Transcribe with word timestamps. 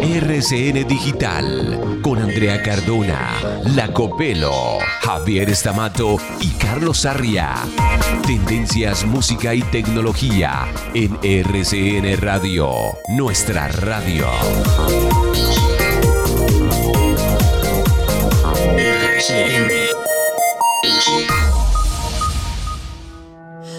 RCN 0.00 0.88
Digital 0.88 2.00
con 2.00 2.18
Andrea 2.18 2.62
Cardona, 2.62 3.36
Lacopelo, 3.74 4.78
Javier 5.02 5.50
Estamato 5.50 6.16
y 6.40 6.48
Carlos 6.52 7.00
Sarria. 7.00 7.56
Tendencias, 8.26 9.04
música 9.04 9.54
y 9.54 9.60
tecnología 9.64 10.66
en 10.94 11.18
RCN 11.22 12.18
Radio, 12.22 12.70
nuestra 13.08 13.68
radio. 13.68 14.26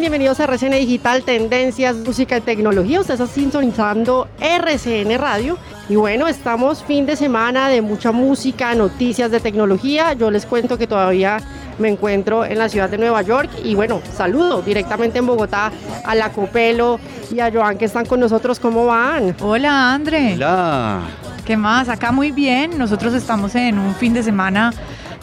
Están? 0.00 0.10
Bienvenidos 0.10 0.40
a 0.40 0.44
RCN 0.44 0.72
Digital, 0.72 1.22
Tendencias, 1.22 1.96
Música 1.96 2.38
y 2.38 2.40
Tecnología. 2.40 3.00
Usted 3.00 3.14
está 3.14 3.26
sintonizando 3.26 4.28
RCN 4.40 5.18
Radio. 5.18 5.58
Y 5.88 5.96
bueno, 5.96 6.26
estamos 6.26 6.82
fin 6.82 7.06
de 7.06 7.16
semana 7.16 7.68
de 7.68 7.82
mucha 7.82 8.12
música, 8.12 8.74
noticias 8.74 9.30
de 9.30 9.40
tecnología. 9.40 10.12
Yo 10.14 10.30
les 10.30 10.46
cuento 10.46 10.78
que 10.78 10.86
todavía 10.86 11.38
me 11.78 11.88
encuentro 11.88 12.44
en 12.44 12.58
la 12.58 12.68
ciudad 12.68 12.88
de 12.88 12.98
Nueva 12.98 13.22
York. 13.22 13.50
Y 13.64 13.74
bueno, 13.74 14.00
saludo 14.16 14.62
directamente 14.62 15.18
en 15.18 15.26
Bogotá 15.26 15.72
a 16.04 16.14
la 16.14 16.30
Copelo 16.30 16.98
y 17.30 17.40
a 17.40 17.50
Joan 17.52 17.76
que 17.76 17.84
están 17.84 18.06
con 18.06 18.20
nosotros. 18.20 18.60
¿Cómo 18.60 18.86
van? 18.86 19.34
Hola, 19.40 19.94
André. 19.94 20.34
Hola. 20.34 21.00
¿Qué 21.44 21.56
más? 21.56 21.88
Acá 21.88 22.12
muy 22.12 22.30
bien. 22.30 22.78
Nosotros 22.78 23.14
estamos 23.14 23.54
en 23.54 23.78
un 23.78 23.94
fin 23.94 24.14
de 24.14 24.22
semana 24.22 24.72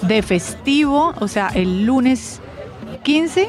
de 0.02 0.22
festivo, 0.22 1.14
o 1.20 1.28
sea, 1.28 1.50
el 1.56 1.86
lunes 1.86 2.42
15 3.04 3.48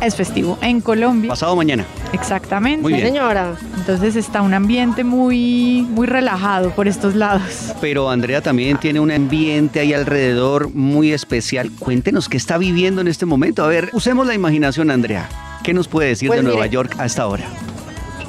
es 0.00 0.14
festivo 0.16 0.58
en 0.62 0.80
Colombia. 0.80 1.28
Pasado 1.30 1.54
mañana. 1.56 1.84
Exactamente. 2.12 2.82
Muy 2.82 2.92
Sí, 2.94 3.00
bien. 3.00 3.08
señora. 3.12 3.54
Entonces 3.76 4.16
está 4.16 4.42
un 4.42 4.54
ambiente 4.54 5.04
muy, 5.04 5.86
muy 5.90 6.06
relajado 6.06 6.70
por 6.70 6.88
estos 6.88 7.14
lados. 7.14 7.72
Pero 7.80 8.10
Andrea 8.10 8.40
también 8.40 8.76
tiene 8.78 9.00
un 9.00 9.10
ambiente 9.10 9.80
ahí 9.80 9.92
alrededor 9.94 10.74
muy 10.74 11.12
especial. 11.12 11.70
Cuéntenos 11.78 12.28
qué 12.28 12.36
está 12.36 12.58
viviendo 12.58 13.00
en 13.00 13.08
este 13.08 13.26
momento. 13.26 13.64
A 13.64 13.68
ver, 13.68 13.90
usemos 13.92 14.26
la 14.26 14.34
imaginación, 14.34 14.90
Andrea. 14.90 15.28
¿Qué 15.64 15.74
nos 15.74 15.88
puede 15.88 16.08
decir 16.08 16.28
Pues 16.28 16.38
de 16.40 16.44
Nueva. 16.44 16.66
York 16.66 16.94
a 16.98 17.06
esta 17.06 17.26
hora? 17.26 17.44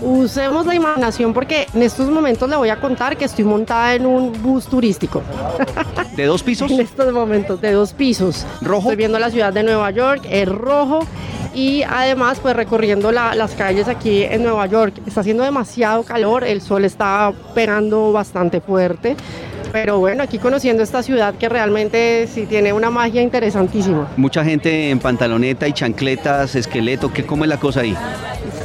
Usemos 0.01 0.65
la 0.65 0.75
imaginación 0.75 1.33
porque 1.33 1.67
en 1.73 1.83
estos 1.83 2.09
momentos 2.09 2.49
le 2.49 2.55
voy 2.55 2.69
a 2.69 2.79
contar 2.79 3.17
que 3.17 3.25
estoy 3.25 3.43
montada 3.43 3.95
en 3.95 4.05
un 4.05 4.31
bus 4.41 4.65
turístico. 4.65 5.21
¿De 6.15 6.25
dos 6.25 6.41
pisos? 6.41 6.71
En 6.71 6.79
estos 6.79 7.11
momentos, 7.13 7.59
de 7.59 7.73
dos 7.73 7.91
pisos. 7.91 8.45
¿Rojo? 8.61 8.83
Estoy 8.83 8.95
viendo 8.95 9.19
la 9.19 9.29
ciudad 9.29 9.51
de 9.51 9.61
Nueva 9.63 9.91
York, 9.91 10.25
es 10.29 10.47
rojo. 10.47 10.99
Y 11.59 11.83
además, 11.83 12.39
pues 12.41 12.55
recorriendo 12.55 13.11
la- 13.11 13.35
las 13.35 13.51
calles 13.51 13.89
aquí 13.89 14.23
en 14.23 14.43
Nueva 14.43 14.65
York. 14.67 14.93
Está 15.05 15.19
haciendo 15.19 15.43
demasiado 15.43 16.03
calor, 16.03 16.45
el 16.45 16.61
sol 16.61 16.85
está 16.85 17.33
pegando 17.53 18.13
bastante 18.13 18.61
fuerte. 18.61 19.17
Pero 19.73 19.99
bueno, 19.99 20.23
aquí 20.23 20.39
conociendo 20.39 20.83
esta 20.83 21.03
ciudad 21.03 21.33
que 21.35 21.49
realmente 21.49 22.27
sí 22.33 22.45
tiene 22.45 22.71
una 22.71 22.89
magia 22.89 23.21
interesantísima. 23.21 24.07
Mucha 24.15 24.41
gente 24.45 24.89
en 24.89 24.99
pantaloneta 24.99 25.67
y 25.67 25.73
chancletas, 25.73 26.55
esqueleto. 26.55 27.11
¿Qué, 27.11 27.25
¿Cómo 27.25 27.43
es 27.43 27.49
la 27.49 27.57
cosa 27.59 27.81
ahí? 27.81 27.93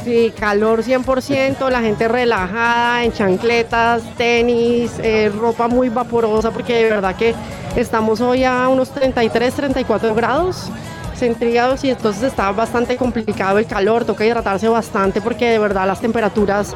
Sí, 0.05 0.31
calor 0.39 0.81
100%, 0.81 1.69
la 1.69 1.81
gente 1.81 2.07
relajada, 2.07 3.03
en 3.03 3.11
chancletas, 3.11 4.03
tenis, 4.17 4.93
eh, 5.03 5.29
ropa 5.37 5.67
muy 5.67 5.89
vaporosa, 5.89 6.51
porque 6.51 6.75
de 6.75 6.83
verdad 6.91 7.13
que 7.17 7.35
estamos 7.75 8.21
hoy 8.21 8.45
a 8.45 8.69
unos 8.69 8.89
33, 8.91 9.53
34 9.53 10.15
grados 10.15 10.69
centígrados 11.15 11.83
y 11.83 11.89
entonces 11.89 12.23
está 12.23 12.51
bastante 12.51 12.97
complicado 12.97 13.57
el 13.57 13.65
calor, 13.65 14.05
toca 14.05 14.25
hidratarse 14.25 14.67
bastante 14.67 15.21
porque 15.21 15.49
de 15.49 15.59
verdad 15.59 15.87
las 15.87 16.01
temperaturas 16.01 16.75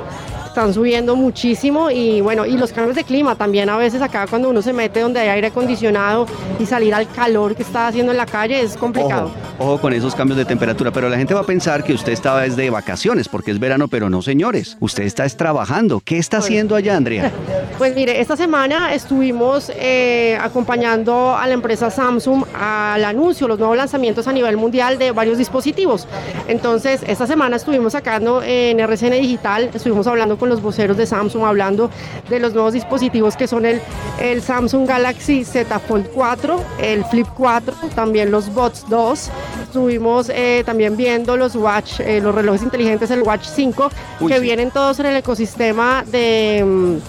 están 0.60 0.74
subiendo 0.74 1.16
muchísimo 1.16 1.90
y 1.90 2.20
bueno, 2.20 2.46
y 2.46 2.58
los 2.58 2.74
cambios 2.74 2.98
de 2.98 3.06
clima 3.06 3.34
también 3.36 3.70
a 3.70 3.78
veces 3.78 4.02
acá 4.02 4.28
cuando 4.28 4.50
uno 4.50 4.62
se 4.62 4.74
mete 4.74 5.00
donde 5.00 5.22
hay 5.22 5.30
aire 5.30 5.48
acondicionado 5.48 6.28
y 6.60 6.66
salir 6.66 6.94
al 6.94 7.10
calor 7.10 7.56
que 7.56 7.64
está 7.64 7.88
haciendo 7.88 8.12
en 8.12 8.18
la 8.18 8.26
calle 8.26 8.60
es 8.62 8.76
complicado. 8.76 9.32
Ojo, 9.58 9.72
ojo 9.72 9.82
con 9.82 9.94
esos 9.94 10.14
cambios 10.16 10.38
de 10.38 10.44
temperatura. 10.44 10.92
Pero 10.92 11.08
la 11.08 11.16
gente 11.16 11.34
va 11.34 11.40
a 11.40 11.46
pensar 11.46 11.86
que 11.86 11.94
usted 11.94 12.12
estaba 12.12 12.42
desde 12.42 12.70
vacaciones 12.70 13.30
porque 13.30 13.52
es 13.52 13.60
verano, 13.60 13.88
pero 13.88 14.10
no, 14.10 14.22
señores. 14.22 14.76
Usted 14.82 15.04
está 15.04 15.24
es 15.24 15.38
trabajando. 15.38 16.02
¿Qué 16.04 16.18
está 16.18 16.40
haciendo 16.40 16.76
allá, 16.76 16.98
Andrea? 16.98 17.32
Pues 17.80 17.96
mire, 17.96 18.20
esta 18.20 18.36
semana 18.36 18.94
estuvimos 18.94 19.72
eh, 19.74 20.38
acompañando 20.42 21.38
a 21.38 21.48
la 21.48 21.54
empresa 21.54 21.90
Samsung 21.90 22.44
al 22.54 23.06
anuncio, 23.06 23.48
los 23.48 23.58
nuevos 23.58 23.78
lanzamientos 23.78 24.28
a 24.28 24.34
nivel 24.34 24.58
mundial 24.58 25.00
de 25.00 25.12
varios 25.14 25.38
dispositivos. 25.38 26.06
Entonces, 26.50 27.02
esta 27.08 27.26
semana 27.26 27.56
estuvimos 27.56 27.94
sacando 27.94 28.44
en 28.44 28.82
RCN 28.82 29.22
Digital, 29.22 29.70
estuvimos 29.74 30.08
hablando 30.08 30.38
con 30.38 30.49
los 30.50 30.62
voceros 30.62 30.98
de 30.98 31.06
Samsung, 31.06 31.44
hablando 31.44 31.90
de 32.30 32.40
los 32.40 32.54
nuevos 32.54 32.74
dispositivos 32.74 33.36
que 33.36 33.48
son 33.48 33.66
el, 33.66 33.82
el 34.20 34.42
Samsung 34.42 34.88
Galaxy 34.88 35.44
Z 35.44 35.80
Fold 35.80 36.10
4, 36.14 36.64
el 36.82 37.06
Flip 37.06 37.28
4, 37.36 37.74
también 37.96 38.32
los 38.32 38.54
Bots 38.54 38.86
2. 38.90 39.30
Estuvimos 39.64 40.30
eh, 40.30 40.64
también 40.66 40.98
viendo 40.98 41.38
los 41.38 41.56
Watch, 41.56 42.00
eh, 42.00 42.20
los 42.22 42.34
relojes 42.34 42.64
inteligentes, 42.64 43.12
el 43.12 43.22
Watch 43.22 43.46
5, 43.46 43.90
Uy, 44.20 44.32
que 44.32 44.38
sí. 44.38 44.44
vienen 44.44 44.72
todos 44.72 45.00
en 45.00 45.06
el 45.08 45.16
ecosistema 45.16 46.04
de... 46.08 47.00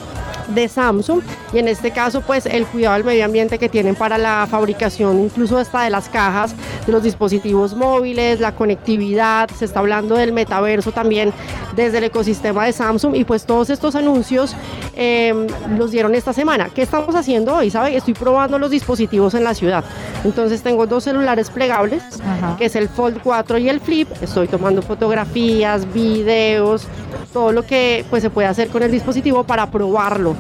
de 0.54 0.68
Samsung 0.68 1.20
y 1.52 1.58
en 1.58 1.68
este 1.68 1.90
caso 1.90 2.20
pues 2.20 2.46
el 2.46 2.66
cuidado 2.66 2.94
del 2.94 3.04
medio 3.04 3.24
ambiente 3.24 3.58
que 3.58 3.68
tienen 3.68 3.94
para 3.94 4.18
la 4.18 4.46
fabricación 4.50 5.20
incluso 5.20 5.58
hasta 5.58 5.82
de 5.82 5.90
las 5.90 6.08
cajas 6.08 6.54
de 6.86 6.92
los 6.92 7.02
dispositivos 7.02 7.74
móviles, 7.74 8.40
la 8.40 8.54
conectividad, 8.54 9.48
se 9.50 9.64
está 9.64 9.80
hablando 9.80 10.16
del 10.16 10.32
metaverso 10.32 10.92
también 10.92 11.32
desde 11.76 11.98
el 11.98 12.04
ecosistema 12.04 12.64
de 12.64 12.72
Samsung 12.72 13.14
y 13.16 13.24
pues 13.24 13.44
todos 13.44 13.70
estos 13.70 13.94
anuncios 13.94 14.54
eh, 14.94 15.46
los 15.78 15.90
dieron 15.90 16.14
esta 16.14 16.32
semana. 16.32 16.68
¿Qué 16.68 16.82
estamos 16.82 17.14
haciendo 17.14 17.54
hoy? 17.54 17.70
¿Sabe? 17.70 17.96
Estoy 17.96 18.14
probando 18.14 18.58
los 18.58 18.70
dispositivos 18.70 19.34
en 19.34 19.44
la 19.44 19.54
ciudad. 19.54 19.84
Entonces 20.24 20.62
tengo 20.62 20.86
dos 20.86 21.04
celulares 21.04 21.50
plegables, 21.50 22.02
Ajá. 22.20 22.56
que 22.58 22.66
es 22.66 22.76
el 22.76 22.88
Fold 22.88 23.20
4 23.22 23.58
y 23.58 23.68
el 23.68 23.80
Flip. 23.80 24.08
Estoy 24.20 24.48
tomando 24.48 24.82
fotografías, 24.82 25.90
videos, 25.92 26.86
todo 27.32 27.52
lo 27.52 27.62
que 27.64 28.04
pues 28.10 28.22
se 28.22 28.30
puede 28.30 28.48
hacer 28.48 28.68
con 28.68 28.82
el 28.82 28.90
dispositivo 28.90 29.44
para 29.44 29.70
probarlo. 29.70 30.34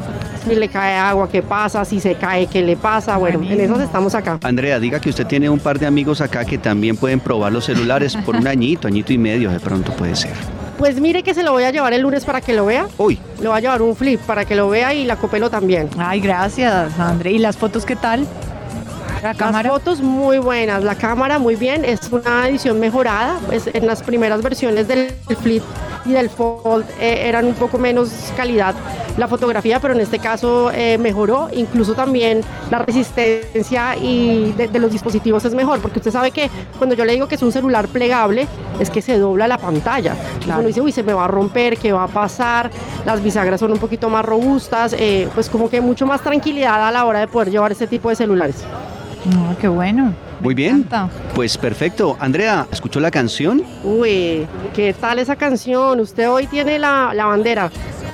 Si 0.46 0.54
le 0.54 0.68
cae 0.68 0.96
agua, 0.96 1.28
¿qué 1.28 1.42
pasa? 1.42 1.84
Si 1.84 2.00
se 2.00 2.14
cae, 2.14 2.46
¿qué 2.46 2.62
le 2.62 2.76
pasa? 2.76 3.16
Bueno, 3.18 3.40
en 3.42 3.60
esas 3.60 3.80
estamos 3.80 4.14
acá. 4.14 4.38
Andrea, 4.42 4.80
diga 4.80 4.98
que 5.00 5.10
usted 5.10 5.26
tiene 5.26 5.50
un 5.50 5.58
par 5.60 5.78
de 5.78 5.86
amigos 5.86 6.20
acá 6.20 6.44
que 6.44 6.58
también 6.58 6.96
pueden 6.96 7.20
probar 7.20 7.52
los 7.52 7.64
celulares 7.66 8.16
por 8.16 8.36
un 8.36 8.46
añito, 8.46 8.88
añito 8.88 9.12
y 9.12 9.18
medio 9.18 9.50
de 9.50 9.60
pronto 9.60 9.92
puede 9.92 10.16
ser. 10.16 10.32
Pues 10.78 10.98
mire 10.98 11.22
que 11.22 11.34
se 11.34 11.42
lo 11.42 11.52
voy 11.52 11.64
a 11.64 11.70
llevar 11.70 11.92
el 11.92 12.00
lunes 12.00 12.24
para 12.24 12.40
que 12.40 12.54
lo 12.54 12.64
vea. 12.64 12.86
Uy, 12.96 13.18
Le 13.38 13.48
voy 13.48 13.58
a 13.58 13.60
llevar 13.60 13.82
un 13.82 13.94
flip 13.94 14.18
para 14.20 14.46
que 14.46 14.56
lo 14.56 14.70
vea 14.70 14.94
y 14.94 15.04
la 15.04 15.16
copelo 15.16 15.50
también. 15.50 15.90
Ay, 15.98 16.20
gracias, 16.20 16.98
André. 16.98 17.32
¿Y 17.32 17.38
las 17.38 17.58
fotos 17.58 17.84
qué 17.84 17.96
tal? 17.96 18.26
La 19.22 19.34
Las 19.34 19.66
fotos 19.66 20.00
muy 20.00 20.38
buenas, 20.38 20.82
la 20.82 20.94
cámara 20.94 21.38
muy 21.38 21.54
bien, 21.54 21.84
es 21.84 22.00
una 22.10 22.48
edición 22.48 22.80
mejorada. 22.80 23.38
Pues 23.46 23.68
en 23.72 23.86
las 23.86 24.02
primeras 24.02 24.42
versiones 24.42 24.88
del 24.88 25.10
Flip 25.42 25.62
y 26.06 26.12
del 26.12 26.30
Fold 26.30 26.86
eh, 26.98 27.28
eran 27.28 27.44
un 27.44 27.54
poco 27.54 27.76
menos 27.76 28.10
calidad 28.34 28.74
la 29.18 29.28
fotografía, 29.28 29.78
pero 29.78 29.92
en 29.92 30.00
este 30.00 30.18
caso 30.18 30.70
eh, 30.72 30.96
mejoró. 30.96 31.48
Incluso 31.52 31.94
también 31.94 32.40
la 32.70 32.78
resistencia 32.78 33.94
y 33.96 34.52
de, 34.52 34.68
de 34.68 34.78
los 34.78 34.90
dispositivos 34.90 35.44
es 35.44 35.54
mejor, 35.54 35.80
porque 35.80 35.98
usted 35.98 36.12
sabe 36.12 36.30
que 36.30 36.48
cuando 36.78 36.94
yo 36.94 37.04
le 37.04 37.12
digo 37.12 37.28
que 37.28 37.34
es 37.34 37.42
un 37.42 37.52
celular 37.52 37.88
plegable, 37.88 38.48
es 38.78 38.88
que 38.88 39.02
se 39.02 39.18
dobla 39.18 39.46
la 39.46 39.58
pantalla. 39.58 40.16
Claro. 40.42 40.60
Uno 40.60 40.68
dice, 40.68 40.80
uy, 40.80 40.92
se 40.92 41.02
me 41.02 41.12
va 41.12 41.26
a 41.26 41.28
romper, 41.28 41.76
¿qué 41.76 41.92
va 41.92 42.04
a 42.04 42.08
pasar? 42.08 42.70
Las 43.04 43.22
bisagras 43.22 43.60
son 43.60 43.72
un 43.72 43.78
poquito 43.78 44.08
más 44.08 44.24
robustas, 44.24 44.94
eh, 44.98 45.28
pues 45.34 45.50
como 45.50 45.68
que 45.68 45.82
mucho 45.82 46.06
más 46.06 46.22
tranquilidad 46.22 46.88
a 46.88 46.90
la 46.90 47.04
hora 47.04 47.20
de 47.20 47.28
poder 47.28 47.50
llevar 47.50 47.72
este 47.72 47.86
tipo 47.86 48.08
de 48.08 48.16
celulares. 48.16 48.64
No, 49.26 49.56
qué 49.58 49.68
bueno. 49.68 50.14
Muy 50.40 50.54
bien. 50.54 50.86
Pues 51.34 51.58
perfecto. 51.58 52.16
Andrea, 52.18 52.66
¿escuchó 52.72 53.00
la 53.00 53.10
canción? 53.10 53.62
Uy, 53.84 54.46
¿qué 54.74 54.94
tal 54.98 55.18
esa 55.18 55.36
canción? 55.36 56.00
Usted 56.00 56.30
hoy 56.30 56.46
tiene 56.46 56.78
la, 56.78 57.12
la 57.14 57.26
bandera 57.26 57.70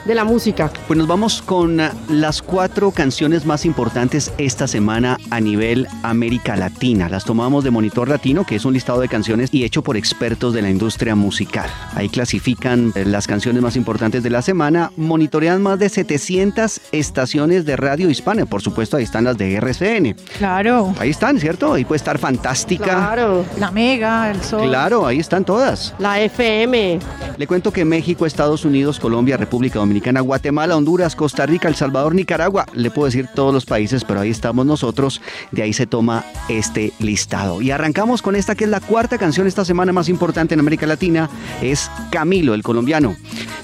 de 0.06 0.14
la 0.14 0.24
música. 0.24 0.70
Pues 0.86 0.96
nos 0.96 1.06
vamos 1.06 1.42
con 1.42 1.80
ah, 1.80 1.92
las 2.08 2.42
cuatro 2.42 2.90
canciones 2.90 3.44
más 3.44 3.64
importantes 3.64 4.32
esta 4.38 4.66
semana 4.68 5.18
a 5.30 5.40
nivel 5.40 5.88
América 6.02 6.56
Latina. 6.56 7.08
Las 7.08 7.24
tomamos 7.24 7.64
de 7.64 7.70
Monitor 7.70 8.08
Latino, 8.08 8.44
que 8.44 8.56
es 8.56 8.64
un 8.64 8.72
listado 8.72 9.00
de 9.00 9.08
canciones 9.08 9.50
y 9.52 9.64
hecho 9.64 9.82
por 9.82 9.96
expertos 9.96 10.54
de 10.54 10.62
la 10.62 10.70
industria 10.70 11.14
musical. 11.14 11.68
Ahí 11.94 12.08
clasifican 12.08 12.92
eh, 12.94 13.04
las 13.04 13.26
canciones 13.26 13.62
más 13.62 13.76
importantes 13.76 14.22
de 14.22 14.30
la 14.30 14.42
semana. 14.42 14.92
Monitorean 14.96 15.60
más 15.60 15.78
de 15.78 15.88
700 15.88 16.80
estaciones 16.92 17.64
de 17.64 17.76
radio 17.76 18.08
hispana. 18.08 18.46
Por 18.46 18.62
supuesto, 18.62 18.96
ahí 18.96 19.04
están 19.04 19.24
las 19.24 19.36
de 19.36 19.54
RCN. 19.54 20.14
Claro. 20.38 20.94
Ahí 20.98 21.10
están, 21.10 21.40
¿cierto? 21.40 21.72
Ahí 21.72 21.84
puede 21.84 21.96
estar 21.96 22.18
fantástica. 22.18 22.84
Claro, 22.84 23.44
La 23.58 23.70
Mega, 23.70 24.30
el 24.30 24.40
Sol. 24.42 24.68
Claro, 24.68 25.06
ahí 25.06 25.18
están 25.18 25.44
todas. 25.44 25.94
la 25.98 26.20
FM. 26.20 27.00
Le 27.36 27.46
cuento 27.46 27.72
que 27.72 27.84
México, 27.84 28.24
Estados 28.24 28.64
Unidos, 28.64 29.00
Colombia, 29.00 29.36
República 29.36 29.78
Dominicana, 29.78 29.95
Guatemala, 30.00 30.76
Honduras, 30.76 31.16
Costa 31.16 31.46
Rica, 31.46 31.68
El 31.68 31.74
Salvador, 31.74 32.14
Nicaragua, 32.14 32.66
le 32.74 32.90
puedo 32.90 33.06
decir 33.06 33.28
todos 33.34 33.52
los 33.52 33.66
países, 33.66 34.04
pero 34.04 34.20
ahí 34.20 34.30
estamos 34.30 34.66
nosotros, 34.66 35.20
de 35.50 35.62
ahí 35.62 35.72
se 35.72 35.86
toma 35.86 36.24
este 36.48 36.92
listado. 36.98 37.62
Y 37.62 37.70
arrancamos 37.70 38.22
con 38.22 38.36
esta 38.36 38.54
que 38.54 38.64
es 38.64 38.70
la 38.70 38.80
cuarta 38.80 39.18
canción 39.18 39.46
esta 39.46 39.64
semana 39.64 39.92
más 39.92 40.08
importante 40.08 40.54
en 40.54 40.60
América 40.60 40.86
Latina, 40.86 41.28
es 41.62 41.90
Camilo, 42.10 42.54
el 42.54 42.62
colombiano. 42.62 43.16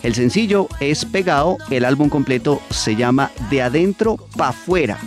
El 0.02 0.14
sencillo 0.14 0.68
es 0.80 1.04
Pegado, 1.04 1.58
el 1.70 1.84
álbum 1.84 2.08
completo 2.08 2.60
se 2.70 2.96
llama 2.96 3.30
De 3.50 3.62
Adentro 3.62 4.16
Pa' 4.36 4.52
Fuera 4.52 4.98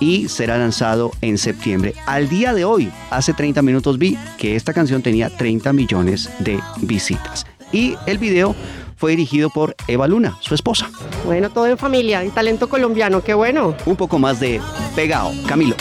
y 0.00 0.28
será 0.28 0.58
lanzado 0.58 1.12
en 1.20 1.38
septiembre. 1.38 1.94
Al 2.06 2.28
día 2.28 2.52
de 2.52 2.64
hoy, 2.64 2.90
hace 3.10 3.32
30 3.32 3.62
minutos 3.62 3.98
vi 3.98 4.18
que 4.38 4.56
esta 4.56 4.72
canción 4.72 5.02
tenía 5.02 5.30
30 5.30 5.72
millones 5.72 6.28
de 6.40 6.60
visitas. 6.82 7.46
Y 7.72 7.96
el 8.06 8.18
video 8.18 8.54
fue 9.04 9.10
dirigido 9.10 9.50
por 9.50 9.76
Eva 9.86 10.08
Luna, 10.08 10.38
su 10.40 10.54
esposa. 10.54 10.90
Bueno, 11.26 11.50
todo 11.50 11.66
en 11.66 11.76
familia 11.76 12.24
y 12.24 12.30
talento 12.30 12.70
colombiano, 12.70 13.22
qué 13.22 13.34
bueno. 13.34 13.76
Un 13.84 13.96
poco 13.96 14.18
más 14.18 14.40
de 14.40 14.62
pegado. 14.96 15.30
Camilo. 15.46 15.76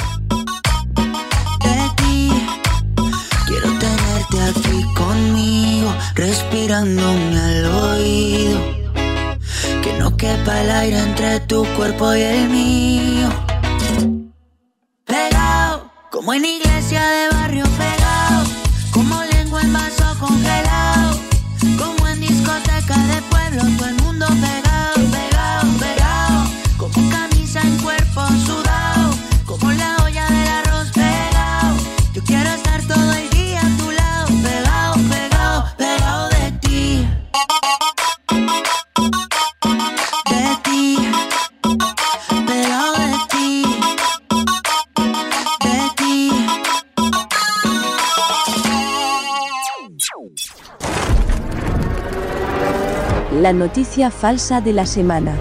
de 1.63 1.89
ti. 1.95 2.29
Quiero 3.47 3.69
tenerte 3.79 4.41
aquí 4.41 4.83
conmigo, 4.93 5.95
respirándome 6.15 7.39
al 7.39 7.65
oído. 7.65 8.59
Que 9.81 9.93
no 9.97 10.17
quepa 10.17 10.61
el 10.61 10.71
aire 10.71 10.99
entre 10.99 11.39
tu 11.39 11.63
cuerpo 11.77 12.13
y 12.13 12.23
el 12.23 12.49
mío. 12.49 13.29
Pegado, 15.05 15.89
como 16.11 16.33
en 16.33 16.43
iglesia 16.43 17.07
de 17.07 17.29
barrio 17.29 17.65
La 53.43 53.51
noticia 53.51 54.09
falsa 54.09 54.61
de 54.61 54.71
la 54.71 54.85
semana. 54.85 55.35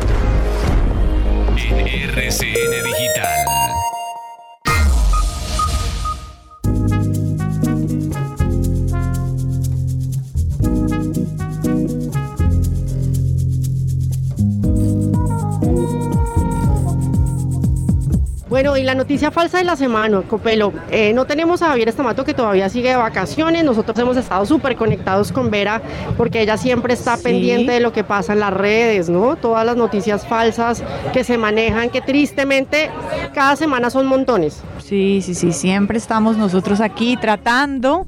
La 18.92 18.98
noticia 18.98 19.30
falsa 19.30 19.56
de 19.56 19.64
la 19.64 19.74
semana, 19.74 20.20
Copelo. 20.28 20.70
Eh, 20.90 21.14
no 21.14 21.24
tenemos 21.24 21.62
a 21.62 21.68
Javier 21.68 21.88
Estamato 21.88 22.26
que 22.26 22.34
todavía 22.34 22.68
sigue 22.68 22.90
de 22.90 22.96
vacaciones. 22.96 23.64
Nosotros 23.64 23.98
hemos 23.98 24.18
estado 24.18 24.44
súper 24.44 24.76
conectados 24.76 25.32
con 25.32 25.50
Vera 25.50 25.80
porque 26.18 26.42
ella 26.42 26.58
siempre 26.58 26.92
está 26.92 27.16
Sí. 27.16 27.22
pendiente 27.24 27.72
de 27.72 27.80
lo 27.80 27.94
que 27.94 28.04
pasa 28.04 28.34
en 28.34 28.40
las 28.40 28.52
redes, 28.52 29.08
¿no? 29.08 29.36
Todas 29.36 29.64
las 29.64 29.76
noticias 29.76 30.26
falsas 30.26 30.82
que 31.14 31.24
se 31.24 31.38
manejan, 31.38 31.88
que 31.88 32.02
tristemente 32.02 32.90
cada 33.32 33.56
semana 33.56 33.88
son 33.88 34.04
montones. 34.06 34.60
Sí, 34.84 35.22
sí, 35.22 35.34
sí, 35.34 35.52
siempre 35.52 35.96
estamos 35.96 36.36
nosotros 36.36 36.82
aquí 36.82 37.16
tratando 37.18 38.04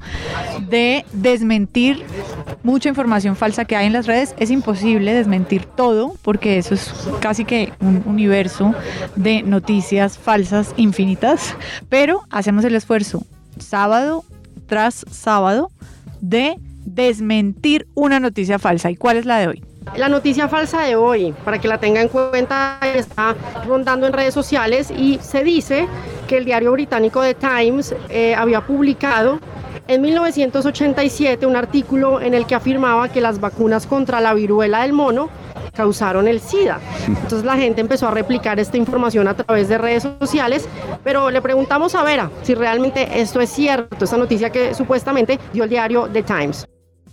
de 0.69 1.03
desmentir 1.13 2.03
mucha 2.63 2.89
información 2.89 3.35
falsa 3.35 3.65
que 3.65 3.75
hay 3.75 3.87
en 3.87 3.93
las 3.93 4.07
redes. 4.07 4.35
Es 4.37 4.51
imposible 4.51 5.13
desmentir 5.13 5.65
todo 5.65 6.15
porque 6.21 6.57
eso 6.57 6.73
es 6.73 6.93
casi 7.19 7.45
que 7.45 7.73
un 7.79 8.03
universo 8.05 8.73
de 9.15 9.43
noticias 9.43 10.17
falsas 10.17 10.73
infinitas, 10.77 11.55
pero 11.89 12.21
hacemos 12.29 12.65
el 12.65 12.75
esfuerzo 12.75 13.23
sábado 13.59 14.23
tras 14.67 15.05
sábado 15.09 15.69
de 16.21 16.55
desmentir 16.85 17.87
una 17.93 18.19
noticia 18.19 18.59
falsa. 18.59 18.91
¿Y 18.91 18.95
cuál 18.95 19.17
es 19.17 19.25
la 19.25 19.39
de 19.39 19.47
hoy? 19.47 19.63
La 19.97 20.09
noticia 20.09 20.47
falsa 20.47 20.81
de 20.81 20.95
hoy, 20.95 21.33
para 21.45 21.59
que 21.59 21.67
la 21.67 21.77
tenga 21.77 22.01
en 22.01 22.09
cuenta, 22.09 22.79
está 22.81 23.35
rondando 23.65 24.07
en 24.07 24.13
redes 24.13 24.33
sociales 24.33 24.91
y 24.91 25.19
se 25.21 25.43
dice 25.43 25.87
que 26.27 26.37
el 26.37 26.45
diario 26.45 26.71
británico 26.71 27.21
The 27.21 27.35
Times 27.35 27.95
eh, 28.09 28.33
había 28.35 28.61
publicado 28.61 29.39
en 29.87 30.01
1987 30.01 31.45
un 31.45 31.55
artículo 31.55 32.21
en 32.21 32.33
el 32.33 32.45
que 32.45 32.55
afirmaba 32.55 33.09
que 33.09 33.21
las 33.21 33.39
vacunas 33.39 33.87
contra 33.87 34.21
la 34.21 34.33
viruela 34.33 34.81
del 34.81 34.93
mono 34.93 35.29
causaron 35.75 36.27
el 36.27 36.39
SIDA. 36.39 36.79
Entonces 37.07 37.43
la 37.43 37.55
gente 37.55 37.81
empezó 37.81 38.07
a 38.07 38.11
replicar 38.11 38.59
esta 38.59 38.77
información 38.77 39.27
a 39.27 39.35
través 39.35 39.69
de 39.69 39.77
redes 39.77 40.03
sociales, 40.19 40.69
pero 41.03 41.29
le 41.29 41.41
preguntamos 41.41 41.95
a 41.95 42.03
Vera 42.03 42.29
si 42.41 42.55
realmente 42.55 43.21
esto 43.21 43.41
es 43.41 43.49
cierto, 43.49 44.05
esta 44.05 44.17
noticia 44.17 44.49
que 44.49 44.73
supuestamente 44.73 45.39
dio 45.53 45.65
el 45.65 45.69
diario 45.69 46.07
The 46.11 46.23
Times. 46.23 46.67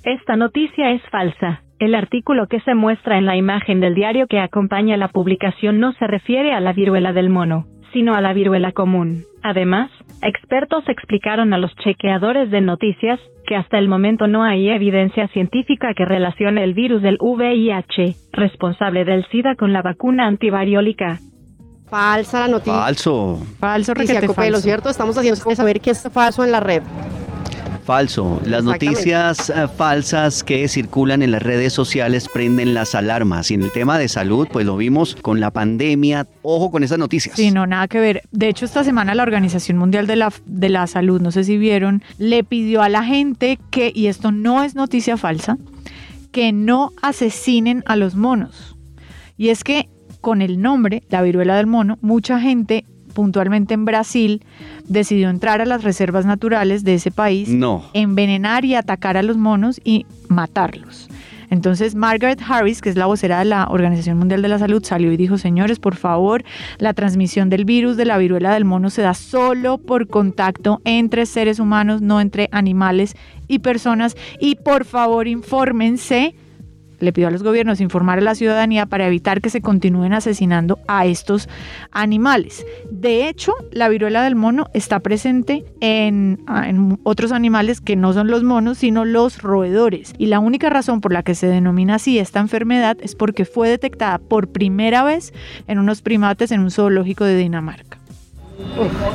Esta 0.04 0.36
noticia 0.36 0.92
es 0.92 1.02
falsa. 1.10 1.62
El 1.78 1.94
artículo 1.94 2.46
que 2.46 2.60
se 2.60 2.74
muestra 2.74 3.18
en 3.18 3.26
la 3.26 3.36
imagen 3.36 3.80
del 3.80 3.94
diario 3.94 4.26
que 4.28 4.38
acompaña 4.38 4.96
la 4.96 5.08
publicación 5.08 5.80
no 5.80 5.92
se 5.94 6.06
refiere 6.06 6.52
a 6.52 6.60
la 6.60 6.72
viruela 6.72 7.12
del 7.12 7.28
mono, 7.28 7.66
sino 7.92 8.14
a 8.14 8.20
la 8.20 8.32
viruela 8.32 8.72
común. 8.72 9.24
Además, 9.42 9.90
expertos 10.22 10.84
explicaron 10.88 11.52
a 11.52 11.58
los 11.58 11.74
chequeadores 11.76 12.50
de 12.50 12.60
noticias 12.60 13.20
que 13.46 13.56
hasta 13.56 13.78
el 13.78 13.88
momento 13.88 14.26
no 14.26 14.44
hay 14.44 14.68
evidencia 14.68 15.28
científica 15.28 15.94
que 15.96 16.04
relacione 16.04 16.62
el 16.62 16.74
virus 16.74 17.02
del 17.02 17.18
VIH, 17.20 18.14
responsable 18.32 19.04
del 19.04 19.26
SIDA, 19.30 19.56
con 19.56 19.72
la 19.72 19.82
vacuna 19.82 20.26
antivariólica. 20.26 21.18
Falsa 21.88 22.40
la 22.40 22.48
noticia. 22.48 22.72
Falso. 22.72 23.38
Falso, 23.58 23.92
Noticia 23.92 24.20
Copelo, 24.20 24.34
falso. 24.34 24.60
¿cierto? 24.60 24.88
Estamos 24.88 25.18
haciendo 25.18 25.36
saber 25.54 25.80
que 25.80 25.90
es 25.90 26.08
falso 26.10 26.44
en 26.44 26.52
la 26.52 26.60
red. 26.60 26.82
Falso. 27.84 28.40
Las 28.44 28.62
noticias 28.62 29.50
eh, 29.50 29.66
falsas 29.76 30.44
que 30.44 30.68
circulan 30.68 31.22
en 31.22 31.32
las 31.32 31.42
redes 31.42 31.72
sociales 31.72 32.28
prenden 32.32 32.74
las 32.74 32.94
alarmas. 32.94 33.50
Y 33.50 33.54
en 33.54 33.62
el 33.62 33.72
tema 33.72 33.98
de 33.98 34.08
salud, 34.08 34.46
pues 34.50 34.64
lo 34.64 34.76
vimos 34.76 35.16
con 35.20 35.40
la 35.40 35.50
pandemia. 35.50 36.28
Ojo 36.42 36.70
con 36.70 36.84
esas 36.84 36.98
noticias. 36.98 37.36
Sí, 37.36 37.50
no, 37.50 37.66
nada 37.66 37.88
que 37.88 37.98
ver. 37.98 38.22
De 38.30 38.48
hecho, 38.48 38.64
esta 38.64 38.84
semana 38.84 39.14
la 39.14 39.24
Organización 39.24 39.78
Mundial 39.78 40.06
de 40.06 40.16
la, 40.16 40.32
de 40.46 40.68
la 40.68 40.86
Salud, 40.86 41.20
no 41.20 41.32
sé 41.32 41.44
si 41.44 41.58
vieron, 41.58 42.02
le 42.18 42.44
pidió 42.44 42.82
a 42.82 42.88
la 42.88 43.02
gente 43.04 43.58
que, 43.70 43.90
y 43.94 44.06
esto 44.06 44.30
no 44.30 44.62
es 44.62 44.74
noticia 44.74 45.16
falsa, 45.16 45.58
que 46.30 46.52
no 46.52 46.92
asesinen 47.02 47.82
a 47.86 47.96
los 47.96 48.14
monos. 48.14 48.76
Y 49.36 49.48
es 49.48 49.64
que 49.64 49.88
con 50.20 50.40
el 50.40 50.62
nombre, 50.62 51.02
la 51.10 51.20
viruela 51.20 51.56
del 51.56 51.66
mono, 51.66 51.98
mucha 52.00 52.38
gente, 52.38 52.86
puntualmente 53.12 53.74
en 53.74 53.84
Brasil, 53.84 54.42
decidió 54.88 55.30
entrar 55.30 55.60
a 55.60 55.66
las 55.66 55.84
reservas 55.84 56.26
naturales 56.26 56.82
de 56.84 56.94
ese 56.94 57.10
país, 57.10 57.48
No. 57.48 57.84
envenenar 57.94 58.64
y 58.64 58.74
atacar 58.74 59.16
a 59.16 59.22
los 59.22 59.36
monos 59.36 59.80
y 59.84 60.06
matarlos. 60.28 61.08
Entonces 61.50 61.94
Margaret 61.94 62.40
Harris, 62.48 62.80
que 62.80 62.88
es 62.88 62.96
la 62.96 63.04
vocera 63.04 63.40
de 63.40 63.44
la 63.44 63.66
Organización 63.68 64.16
Mundial 64.18 64.40
de 64.40 64.48
la 64.48 64.58
Salud, 64.58 64.82
salió 64.82 65.12
y 65.12 65.18
dijo, 65.18 65.36
señores, 65.36 65.78
por 65.78 65.96
favor, 65.96 66.44
la 66.78 66.94
transmisión 66.94 67.50
del 67.50 67.66
virus 67.66 67.98
de 67.98 68.06
la 68.06 68.16
viruela 68.16 68.54
del 68.54 68.64
mono 68.64 68.88
se 68.88 69.02
da 69.02 69.12
solo 69.12 69.76
por 69.76 70.08
contacto 70.08 70.80
entre 70.86 71.26
seres 71.26 71.58
humanos, 71.58 72.00
no 72.00 72.22
entre 72.22 72.48
animales 72.52 73.16
y 73.48 73.58
personas. 73.58 74.16
Y 74.40 74.54
por 74.54 74.86
favor, 74.86 75.28
infórmense. 75.28 76.34
Le 77.02 77.12
pido 77.12 77.26
a 77.26 77.30
los 77.32 77.42
gobiernos 77.42 77.80
informar 77.80 78.18
a 78.18 78.22
la 78.22 78.36
ciudadanía 78.36 78.86
para 78.86 79.08
evitar 79.08 79.40
que 79.40 79.50
se 79.50 79.60
continúen 79.60 80.12
asesinando 80.12 80.78
a 80.86 81.04
estos 81.04 81.48
animales. 81.90 82.64
De 82.92 83.28
hecho, 83.28 83.54
la 83.72 83.88
viruela 83.88 84.22
del 84.22 84.36
mono 84.36 84.68
está 84.72 85.00
presente 85.00 85.64
en, 85.80 86.38
ah, 86.46 86.68
en 86.68 87.00
otros 87.02 87.32
animales 87.32 87.80
que 87.80 87.96
no 87.96 88.12
son 88.12 88.28
los 88.28 88.44
monos, 88.44 88.78
sino 88.78 89.04
los 89.04 89.42
roedores. 89.42 90.12
Y 90.16 90.26
la 90.26 90.38
única 90.38 90.70
razón 90.70 91.00
por 91.00 91.12
la 91.12 91.24
que 91.24 91.34
se 91.34 91.48
denomina 91.48 91.96
así 91.96 92.20
esta 92.20 92.38
enfermedad 92.38 92.96
es 93.00 93.16
porque 93.16 93.44
fue 93.44 93.68
detectada 93.68 94.18
por 94.18 94.52
primera 94.52 95.02
vez 95.02 95.34
en 95.66 95.80
unos 95.80 96.02
primates 96.02 96.52
en 96.52 96.60
un 96.60 96.70
zoológico 96.70 97.24
de 97.24 97.36
Dinamarca. 97.36 97.98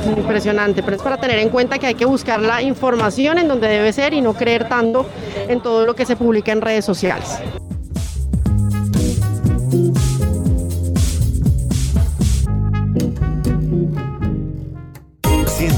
Impresionante, 0.04 0.82
pero 0.82 0.96
es 0.96 1.02
para 1.02 1.16
tener 1.16 1.38
en 1.38 1.48
cuenta 1.48 1.78
que 1.78 1.86
hay 1.86 1.94
que 1.94 2.04
buscar 2.04 2.40
la 2.40 2.60
información 2.60 3.38
en 3.38 3.48
donde 3.48 3.66
debe 3.68 3.92
ser 3.94 4.12
y 4.12 4.20
no 4.20 4.34
creer 4.34 4.68
tanto 4.68 5.06
en 5.48 5.60
todo 5.62 5.86
lo 5.86 5.94
que 5.94 6.04
se 6.04 6.16
publica 6.16 6.52
en 6.52 6.60
redes 6.60 6.84
sociales. 6.84 7.40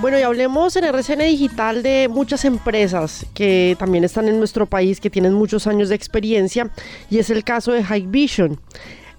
Bueno, 0.00 0.16
y 0.16 0.22
hablemos 0.22 0.76
en 0.76 0.84
RCN 0.84 1.18
Digital 1.24 1.82
de 1.82 2.06
muchas 2.08 2.44
empresas 2.44 3.26
que 3.34 3.74
también 3.80 4.04
están 4.04 4.28
en 4.28 4.38
nuestro 4.38 4.64
país, 4.64 5.00
que 5.00 5.10
tienen 5.10 5.34
muchos 5.34 5.66
años 5.66 5.88
de 5.88 5.96
experiencia, 5.96 6.70
y 7.10 7.18
es 7.18 7.30
el 7.30 7.42
caso 7.42 7.72
de 7.72 7.82
High 7.82 8.06
Vision. 8.06 8.60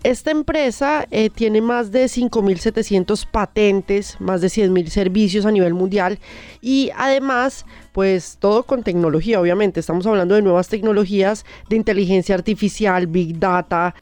Esta 0.04 0.32
empresa 0.32 1.06
eh, 1.12 1.30
tiene 1.30 1.60
más 1.60 1.92
de 1.92 2.06
5.700 2.06 3.28
patentes, 3.30 4.16
más 4.22 4.40
de 4.40 4.48
100.000 4.48 4.88
servicios 4.88 5.46
a 5.46 5.52
nivel 5.52 5.74
mundial 5.74 6.20
y 6.62 6.92
además, 6.96 7.66
pues 7.92 8.38
todo 8.40 8.64
con 8.64 8.82
tecnología, 8.82 9.42
obviamente. 9.42 9.82
Estamos 9.82 10.08
hablando 10.08 10.36
de 10.36 10.42
nuevas 10.42 10.70
tecnologías 10.70 11.46
de 11.68 11.76
inteligencia 11.76 12.36
artificial, 12.36 13.08
big 13.08 13.38
data, 13.38 13.94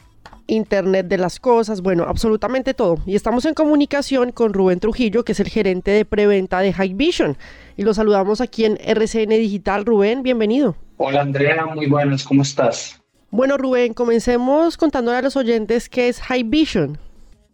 Internet 0.48 1.08
de 1.08 1.18
las 1.18 1.40
cosas, 1.40 1.82
bueno, 1.82 2.06
absolutamente 2.08 2.74
todo. 2.74 2.98
Y 3.06 3.16
estamos 3.16 3.46
en 3.46 3.54
comunicación 3.54 4.32
con 4.32 4.54
Rubén 4.54 4.80
Trujillo, 4.80 5.24
que 5.24 5.34
es 5.34 5.40
el 5.40 5.50
gerente 5.50 5.92
de 5.92 6.06
preventa 6.06 6.60
de 6.60 6.74
High 6.74 6.94
Vision. 6.94 7.38
Y 7.76 7.84
lo 7.84 7.94
saludamos 7.94 8.42
aquí 8.42 8.66
en 8.66 8.78
RCN 8.84 9.30
Digital. 9.30 9.86
Rubén, 9.86 10.24
bienvenido. 10.24 10.76
Hola 10.98 11.22
Andrea, 11.22 11.66
muy 11.68 11.88
buenas, 11.88 12.24
¿cómo 12.24 12.42
estás? 12.42 13.02
Bueno, 13.30 13.58
Rubén, 13.58 13.94
comencemos 13.94 14.78
contándole 14.78 15.18
a 15.18 15.22
los 15.22 15.36
oyentes 15.36 15.90
qué 15.90 16.08
es 16.08 16.20
High 16.22 16.44
Vision. 16.44 16.98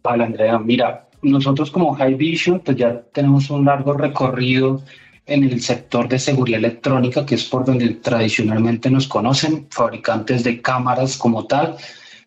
Hola 0.02 0.24
Andrea, 0.24 0.58
mira, 0.58 1.08
nosotros 1.20 1.70
como 1.70 1.94
High 1.94 2.14
Vision 2.14 2.60
pues 2.60 2.76
ya 2.76 3.02
tenemos 3.12 3.50
un 3.50 3.64
largo 3.64 3.92
recorrido 3.94 4.82
en 5.26 5.44
el 5.44 5.60
sector 5.60 6.08
de 6.08 6.18
seguridad 6.18 6.58
electrónica, 6.58 7.24
que 7.24 7.34
es 7.34 7.44
por 7.44 7.64
donde 7.64 7.88
tradicionalmente 7.94 8.90
nos 8.90 9.08
conocen, 9.08 9.66
fabricantes 9.70 10.44
de 10.44 10.60
cámaras 10.60 11.16
como 11.16 11.46
tal, 11.46 11.76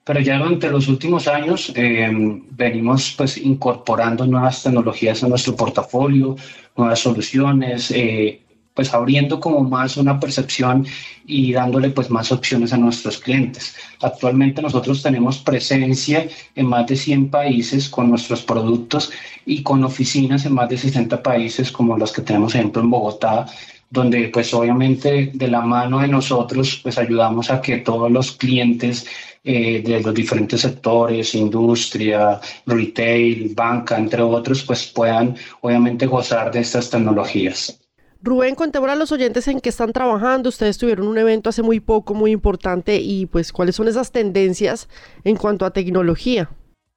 pero 0.08 0.22
ya 0.22 0.38
durante 0.38 0.70
los 0.70 0.88
últimos 0.88 1.28
años 1.28 1.74
eh, 1.76 2.10
venimos 2.52 3.14
pues 3.18 3.38
incorporando 3.38 4.26
nuevas 4.26 4.64
tecnologías 4.64 5.22
a 5.22 5.28
nuestro 5.28 5.54
portafolio, 5.54 6.38
nuevas 6.78 7.00
soluciones, 7.00 7.92
eh, 7.92 8.42
pues 8.74 8.94
abriendo 8.94 9.42
como 9.42 9.62
más 9.64 9.98
una 9.98 10.18
percepción 10.18 10.88
y 11.26 11.52
dándole 11.52 11.90
pues 11.90 12.10
más 12.10 12.32
opciones 12.32 12.72
a 12.72 12.78
nuestros 12.78 13.18
clientes. 13.18 13.76
Actualmente 14.00 14.62
nosotros 14.62 15.04
tenemos 15.04 15.40
presencia 15.40 16.26
en 16.56 16.68
más 16.68 16.88
de 16.88 16.96
100 16.96 17.30
países 17.30 17.90
con 17.90 18.10
nuestros 18.10 18.44
productos 18.44 19.12
y 19.46 19.62
con 19.62 19.84
oficinas 19.84 20.46
en 20.46 20.54
más 20.54 20.70
de 20.70 20.78
60 20.78 21.22
países 21.22 21.70
como 21.70 21.98
los 21.98 22.14
que 22.14 22.22
tenemos 22.22 22.56
ejemplo 22.56 22.82
en 22.82 22.90
Bogotá, 22.90 23.46
donde 23.90 24.30
pues 24.30 24.54
obviamente 24.54 25.32
de 25.34 25.48
la 25.50 25.62
mano 25.62 26.00
de 26.00 26.08
nosotros 26.08 26.80
pues 26.82 26.98
ayudamos 26.98 27.50
a 27.50 27.62
que 27.62 27.78
todos 27.78 28.10
los 28.10 28.32
clientes 28.32 29.06
eh, 29.48 29.82
de 29.82 30.01
los 30.01 30.13
diferentes 30.13 30.62
sectores, 30.62 31.34
industria, 31.34 32.39
retail, 32.66 33.54
banca, 33.56 33.98
entre 33.98 34.22
otros, 34.22 34.63
pues 34.63 34.86
puedan 34.98 35.36
obviamente 35.62 36.06
gozar 36.06 36.51
de 36.51 36.60
estas 36.60 36.89
tecnologías. 36.89 37.80
Rubén, 38.22 38.56
contémosle 38.56 38.94
a 38.94 38.96
los 38.96 39.12
oyentes 39.12 39.48
en 39.48 39.60
qué 39.62 39.70
están 39.70 39.94
trabajando. 39.94 40.50
Ustedes 40.50 40.77
tuvieron 40.77 41.08
un 41.08 41.18
evento 41.18 41.50
hace 41.50 41.62
muy 41.62 41.80
poco, 41.80 42.13
muy 42.13 42.32
importante, 42.32 42.98
y 43.00 43.27
pues 43.27 43.51
cuáles 43.51 43.75
son 43.75 43.88
esas 43.88 44.12
tendencias 44.12 44.89
en 45.24 45.36
cuanto 45.38 45.66
a 45.66 45.72
tecnología. 45.72 46.50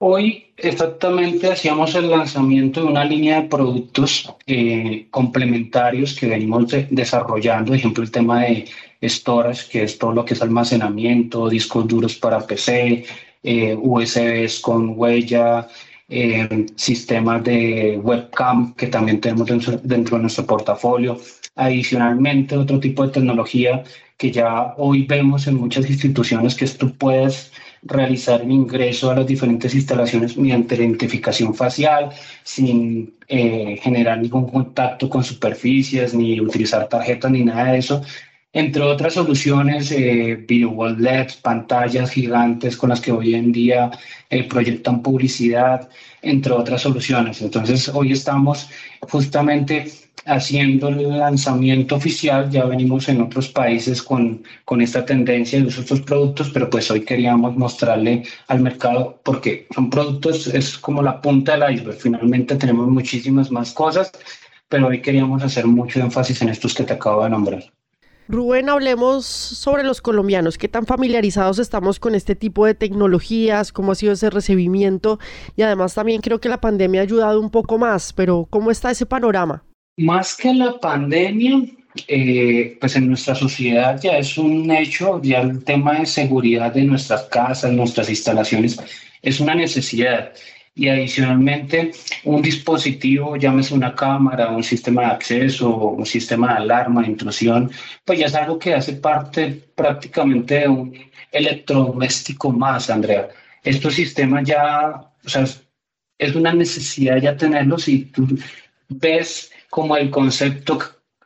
Hoy 0.02 0.46
exactamente 0.56 1.52
hacíamos 1.52 1.94
el 1.94 2.08
lanzamiento 2.08 2.80
de 2.80 2.86
una 2.86 3.04
línea 3.04 3.42
de 3.42 3.48
productos 3.48 4.34
eh, 4.46 5.06
complementarios 5.10 6.18
que 6.18 6.26
venimos 6.26 6.68
de- 6.68 6.88
desarrollando, 6.90 7.66
por 7.68 7.76
ejemplo 7.76 8.02
el 8.02 8.10
tema 8.10 8.40
de 8.44 8.64
storage, 9.02 9.68
que 9.70 9.82
es 9.84 9.98
todo 9.98 10.12
lo 10.12 10.24
que 10.24 10.34
es 10.34 10.42
almacenamiento, 10.42 11.48
discos 11.48 11.86
duros 11.86 12.16
para 12.16 12.46
PC, 12.46 13.04
eh, 13.42 13.76
USBs 13.80 14.60
con 14.60 14.94
huella, 14.96 15.68
eh, 16.08 16.66
sistemas 16.76 17.44
de 17.44 17.98
webcam 18.02 18.74
que 18.74 18.88
también 18.88 19.20
tenemos 19.20 19.46
dentro, 19.46 19.78
dentro 19.82 20.16
de 20.16 20.22
nuestro 20.22 20.46
portafolio. 20.46 21.18
Adicionalmente, 21.54 22.56
otro 22.56 22.80
tipo 22.80 23.06
de 23.06 23.12
tecnología 23.12 23.84
que 24.16 24.30
ya 24.30 24.74
hoy 24.76 25.04
vemos 25.06 25.46
en 25.46 25.54
muchas 25.54 25.88
instituciones 25.88 26.54
que 26.54 26.66
es 26.66 26.76
tú 26.76 26.94
puedes 26.96 27.52
realizar 27.82 28.42
el 28.42 28.50
ingreso 28.50 29.10
a 29.10 29.14
las 29.14 29.26
diferentes 29.26 29.74
instalaciones 29.74 30.36
mediante 30.36 30.76
la 30.76 30.84
identificación 30.84 31.54
facial 31.54 32.10
sin 32.42 33.14
eh, 33.28 33.78
generar 33.82 34.18
ningún 34.18 34.50
contacto 34.50 35.08
con 35.08 35.24
superficies 35.24 36.12
ni 36.12 36.40
utilizar 36.40 36.88
tarjetas 36.88 37.30
ni 37.30 37.44
nada 37.44 37.72
de 37.72 37.78
eso. 37.78 38.02
Entre 38.52 38.82
otras 38.82 39.14
soluciones, 39.14 39.90
video 40.46 40.70
wall 40.70 41.00
LEDs, 41.00 41.36
pantallas 41.36 42.10
gigantes 42.10 42.76
con 42.76 42.90
las 42.90 43.00
que 43.00 43.12
hoy 43.12 43.34
en 43.34 43.52
día 43.52 43.90
eh, 44.28 44.44
proyectan 44.48 45.02
publicidad, 45.02 45.88
entre 46.22 46.52
otras 46.52 46.82
soluciones. 46.82 47.40
Entonces, 47.42 47.88
hoy 47.88 48.12
estamos 48.12 48.68
justamente 49.02 49.90
haciendo 50.26 50.88
el 50.88 51.18
lanzamiento 51.18 51.94
oficial, 51.96 52.50
ya 52.50 52.64
venimos 52.64 53.08
en 53.08 53.22
otros 53.22 53.48
países 53.48 54.02
con, 54.02 54.42
con 54.64 54.80
esta 54.82 55.04
tendencia 55.04 55.60
de 55.60 55.66
uso 55.66 55.80
estos 55.80 56.00
productos, 56.02 56.50
pero 56.50 56.68
pues 56.68 56.90
hoy 56.90 57.04
queríamos 57.04 57.56
mostrarle 57.56 58.24
al 58.48 58.60
mercado 58.60 59.20
porque 59.24 59.66
son 59.74 59.88
productos, 59.90 60.46
es 60.48 60.76
como 60.76 61.02
la 61.02 61.20
punta 61.20 61.56
del 61.56 61.74
iceberg, 61.74 61.98
finalmente 61.98 62.56
tenemos 62.56 62.88
muchísimas 62.88 63.50
más 63.50 63.72
cosas, 63.72 64.12
pero 64.68 64.88
hoy 64.88 65.00
queríamos 65.00 65.42
hacer 65.42 65.66
mucho 65.66 66.00
énfasis 66.00 66.42
en 66.42 66.50
estos 66.50 66.74
que 66.74 66.84
te 66.84 66.92
acabo 66.92 67.24
de 67.24 67.30
nombrar. 67.30 67.79
Rubén, 68.30 68.68
hablemos 68.68 69.26
sobre 69.26 69.82
los 69.82 70.00
colombianos. 70.00 70.56
¿Qué 70.56 70.68
tan 70.68 70.86
familiarizados 70.86 71.58
estamos 71.58 71.98
con 71.98 72.14
este 72.14 72.34
tipo 72.34 72.64
de 72.64 72.74
tecnologías? 72.74 73.72
¿Cómo 73.72 73.92
ha 73.92 73.94
sido 73.94 74.12
ese 74.12 74.30
recibimiento? 74.30 75.18
Y 75.56 75.62
además 75.62 75.94
también 75.94 76.20
creo 76.20 76.40
que 76.40 76.48
la 76.48 76.60
pandemia 76.60 77.00
ha 77.00 77.04
ayudado 77.04 77.40
un 77.40 77.50
poco 77.50 77.78
más, 77.78 78.12
pero 78.12 78.46
¿cómo 78.48 78.70
está 78.70 78.90
ese 78.90 79.06
panorama? 79.06 79.64
Más 79.96 80.36
que 80.36 80.54
la 80.54 80.78
pandemia, 80.78 81.62
eh, 82.06 82.76
pues 82.80 82.96
en 82.96 83.08
nuestra 83.08 83.34
sociedad 83.34 84.00
ya 84.00 84.18
es 84.18 84.38
un 84.38 84.70
hecho, 84.70 85.20
ya 85.22 85.40
el 85.40 85.64
tema 85.64 85.98
de 85.98 86.06
seguridad 86.06 86.72
de 86.72 86.84
nuestras 86.84 87.24
casas, 87.24 87.72
nuestras 87.72 88.08
instalaciones, 88.08 88.80
es 89.22 89.40
una 89.40 89.54
necesidad 89.54 90.32
y 90.74 90.88
adicionalmente 90.88 91.92
un 92.24 92.42
dispositivo, 92.42 93.36
llámese 93.36 93.74
una 93.74 93.94
cámara, 93.94 94.50
un 94.50 94.62
sistema 94.62 95.02
de 95.02 95.08
acceso, 95.08 95.68
un 95.70 96.06
sistema 96.06 96.54
de 96.54 96.58
alarma, 96.60 97.02
de 97.02 97.08
intrusión, 97.08 97.70
pues 98.04 98.18
ya 98.18 98.26
es 98.26 98.34
algo 98.34 98.58
que 98.58 98.74
hace 98.74 98.94
parte 98.94 99.62
prácticamente 99.74 100.60
de 100.60 100.68
un 100.68 100.94
electrodoméstico 101.32 102.50
más, 102.50 102.90
Andrea. 102.90 103.28
Estos 103.62 103.94
sistemas 103.94 104.44
ya, 104.44 105.12
o 105.24 105.28
sea, 105.28 105.44
es 106.18 106.34
una 106.34 106.52
necesidad 106.52 107.16
ya 107.16 107.36
tenerlos 107.36 107.88
y 107.88 108.06
tú 108.06 108.26
ves 108.88 109.50
como 109.70 109.96
el 109.96 110.10
concepto 110.10 110.78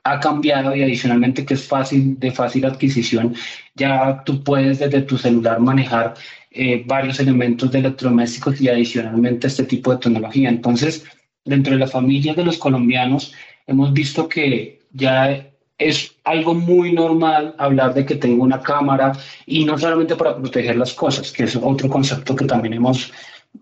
ha 0.04 0.20
cambiado 0.20 0.76
y 0.76 0.82
adicionalmente 0.82 1.44
que 1.46 1.54
es 1.54 1.66
fácil, 1.66 2.18
de 2.20 2.30
fácil 2.30 2.66
adquisición, 2.66 3.34
ya 3.74 4.22
tú 4.24 4.44
puedes 4.44 4.78
desde 4.78 5.02
tu 5.02 5.16
celular 5.16 5.60
manejar 5.60 6.14
eh, 6.50 6.84
varios 6.86 7.18
elementos 7.20 7.72
de 7.72 7.78
electrodomésticos 7.80 8.60
y 8.60 8.68
adicionalmente 8.68 9.46
este 9.46 9.64
tipo 9.64 9.92
de 9.92 9.98
tecnología. 9.98 10.50
Entonces, 10.50 11.04
dentro 11.44 11.72
de 11.72 11.80
la 11.80 11.86
familia 11.86 12.34
de 12.34 12.44
los 12.44 12.58
colombianos, 12.58 13.32
hemos 13.66 13.92
visto 13.92 14.28
que 14.28 14.80
ya 14.92 15.50
es 15.78 16.14
algo 16.24 16.54
muy 16.54 16.92
normal 16.92 17.54
hablar 17.58 17.94
de 17.94 18.04
que 18.06 18.14
tengo 18.14 18.44
una 18.44 18.60
cámara 18.60 19.12
y 19.46 19.64
no 19.64 19.76
solamente 19.78 20.16
para 20.16 20.36
proteger 20.36 20.76
las 20.76 20.92
cosas, 20.92 21.32
que 21.32 21.44
es 21.44 21.56
otro 21.56 21.88
concepto 21.88 22.36
que 22.36 22.44
también 22.44 22.74
hemos, 22.74 23.12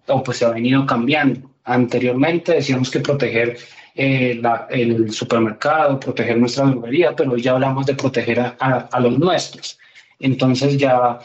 o 0.08 0.22
pues 0.22 0.38
se 0.38 0.44
ha 0.44 0.50
venido 0.50 0.84
cambiando. 0.86 1.50
Anteriormente 1.64 2.52
decíamos 2.52 2.90
que 2.90 3.00
proteger 3.00 3.56
eh, 3.94 4.40
el 4.70 5.12
supermercado, 5.12 6.00
proteger 6.00 6.38
nuestra 6.38 6.66
droguería, 6.66 7.14
pero 7.14 7.32
hoy 7.32 7.42
ya 7.42 7.52
hablamos 7.52 7.86
de 7.86 7.94
proteger 7.94 8.40
a, 8.40 8.54
a 8.90 9.00
los 9.00 9.18
nuestros. 9.18 9.78
Entonces 10.22 10.78
ya 10.78 11.18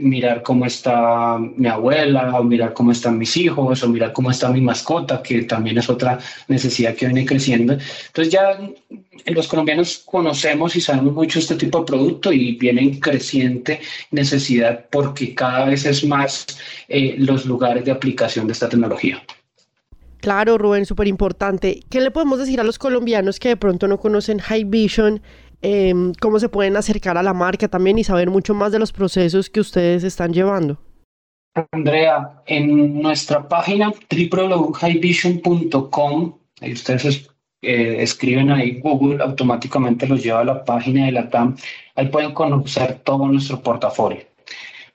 mirar 0.00 0.42
cómo 0.42 0.66
está 0.66 1.38
mi 1.38 1.68
abuela, 1.68 2.36
o 2.38 2.42
mirar 2.42 2.74
cómo 2.74 2.90
están 2.90 3.16
mis 3.16 3.36
hijos, 3.36 3.82
o 3.82 3.88
mirar 3.88 4.12
cómo 4.12 4.30
está 4.30 4.50
mi 4.50 4.60
mascota, 4.60 5.22
que 5.22 5.42
también 5.42 5.78
es 5.78 5.88
otra 5.88 6.18
necesidad 6.48 6.96
que 6.96 7.06
viene 7.06 7.24
creciendo. 7.24 7.74
Entonces 7.74 8.32
ya 8.32 8.58
los 9.26 9.46
colombianos 9.46 10.02
conocemos 10.04 10.74
y 10.74 10.80
sabemos 10.80 11.14
mucho 11.14 11.38
este 11.38 11.54
tipo 11.54 11.78
de 11.78 11.84
producto 11.84 12.32
y 12.32 12.56
viene 12.56 12.82
en 12.82 12.98
creciente 12.98 13.80
necesidad 14.10 14.84
porque 14.90 15.32
cada 15.32 15.66
vez 15.66 15.86
es 15.86 16.04
más 16.04 16.44
eh, 16.88 17.14
los 17.18 17.46
lugares 17.46 17.84
de 17.84 17.92
aplicación 17.92 18.48
de 18.48 18.52
esta 18.52 18.68
tecnología. 18.68 19.22
Claro, 20.20 20.58
Rubén, 20.58 20.86
súper 20.86 21.08
importante. 21.08 21.80
¿Qué 21.88 22.00
le 22.00 22.10
podemos 22.10 22.38
decir 22.38 22.60
a 22.60 22.64
los 22.64 22.78
colombianos 22.78 23.40
que 23.40 23.48
de 23.48 23.56
pronto 23.56 23.88
no 23.88 23.98
conocen 23.98 24.38
High 24.38 24.64
Vision? 24.64 25.22
Em, 25.62 26.12
cómo 26.20 26.38
se 26.38 26.48
pueden 26.48 26.76
acercar 26.76 27.18
a 27.18 27.22
la 27.22 27.34
marca 27.34 27.68
también 27.68 27.98
y 27.98 28.04
saber 28.04 28.30
mucho 28.30 28.54
más 28.54 28.72
de 28.72 28.78
los 28.78 28.92
procesos 28.92 29.50
que 29.50 29.60
ustedes 29.60 30.04
están 30.04 30.32
llevando. 30.32 30.78
Andrea, 31.72 32.42
en 32.46 33.02
nuestra 33.02 33.48
página 33.48 33.92
www.highvision.com, 34.10 36.38
ahí 36.60 36.72
ustedes 36.72 37.28
eh, 37.62 37.96
escriben 37.98 38.50
ahí 38.50 38.80
Google, 38.80 39.22
automáticamente 39.22 40.06
los 40.06 40.22
lleva 40.22 40.40
a 40.40 40.44
la 40.44 40.64
página 40.64 41.06
de 41.06 41.12
la 41.12 41.28
TAM, 41.28 41.56
ahí 41.96 42.08
pueden 42.08 42.32
conocer 42.32 43.00
todo 43.04 43.26
nuestro 43.26 43.60
portafolio. 43.60 44.29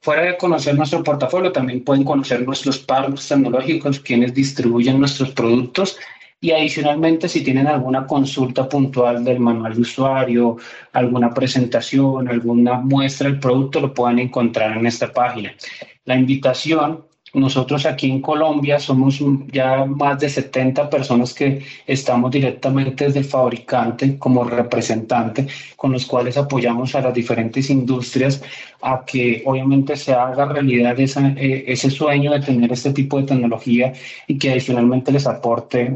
Fuera 0.06 0.22
de 0.22 0.38
conocer 0.38 0.76
nuestro 0.76 1.04
portafolio, 1.04 1.52
también 1.52 1.84
pueden 1.84 2.04
conocer 2.04 2.46
nuestros 2.46 2.78
partners 2.78 3.28
tecnológicos, 3.28 4.00
quienes 4.00 4.36
distribuyen 4.36 5.00
nuestros 5.00 5.32
productos 5.32 5.98
y 6.40 6.52
adicionalmente, 6.52 7.28
si 7.28 7.44
tienen 7.44 7.66
alguna 7.66 8.06
consulta 8.06 8.70
puntual 8.70 9.24
del 9.24 9.40
manual 9.40 9.74
de 9.74 9.82
usuario, 9.82 10.58
alguna 10.94 11.34
presentación, 11.34 12.28
alguna 12.28 12.74
muestra 12.82 13.28
del 13.28 13.40
producto, 13.40 13.82
lo 13.82 13.96
pueden 13.96 14.20
encontrar 14.20 14.78
en 14.78 14.86
esta 14.86 15.12
página. 15.12 15.56
La 16.04 16.16
invitación, 16.16 17.04
nosotros 17.36 17.86
aquí 17.86 18.10
en 18.10 18.22
Colombia 18.22 18.80
somos 18.80 19.20
ya 19.52 19.86
más 19.86 20.20
de 20.20 20.30
70 20.30 20.90
personas 20.90 21.34
que 21.34 21.62
estamos 21.86 22.32
directamente 22.32 23.06
desde 23.06 23.20
el 23.20 23.26
fabricante 23.26 24.18
como 24.18 24.44
representante, 24.44 25.48
con 25.76 25.92
los 25.92 26.06
cuales 26.06 26.38
apoyamos 26.38 26.96
a 26.96 27.02
las 27.02 27.14
diferentes 27.14 27.70
industrias 27.70 28.42
a 28.82 29.04
que 29.06 29.44
obviamente 29.46 29.96
se 29.96 30.14
haga 30.14 30.46
realidad 30.46 30.96
eh, 31.00 31.64
ese 31.68 31.92
sueño 31.92 32.32
de 32.32 32.40
tener 32.40 32.72
este 32.72 32.94
tipo 32.94 33.20
de 33.20 33.28
tecnología 33.28 33.94
y 34.28 34.38
que 34.38 34.52
adicionalmente 34.52 35.12
les 35.12 35.28
aporte 35.28 35.94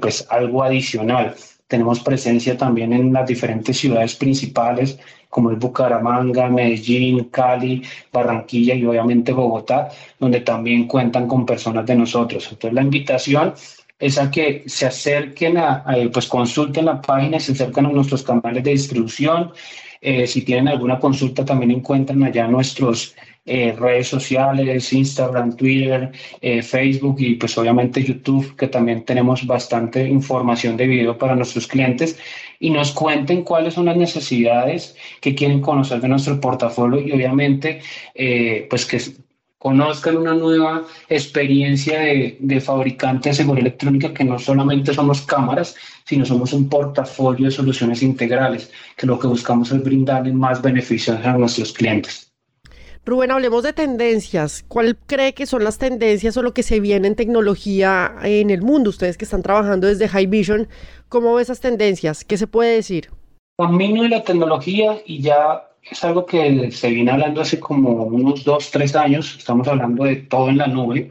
pues 0.00 0.26
algo 0.30 0.62
adicional. 0.62 1.34
Tenemos 1.66 2.00
presencia 2.00 2.56
también 2.56 2.92
en 2.92 3.12
las 3.12 3.26
diferentes 3.26 3.76
ciudades 3.76 4.14
principales, 4.14 4.98
como 5.28 5.50
es 5.50 5.58
Bucaramanga, 5.58 6.48
Medellín, 6.48 7.24
Cali, 7.24 7.82
Barranquilla 8.12 8.74
y 8.74 8.84
obviamente 8.86 9.32
Bogotá, 9.32 9.90
donde 10.18 10.40
también 10.40 10.86
cuentan 10.86 11.28
con 11.28 11.44
personas 11.44 11.86
de 11.86 11.96
nosotros. 11.96 12.48
Entonces 12.50 12.72
la 12.72 12.82
invitación 12.82 13.54
es 13.98 14.18
a 14.18 14.30
que 14.30 14.62
se 14.66 14.86
acerquen 14.86 15.58
a, 15.58 15.84
pues 16.12 16.26
consulten 16.26 16.86
la 16.86 17.00
página, 17.00 17.40
se 17.40 17.52
acerquen 17.52 17.86
a 17.86 17.90
nuestros 17.90 18.22
canales 18.22 18.62
de 18.62 18.70
distribución. 18.70 19.52
Eh, 20.00 20.26
si 20.26 20.42
tienen 20.42 20.68
alguna 20.68 21.00
consulta, 21.00 21.44
también 21.44 21.72
encuentran 21.72 22.22
allá 22.22 22.46
nuestros 22.46 23.16
eh, 23.48 23.74
redes 23.78 24.08
sociales, 24.08 24.92
Instagram, 24.92 25.56
Twitter, 25.56 26.12
eh, 26.42 26.62
Facebook 26.62 27.16
y 27.18 27.36
pues 27.36 27.56
obviamente 27.56 28.04
YouTube, 28.04 28.54
que 28.56 28.68
también 28.68 29.04
tenemos 29.06 29.46
bastante 29.46 30.06
información 30.06 30.76
de 30.76 30.86
video 30.86 31.16
para 31.16 31.34
nuestros 31.34 31.66
clientes 31.66 32.18
y 32.60 32.68
nos 32.68 32.92
cuenten 32.92 33.44
cuáles 33.44 33.72
son 33.74 33.86
las 33.86 33.96
necesidades 33.96 34.94
que 35.22 35.34
quieren 35.34 35.62
conocer 35.62 36.00
de 36.02 36.08
nuestro 36.08 36.38
portafolio 36.38 37.00
y 37.00 37.10
obviamente 37.12 37.80
eh, 38.14 38.66
pues 38.68 38.84
que 38.84 39.00
conozcan 39.58 40.18
una 40.18 40.34
nueva 40.34 40.84
experiencia 41.08 42.00
de, 42.00 42.36
de 42.40 42.60
fabricante 42.60 43.30
de 43.30 43.34
seguridad 43.34 43.66
electrónica 43.66 44.12
que 44.12 44.24
no 44.24 44.38
solamente 44.38 44.92
somos 44.92 45.22
cámaras, 45.22 45.74
sino 46.04 46.26
somos 46.26 46.52
un 46.52 46.68
portafolio 46.68 47.46
de 47.46 47.52
soluciones 47.52 48.02
integrales, 48.02 48.70
que 48.96 49.06
lo 49.06 49.18
que 49.18 49.26
buscamos 49.26 49.72
es 49.72 49.82
brindarle 49.82 50.32
más 50.32 50.60
beneficios 50.60 51.24
a 51.24 51.32
nuestros 51.38 51.72
clientes. 51.72 52.27
Rubén, 53.08 53.30
hablemos 53.30 53.62
de 53.62 53.72
tendencias. 53.72 54.64
¿Cuál 54.68 54.98
cree 55.06 55.32
que 55.32 55.46
son 55.46 55.64
las 55.64 55.78
tendencias 55.78 56.36
o 56.36 56.42
lo 56.42 56.52
que 56.52 56.62
se 56.62 56.78
viene 56.78 57.08
en 57.08 57.16
tecnología 57.16 58.14
en 58.22 58.50
el 58.50 58.60
mundo? 58.60 58.90
Ustedes 58.90 59.16
que 59.16 59.24
están 59.24 59.42
trabajando 59.42 59.86
desde 59.86 60.08
High 60.08 60.26
Vision, 60.26 60.68
¿cómo 61.08 61.34
ve 61.34 61.42
esas 61.42 61.60
tendencias? 61.60 62.22
¿Qué 62.22 62.36
se 62.36 62.46
puede 62.46 62.74
decir? 62.74 63.08
Camino 63.56 64.02
de 64.02 64.10
la 64.10 64.22
tecnología 64.22 64.98
y 65.06 65.22
ya 65.22 65.68
es 65.90 66.04
algo 66.04 66.26
que 66.26 66.70
se 66.70 66.90
viene 66.90 67.10
hablando 67.10 67.40
hace 67.40 67.58
como 67.58 68.04
unos 68.04 68.44
dos, 68.44 68.70
tres 68.70 68.94
años. 68.94 69.36
Estamos 69.38 69.66
hablando 69.68 70.04
de 70.04 70.16
todo 70.16 70.50
en 70.50 70.58
la 70.58 70.66
nube, 70.66 71.10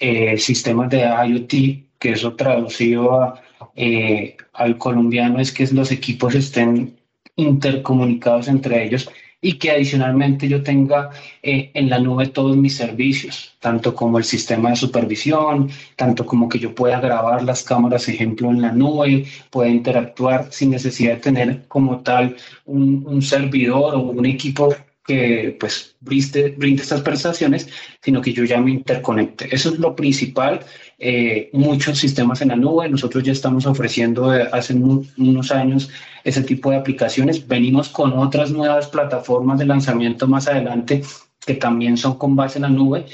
eh, 0.00 0.36
sistemas 0.38 0.90
de 0.90 1.02
IoT, 1.02 1.98
que 2.00 2.10
eso 2.12 2.34
traducido 2.34 3.34
eh, 3.76 4.36
al 4.54 4.76
colombiano 4.76 5.38
es 5.38 5.52
que 5.52 5.66
los 5.68 5.92
equipos 5.92 6.34
estén 6.34 6.98
intercomunicados 7.36 8.48
entre 8.48 8.84
ellos 8.84 9.08
y 9.46 9.58
que 9.58 9.70
adicionalmente 9.70 10.48
yo 10.48 10.60
tenga 10.64 11.10
eh, 11.40 11.70
en 11.72 11.88
la 11.88 12.00
nube 12.00 12.26
todos 12.26 12.56
mis 12.56 12.74
servicios, 12.74 13.54
tanto 13.60 13.94
como 13.94 14.18
el 14.18 14.24
sistema 14.24 14.70
de 14.70 14.76
supervisión, 14.76 15.70
tanto 15.94 16.26
como 16.26 16.48
que 16.48 16.58
yo 16.58 16.74
pueda 16.74 16.98
grabar 16.98 17.44
las 17.44 17.62
cámaras, 17.62 18.08
ejemplo, 18.08 18.50
en 18.50 18.60
la 18.60 18.72
nube, 18.72 19.24
pueda 19.50 19.68
interactuar 19.68 20.48
sin 20.50 20.70
necesidad 20.70 21.14
de 21.14 21.20
tener 21.20 21.62
como 21.68 22.00
tal 22.00 22.34
un, 22.64 23.04
un 23.06 23.22
servidor 23.22 23.94
o 23.94 24.00
un 24.00 24.26
equipo 24.26 24.74
que 25.06 25.56
pues 25.58 25.96
brinde, 26.00 26.54
brinde 26.56 26.82
estas 26.82 27.02
prestaciones, 27.02 27.68
sino 28.02 28.20
que 28.20 28.32
yo 28.32 28.44
ya 28.44 28.60
me 28.60 28.72
interconecte. 28.72 29.54
Eso 29.54 29.70
es 29.70 29.78
lo 29.78 29.94
principal. 29.94 30.60
Eh, 30.98 31.50
muchos 31.52 31.98
sistemas 31.98 32.42
en 32.42 32.48
la 32.48 32.56
nube. 32.56 32.88
Nosotros 32.88 33.22
ya 33.22 33.32
estamos 33.32 33.66
ofreciendo 33.66 34.34
eh, 34.34 34.48
hace 34.52 34.74
unos 34.74 35.52
años 35.52 35.90
ese 36.24 36.42
tipo 36.42 36.70
de 36.70 36.76
aplicaciones. 36.76 37.46
Venimos 37.46 37.88
con 37.88 38.12
otras 38.18 38.50
nuevas 38.50 38.88
plataformas 38.88 39.58
de 39.58 39.66
lanzamiento 39.66 40.26
más 40.26 40.48
adelante 40.48 41.02
que 41.46 41.54
también 41.54 41.96
son 41.96 42.18
con 42.18 42.34
base 42.34 42.58
en 42.58 42.62
la 42.62 42.68
nube. 42.68 43.06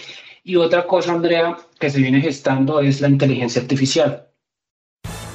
Y 0.44 0.56
otra 0.56 0.86
cosa, 0.86 1.12
Andrea, 1.12 1.56
que 1.78 1.90
se 1.90 2.00
viene 2.00 2.20
gestando 2.20 2.80
es 2.80 3.00
la 3.00 3.08
inteligencia 3.08 3.62
artificial. 3.62 4.31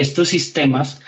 estos 0.00 0.28
sistemas 0.28 1.00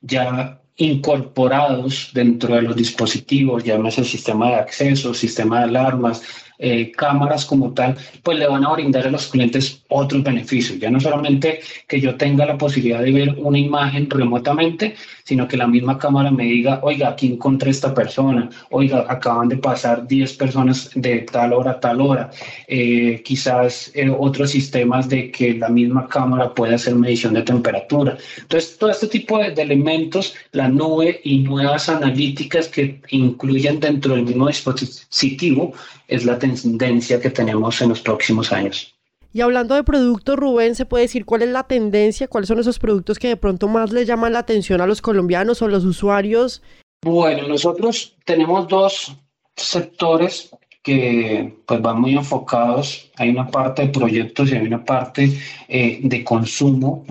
ya 0.00 0.60
incorporados 0.76 2.10
dentro 2.14 2.54
de 2.54 2.62
los 2.62 2.76
dispositivos, 2.76 3.64
llámese 3.64 4.04
sistema 4.04 4.48
de 4.48 4.54
acceso, 4.56 5.12
sistema 5.12 5.58
de 5.58 5.64
alarmas, 5.64 6.22
eh, 6.58 6.90
cámaras 6.92 7.44
como 7.44 7.72
tal, 7.74 7.96
pues 8.22 8.38
le 8.38 8.46
van 8.46 8.64
a 8.64 8.72
brindar 8.72 9.06
a 9.06 9.10
los 9.10 9.28
clientes 9.28 9.79
otros 9.90 10.22
beneficios. 10.22 10.78
Ya 10.78 10.90
no 10.90 11.00
solamente 11.00 11.60
que 11.86 12.00
yo 12.00 12.16
tenga 12.16 12.46
la 12.46 12.56
posibilidad 12.56 13.02
de 13.02 13.12
ver 13.12 13.34
una 13.38 13.58
imagen 13.58 14.08
remotamente, 14.08 14.94
sino 15.24 15.46
que 15.46 15.56
la 15.56 15.66
misma 15.66 15.98
cámara 15.98 16.30
me 16.30 16.44
diga, 16.44 16.80
oiga, 16.82 17.10
aquí 17.10 17.26
encontré 17.26 17.70
esta 17.70 17.94
persona, 17.94 18.48
oiga, 18.70 19.04
acaban 19.08 19.48
de 19.48 19.56
pasar 19.56 20.06
10 20.06 20.34
personas 20.34 20.90
de 20.94 21.20
tal 21.20 21.52
hora 21.52 21.72
a 21.72 21.80
tal 21.80 22.00
hora. 22.00 22.30
Eh, 22.66 23.22
quizás 23.24 23.90
eh, 23.94 24.10
otros 24.10 24.50
sistemas 24.50 25.08
de 25.08 25.30
que 25.30 25.54
la 25.54 25.68
misma 25.68 26.08
cámara 26.08 26.54
pueda 26.54 26.76
hacer 26.76 26.94
medición 26.94 27.34
de 27.34 27.42
temperatura. 27.42 28.16
Entonces, 28.38 28.78
todo 28.78 28.90
este 28.90 29.08
tipo 29.08 29.38
de, 29.38 29.50
de 29.50 29.62
elementos, 29.62 30.34
la 30.52 30.68
nube 30.68 31.20
y 31.24 31.38
nuevas 31.38 31.88
analíticas 31.88 32.68
que 32.68 33.00
incluyen 33.10 33.80
dentro 33.80 34.14
del 34.14 34.24
mismo 34.24 34.46
dispositivo, 34.46 35.72
es 36.08 36.24
la 36.24 36.38
tendencia 36.38 37.20
que 37.20 37.30
tenemos 37.30 37.80
en 37.80 37.90
los 37.90 38.00
próximos 38.00 38.52
años. 38.52 38.99
Y 39.32 39.42
hablando 39.42 39.76
de 39.76 39.84
productos, 39.84 40.36
Rubén, 40.36 40.74
¿se 40.74 40.86
puede 40.86 41.04
decir 41.04 41.24
cuál 41.24 41.42
es 41.42 41.50
la 41.50 41.62
tendencia? 41.62 42.26
¿Cuáles 42.26 42.48
son 42.48 42.58
esos 42.58 42.78
productos 42.78 43.18
que 43.18 43.28
de 43.28 43.36
pronto 43.36 43.68
más 43.68 43.92
les 43.92 44.08
llaman 44.08 44.32
la 44.32 44.40
atención 44.40 44.80
a 44.80 44.86
los 44.86 45.00
colombianos 45.00 45.62
o 45.62 45.68
los 45.68 45.84
usuarios? 45.84 46.62
Bueno, 47.02 47.46
nosotros 47.46 48.16
tenemos 48.24 48.66
dos 48.66 49.16
sectores 49.56 50.50
que 50.82 51.54
pues 51.64 51.80
van 51.80 52.00
muy 52.00 52.14
enfocados. 52.14 53.10
Hay 53.16 53.30
una 53.30 53.46
parte 53.46 53.82
de 53.82 53.88
proyectos 53.88 54.50
y 54.50 54.56
hay 54.56 54.66
una 54.66 54.84
parte 54.84 55.30
eh, 55.68 56.00
de 56.02 56.24
consumo. 56.24 57.04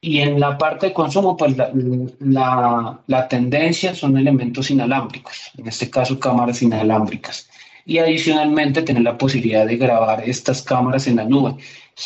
Y 0.00 0.20
en 0.20 0.38
la 0.38 0.56
parte 0.56 0.86
de 0.86 0.92
consumo, 0.94 1.36
pues 1.36 1.56
la, 1.56 3.00
la 3.06 3.28
tendencia 3.28 3.94
son 3.94 4.16
elementos 4.16 4.70
inalámbricos, 4.70 5.50
en 5.58 5.68
este 5.68 5.90
caso 5.90 6.18
cámaras 6.18 6.62
inalámbricas 6.62 7.49
y 7.84 7.98
adicionalmente 7.98 8.82
tener 8.82 9.02
la 9.02 9.18
posibilidad 9.18 9.66
de 9.66 9.76
grabar 9.76 10.28
estas 10.28 10.62
cámaras 10.62 11.06
en 11.06 11.16
la 11.16 11.24
nube, 11.24 11.56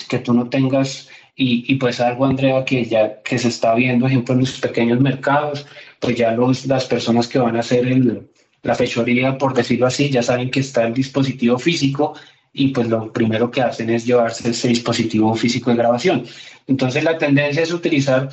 que 0.08 0.18
tú 0.18 0.32
no 0.32 0.48
tengas 0.48 1.08
y, 1.36 1.64
y, 1.72 1.76
pues 1.76 2.00
algo, 2.00 2.26
Andrea, 2.26 2.64
que 2.64 2.84
ya 2.84 3.20
que 3.22 3.38
se 3.38 3.48
está 3.48 3.74
viendo, 3.74 4.06
ejemplo, 4.06 4.34
en 4.34 4.40
los 4.40 4.60
pequeños 4.60 5.00
mercados, 5.00 5.66
pues 5.98 6.16
ya 6.16 6.30
los, 6.32 6.66
las 6.66 6.84
personas 6.84 7.26
que 7.26 7.40
van 7.40 7.56
a 7.56 7.60
hacer 7.60 7.86
el, 7.86 8.28
la 8.62 8.74
fechoría, 8.74 9.36
por 9.36 9.52
decirlo 9.54 9.86
así, 9.86 10.10
ya 10.10 10.22
saben 10.22 10.50
que 10.50 10.60
está 10.60 10.86
el 10.86 10.94
dispositivo 10.94 11.58
físico 11.58 12.14
y 12.52 12.68
pues 12.68 12.88
lo 12.88 13.12
primero 13.12 13.50
que 13.50 13.60
hacen 13.62 13.90
es 13.90 14.06
llevarse 14.06 14.50
ese 14.50 14.68
dispositivo 14.68 15.34
físico 15.34 15.70
de 15.70 15.76
grabación. 15.76 16.24
Entonces 16.66 17.04
la 17.04 17.18
tendencia 17.18 17.62
es 17.62 17.72
utilizar 17.72 18.30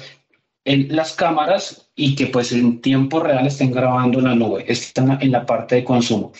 en 0.63 0.95
las 0.95 1.13
cámaras 1.13 1.89
y 1.95 2.15
que 2.15 2.27
pues 2.27 2.51
en 2.51 2.81
tiempo 2.81 3.19
real 3.19 3.47
estén 3.47 3.71
grabando 3.71 4.19
en 4.19 4.25
la 4.25 4.35
nube. 4.35 4.63
Están 4.67 5.17
en 5.21 5.31
la 5.31 5.45
parte 5.45 5.75
de 5.75 5.83
consumo. 5.83 6.31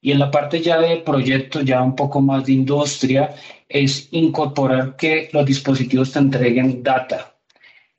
Y 0.00 0.12
en 0.12 0.20
la 0.20 0.30
parte 0.30 0.60
ya 0.60 0.78
de 0.78 0.98
proyectos, 0.98 1.64
ya 1.64 1.82
un 1.82 1.96
poco 1.96 2.20
más 2.20 2.44
de 2.46 2.52
industria, 2.52 3.34
es 3.68 4.08
incorporar 4.12 4.96
que 4.96 5.28
los 5.32 5.44
dispositivos 5.44 6.12
te 6.12 6.20
entreguen 6.20 6.82
data. 6.82 7.34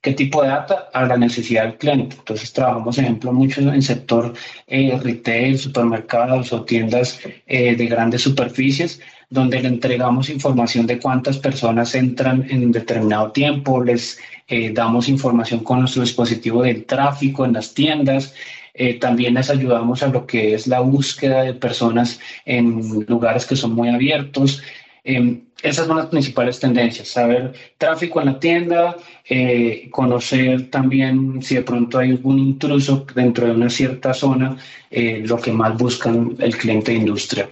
¿Qué 0.01 0.13
tipo 0.13 0.41
de 0.41 0.47
data? 0.47 0.89
A 0.93 1.05
la 1.05 1.17
necesidad 1.17 1.63
del 1.63 1.77
cliente. 1.77 2.15
Entonces 2.17 2.53
trabajamos, 2.53 2.97
ejemplo, 2.97 3.33
mucho 3.33 3.59
en 3.59 3.81
sector 3.81 4.33
eh, 4.67 4.97
retail, 5.03 5.59
supermercados 5.59 6.53
o 6.53 6.63
tiendas 6.63 7.19
eh, 7.45 7.75
de 7.75 7.85
grandes 7.87 8.21
superficies, 8.21 9.01
donde 9.29 9.61
le 9.61 9.67
entregamos 9.67 10.29
información 10.29 10.87
de 10.87 10.99
cuántas 10.99 11.37
personas 11.37 11.93
entran 11.95 12.45
en 12.49 12.71
determinado 12.71 13.31
tiempo, 13.31 13.83
les 13.83 14.19
eh, 14.47 14.71
damos 14.73 15.09
información 15.09 15.65
con 15.65 15.81
nuestro 15.81 16.01
dispositivo 16.01 16.63
del 16.63 16.85
tráfico 16.85 17.43
en 17.43 17.53
las 17.53 17.73
tiendas, 17.73 18.33
eh, 18.79 18.95
también 18.95 19.35
les 19.35 19.49
ayudamos 19.51 20.01
a 20.01 20.07
lo 20.07 20.25
que 20.25 20.55
es 20.55 20.65
la 20.65 20.79
búsqueda 20.79 21.43
de 21.43 21.53
personas 21.53 22.19
en 22.45 23.05
lugares 23.07 23.45
que 23.45 23.55
son 23.55 23.73
muy 23.73 23.89
abiertos. 23.89 24.63
Eh, 25.03 25.41
esas 25.61 25.87
son 25.87 25.97
las 25.97 26.07
principales 26.07 26.59
tendencias, 26.59 27.09
saber 27.09 27.53
tráfico 27.77 28.21
en 28.21 28.27
la 28.27 28.39
tienda, 28.39 28.95
eh, 29.29 29.89
conocer 29.91 30.69
también 30.69 31.41
si 31.41 31.55
de 31.55 31.63
pronto 31.63 31.99
hay 31.99 32.11
algún 32.11 32.39
intruso 32.39 33.05
dentro 33.13 33.45
de 33.45 33.51
una 33.51 33.69
cierta 33.69 34.13
zona, 34.13 34.57
eh, 34.89 35.21
lo 35.25 35.37
que 35.37 35.51
más 35.51 35.77
buscan 35.77 36.35
el 36.39 36.55
cliente 36.57 36.91
de 36.91 36.99
industria. 36.99 37.49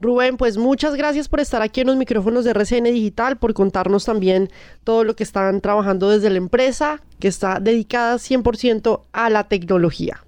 Rubén, 0.00 0.36
pues 0.36 0.56
muchas 0.56 0.96
gracias 0.96 1.28
por 1.28 1.38
estar 1.38 1.62
aquí 1.62 1.82
en 1.82 1.86
los 1.86 1.96
micrófonos 1.96 2.44
de 2.44 2.50
RCN 2.50 2.92
Digital, 2.92 3.38
por 3.38 3.54
contarnos 3.54 4.04
también 4.04 4.50
todo 4.82 5.04
lo 5.04 5.14
que 5.14 5.22
están 5.22 5.60
trabajando 5.60 6.10
desde 6.10 6.28
la 6.28 6.38
empresa, 6.38 7.00
que 7.20 7.28
está 7.28 7.60
dedicada 7.60 8.16
100% 8.16 9.02
a 9.12 9.30
la 9.30 9.44
tecnología. 9.44 10.24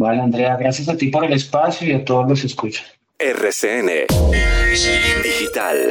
Vale, 0.00 0.22
Andrea, 0.22 0.56
gracias 0.56 0.88
a 0.88 0.96
ti 0.96 1.08
por 1.08 1.26
el 1.26 1.34
espacio 1.34 1.86
y 1.86 1.92
a 1.92 2.02
todos 2.02 2.26
los 2.26 2.40
que 2.40 2.46
escuchan. 2.46 2.86
RCN 3.18 4.06
Digital. 5.22 5.90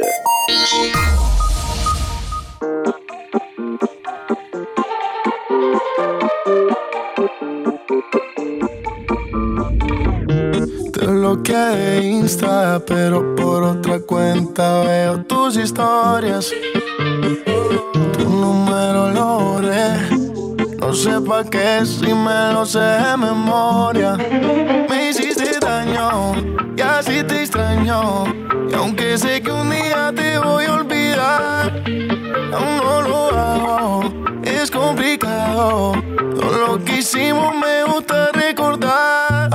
Te 10.92 11.06
bloqueé 11.06 11.76
de 11.76 12.02
Insta, 12.02 12.82
pero 12.84 13.36
por 13.36 13.62
otra 13.62 14.00
cuenta 14.00 14.82
veo 14.82 15.24
tus 15.24 15.56
historias. 15.56 16.52
Tu 18.18 18.28
número 18.28 19.10
lo 19.12 19.38
borré 19.38 20.19
no 20.90 20.96
sé 20.96 21.20
pa' 21.20 21.44
qué 21.44 21.86
si 21.86 22.12
me 22.12 22.52
lo 22.52 22.66
sé 22.66 22.80
de 22.80 23.16
memoria. 23.16 24.16
Me 24.88 25.10
hiciste 25.10 25.60
daño 25.60 26.34
y 26.76 26.80
así 26.80 27.22
te 27.22 27.42
extraño. 27.42 28.24
Y 28.68 28.74
aunque 28.74 29.16
sé 29.16 29.40
que 29.40 29.52
un 29.52 29.70
día 29.70 30.12
te 30.12 30.36
voy 30.38 30.64
a 30.64 30.74
olvidar, 30.74 31.84
aún 32.52 32.76
no 32.78 33.02
lo 33.02 33.30
hago. 33.30 34.02
Es 34.42 34.68
complicado. 34.68 35.92
Todo 36.40 36.58
lo 36.66 36.84
que 36.84 36.98
hicimos 36.98 37.54
me 37.54 37.84
gusta 37.84 38.32
recordar. 38.32 39.54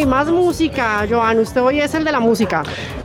Y 0.00 0.06
más 0.06 0.28
música, 0.28 1.06
Joan. 1.08 1.38
Usted 1.40 1.60
hoy 1.60 1.80
es 1.80 1.94
el 1.94 2.04
de 2.04 2.12
la 2.12 2.20
música. 2.20 2.62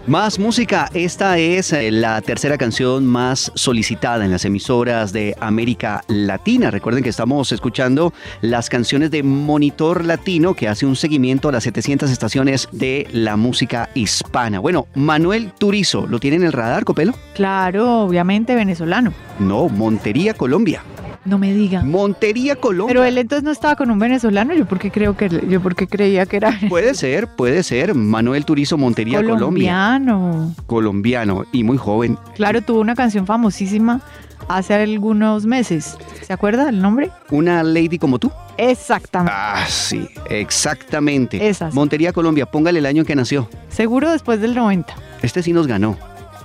Más 0.08 0.40
música, 0.40 0.90
esta 0.94 1.38
es 1.38 1.74
eh, 1.74 1.92
la 1.92 2.22
tercera 2.22 2.58
canción 2.58 3.06
más 3.06 3.52
solicitada 3.56 4.24
en 4.24 4.32
las 4.32 4.46
emisoras 4.46 5.12
de 5.12 5.36
América 5.42 6.04
Latina. 6.08 6.72
Recuerden 6.72 7.04
que 7.04 7.10
estamos 7.10 7.52
escuchando 7.52 8.14
las 8.42 8.70
canciones 8.70 9.12
de 9.12 9.24
Monitor 9.24 10.06
Latino 10.06 10.54
que 10.54 10.68
hace 10.68 10.86
un 10.86 10.96
seguimiento 10.96 11.50
a 11.50 11.52
las 11.52 11.64
700 11.64 12.10
estaciones 12.12 12.70
de 12.72 13.08
la 13.12 13.36
música 13.36 13.90
hispana. 13.94 14.60
Bueno, 14.60 14.88
Manuel 14.96 15.52
Turizo, 15.58 16.08
¿lo 16.08 16.20
tiene 16.20 16.38
en 16.38 16.44
el 16.44 16.54
radar, 16.54 16.86
Copelo? 16.86 17.14
Claro, 17.34 18.04
obviamente 18.04 18.56
venezolano. 18.56 19.12
No, 19.40 19.68
Montería, 19.68 20.34
Colombia. 20.34 20.82
No 21.26 21.40
me 21.40 21.54
diga. 21.54 21.82
Montería, 21.84 22.56
Colombia. 22.56 22.94
Pero 22.94 23.04
él 23.04 23.18
entonces 23.18 23.44
no 23.44 23.52
estaba 23.52 23.76
con 23.76 23.90
un 23.90 23.98
venezolano, 23.98 24.54
yo 24.54 24.66
porque 24.66 24.92
creo 24.92 25.18
que 25.18 25.28
yo 25.50 25.60
porque 25.60 25.88
creía 25.88 26.26
que 26.28 26.38
era 26.38 26.58
Puede 26.70 26.94
ser, 26.94 27.28
puede 27.28 27.64
ser. 27.64 27.96
Manuel 27.96 28.46
Turizo 28.46 28.78
Montería, 28.78 29.18
Colombia. 29.24 29.40
colombiano. 29.40 30.54
Colombiano 30.68 31.46
y 31.52 31.64
muy 31.64 31.78
joven. 31.78 32.18
Claro, 32.36 32.62
tuvo 32.62 32.80
una 32.80 32.94
canción 32.94 33.26
famosísima 33.26 34.02
hace 34.48 34.76
algunos 34.76 35.46
meses. 35.48 35.98
¿Se 36.22 36.32
acuerda 36.32 36.70
el 36.70 36.80
nombre? 36.80 37.10
Una 37.32 37.64
lady 37.64 37.98
como 37.98 38.20
tú. 38.20 38.32
Exactamente. 38.58 39.34
Ah, 39.36 39.66
sí, 39.68 40.08
exactamente. 40.30 41.48
Esas. 41.48 41.74
Montería, 41.74 42.14
Colombia, 42.14 42.46
póngale 42.46 42.80
el 42.80 42.86
año 42.86 43.02
en 43.02 43.06
que 43.08 43.16
nació. 43.16 43.50
Seguro 43.70 44.12
después 44.12 44.40
del 44.42 44.54
90. 44.56 44.94
Este 45.22 45.42
sí 45.42 45.54
nos 45.54 45.66
ganó. 45.68 45.98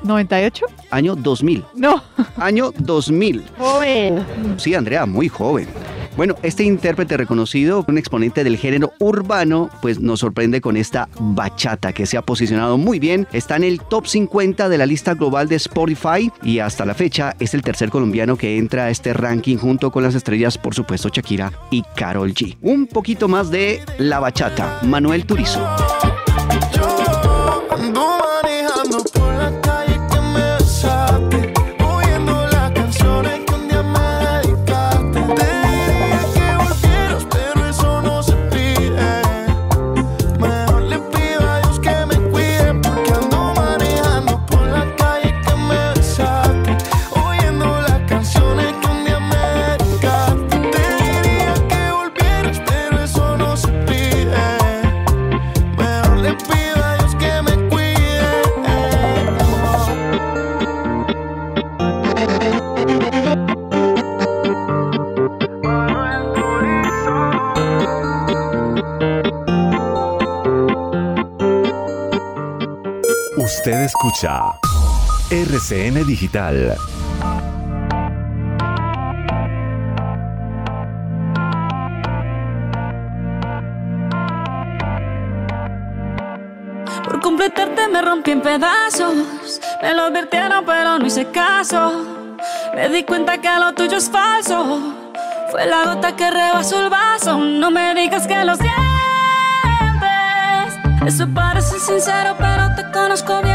¿98? 0.04 0.62
Año 0.90 1.16
2000. 1.16 1.64
No. 1.74 2.02
Año 2.36 2.72
2000. 2.78 3.44
Joven. 3.58 4.24
Sí, 4.56 4.74
Andrea, 4.74 5.06
muy 5.06 5.28
joven. 5.28 5.68
Bueno, 6.16 6.34
este 6.42 6.64
intérprete 6.64 7.16
reconocido, 7.16 7.84
un 7.88 7.96
exponente 7.96 8.44
del 8.44 8.58
género 8.58 8.92
urbano, 8.98 9.70
pues 9.80 10.00
nos 10.00 10.20
sorprende 10.20 10.60
con 10.60 10.76
esta 10.76 11.08
bachata 11.18 11.92
que 11.92 12.04
se 12.04 12.16
ha 12.16 12.22
posicionado 12.22 12.76
muy 12.76 12.98
bien. 12.98 13.26
Está 13.32 13.56
en 13.56 13.64
el 13.64 13.80
top 13.80 14.06
50 14.06 14.68
de 14.68 14.78
la 14.78 14.86
lista 14.86 15.14
global 15.14 15.48
de 15.48 15.56
Spotify 15.56 16.30
y 16.42 16.58
hasta 16.58 16.84
la 16.84 16.94
fecha 16.94 17.34
es 17.38 17.54
el 17.54 17.62
tercer 17.62 17.90
colombiano 17.90 18.36
que 18.36 18.58
entra 18.58 18.84
a 18.86 18.90
este 18.90 19.12
ranking 19.12 19.56
junto 19.56 19.90
con 19.90 20.02
las 20.02 20.14
estrellas, 20.14 20.58
por 20.58 20.74
supuesto, 20.74 21.08
Shakira 21.08 21.52
y 21.70 21.82
Carol 21.94 22.34
G. 22.34 22.58
Un 22.60 22.86
poquito 22.86 23.28
más 23.28 23.50
de 23.50 23.80
la 23.98 24.18
bachata. 24.18 24.80
Manuel 24.82 25.24
Turizo. 25.24 25.64
RCN 74.22 76.06
Digital. 76.06 76.76
Por 87.02 87.20
completarte 87.20 87.88
me 87.88 88.02
rompí 88.02 88.32
en 88.32 88.42
pedazos. 88.42 89.58
Me 89.80 89.94
lo 89.94 90.02
advirtieron, 90.02 90.66
pero 90.66 90.98
no 90.98 91.06
hice 91.06 91.30
caso. 91.30 92.36
Me 92.74 92.90
di 92.90 93.04
cuenta 93.04 93.38
que 93.38 93.48
lo 93.58 93.72
tuyo 93.72 93.96
es 93.96 94.10
falso. 94.10 95.06
Fue 95.50 95.64
la 95.64 95.94
gota 95.94 96.14
que 96.14 96.30
rebasó 96.30 96.78
el 96.82 96.90
vaso. 96.90 97.38
No 97.38 97.70
me 97.70 97.94
digas 97.94 98.26
que 98.26 98.44
lo 98.44 98.54
sientes. 98.54 98.74
Eso 101.06 101.26
parece 101.32 101.78
sincero, 101.80 102.36
pero 102.38 102.74
te 102.76 102.82
conozco 102.92 103.40
bien 103.40 103.49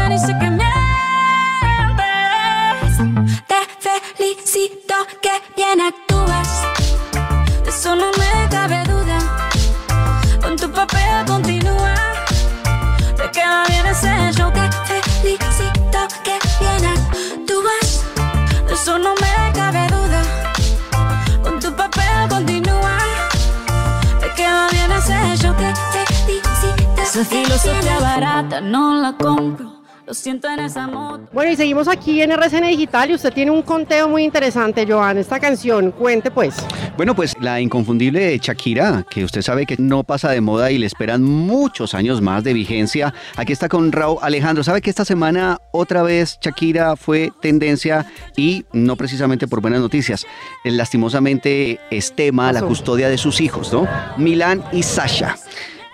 filosofía 27.26 27.98
barata 28.00 28.60
no 28.60 29.00
la 29.00 29.12
compro. 29.16 29.76
Lo 30.06 30.14
siento 30.14 30.48
en 30.48 30.60
esa 30.60 30.86
moto. 30.86 31.28
Bueno, 31.32 31.50
y 31.50 31.56
seguimos 31.56 31.88
aquí 31.88 32.22
en 32.22 32.30
RCN 32.30 32.68
Digital 32.68 33.10
y 33.10 33.14
usted 33.14 33.32
tiene 33.32 33.50
un 33.50 33.62
conteo 33.62 34.08
muy 34.08 34.22
interesante, 34.22 34.86
Joan. 34.88 35.18
Esta 35.18 35.40
canción, 35.40 35.90
cuente 35.90 36.30
pues. 36.30 36.54
Bueno, 36.96 37.16
pues 37.16 37.34
la 37.40 37.60
inconfundible 37.60 38.38
Shakira, 38.38 39.04
que 39.10 39.24
usted 39.24 39.42
sabe 39.42 39.66
que 39.66 39.74
no 39.78 40.04
pasa 40.04 40.30
de 40.30 40.40
moda 40.40 40.70
y 40.70 40.78
le 40.78 40.86
esperan 40.86 41.24
muchos 41.24 41.92
años 41.94 42.22
más 42.22 42.44
de 42.44 42.52
vigencia. 42.52 43.12
Aquí 43.34 43.52
está 43.52 43.68
con 43.68 43.90
Raúl 43.90 44.18
Alejandro. 44.22 44.62
¿Sabe 44.62 44.80
que 44.80 44.90
esta 44.90 45.04
semana 45.04 45.58
otra 45.72 46.04
vez 46.04 46.38
Shakira 46.40 46.94
fue 46.94 47.32
tendencia 47.42 48.06
y 48.36 48.64
no 48.72 48.94
precisamente 48.94 49.48
por 49.48 49.60
buenas 49.60 49.80
noticias? 49.80 50.24
Lastimosamente 50.62 51.80
es 51.90 52.14
tema 52.14 52.52
la 52.52 52.62
custodia 52.62 53.08
de 53.08 53.18
sus 53.18 53.40
hijos, 53.40 53.72
¿no? 53.72 53.88
Milán 54.16 54.62
y 54.72 54.84
Sasha. 54.84 55.34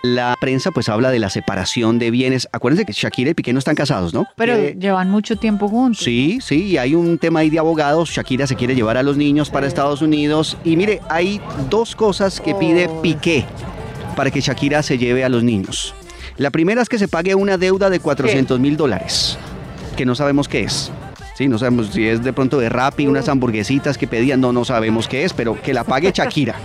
La 0.03 0.37
prensa 0.41 0.73
pues 0.73 0.89
habla 0.89 1.11
de 1.13 1.21
la 1.21 1.31
separación 1.31 2.01
de 2.01 2.11
bienes. 2.11 2.49
Acuérdense 2.53 2.85
que 2.85 2.93
Shakira 2.93 3.31
y 3.31 3.35
Piqué 3.35 3.53
no 3.53 3.61
están 3.61 3.77
casados, 3.77 4.13
¿no? 4.13 4.27
Pero 4.37 4.55
Eh, 4.55 4.77
llevan 4.79 5.11
mucho 5.11 5.37
tiempo 5.37 5.69
juntos. 5.69 6.03
Sí, 6.03 6.39
sí, 6.43 6.65
y 6.65 6.77
hay 6.77 6.97
un 6.97 7.19
tema 7.19 7.41
ahí 7.41 7.51
de 7.51 7.61
abogados. 7.61 8.11
Shakira 8.11 8.49
se 8.49 8.57
quiere 8.57 8.75
llevar 8.75 8.97
a 8.97 9.05
los 9.05 9.17
niños 9.17 9.49
para 9.49 9.67
Estados 9.69 10.03
Unidos. 10.03 10.57
Y 10.65 10.77
mire, 10.77 11.01
hay 11.09 11.41
dos 11.71 11.95
cosas 11.95 12.41
que 12.41 12.53
pide 12.57 12.89
Piqué 13.01 13.45
para 14.17 14.31
que 14.33 14.41
Shakira 14.41 14.83
se 14.83 14.99
lleve 14.99 15.25
a 15.25 15.29
los 15.29 15.45
niños. 15.45 15.95
La 16.37 16.51
primera 16.51 16.83
es 16.83 16.89
que 16.89 16.99
se 16.99 17.07
pague 17.07 17.37
una 17.37 17.57
deuda 17.57 17.89
de 17.89 18.01
400 18.01 18.59
mil 18.59 18.77
dólares, 18.77 19.39
que 19.97 20.05
no 20.05 20.15
sabemos 20.17 20.49
qué 20.49 20.65
es. 20.65 20.91
Sí, 21.37 21.47
no 21.47 21.59
sabemos 21.59 21.91
si 21.93 22.09
es 22.09 22.25
de 22.25 22.33
pronto 22.33 22.59
de 22.59 22.69
Rappi, 22.69 23.07
unas 23.07 23.29
hamburguesitas 23.29 23.97
que 23.97 24.07
pedían, 24.09 24.41
no, 24.41 24.53
no 24.53 24.65
sabemos 24.65 25.07
qué 25.09 25.25
es, 25.25 25.33
pero 25.33 25.61
que 25.63 25.73
la 25.73 25.85
pague 25.85 26.11
Shakira. 26.13 26.57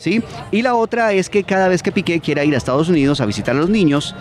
¿Sí? 0.00 0.22
Y 0.50 0.62
la 0.62 0.76
otra 0.76 1.12
es 1.12 1.28
que 1.28 1.44
cada 1.44 1.68
vez 1.68 1.82
que 1.82 1.92
Piqué 1.92 2.20
quiera 2.20 2.42
ir 2.42 2.54
a 2.54 2.56
Estados 2.56 2.88
Unidos 2.88 3.20
a 3.20 3.26
visitar 3.26 3.54
a 3.54 3.58
los 3.58 3.68
niños, 3.68 4.14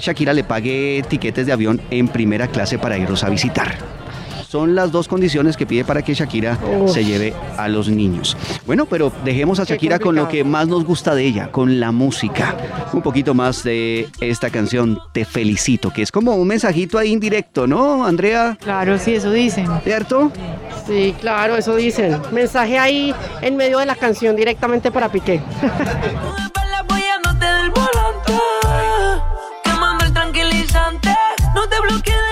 Shakira 0.00 0.32
le 0.32 0.44
pague 0.44 1.04
tiquetes 1.08 1.44
de 1.46 1.52
avión 1.52 1.82
en 1.90 2.06
primera 2.06 2.46
clase 2.46 2.78
para 2.78 2.96
irlos 2.98 3.24
a 3.24 3.30
visitar. 3.30 3.76
Son 4.54 4.76
las 4.76 4.92
dos 4.92 5.08
condiciones 5.08 5.56
que 5.56 5.66
pide 5.66 5.84
para 5.84 6.00
que 6.02 6.14
Shakira 6.14 6.56
Uf. 6.78 6.92
se 6.92 7.04
lleve 7.04 7.34
a 7.58 7.66
los 7.66 7.88
niños. 7.88 8.36
Bueno, 8.64 8.86
pero 8.86 9.10
dejemos 9.24 9.58
a 9.58 9.64
Shakira 9.64 9.98
con 9.98 10.14
lo 10.14 10.28
que 10.28 10.44
más 10.44 10.68
nos 10.68 10.84
gusta 10.84 11.12
de 11.16 11.24
ella, 11.24 11.50
con 11.50 11.80
la 11.80 11.90
música. 11.90 12.56
Un 12.92 13.02
poquito 13.02 13.34
más 13.34 13.64
de 13.64 14.08
esta 14.20 14.50
canción, 14.50 15.00
Te 15.12 15.24
felicito, 15.24 15.92
que 15.92 16.02
es 16.02 16.12
como 16.12 16.36
un 16.36 16.46
mensajito 16.46 16.98
ahí 16.98 17.10
indirecto, 17.10 17.66
¿no, 17.66 18.06
Andrea? 18.06 18.56
Claro, 18.60 18.96
sí, 18.96 19.14
eso 19.14 19.32
dicen. 19.32 19.66
¿Cierto? 19.82 20.30
Sí, 20.86 21.16
claro, 21.20 21.56
eso 21.56 21.74
dicen. 21.74 22.20
Mensaje 22.30 22.78
ahí 22.78 23.12
en 23.42 23.56
medio 23.56 23.80
de 23.80 23.86
la 23.86 23.96
canción 23.96 24.36
directamente 24.36 24.92
para 24.92 25.10
Piqué. 25.10 25.42
No 31.54 31.68
te 31.68 31.80
bloquees 31.80 32.23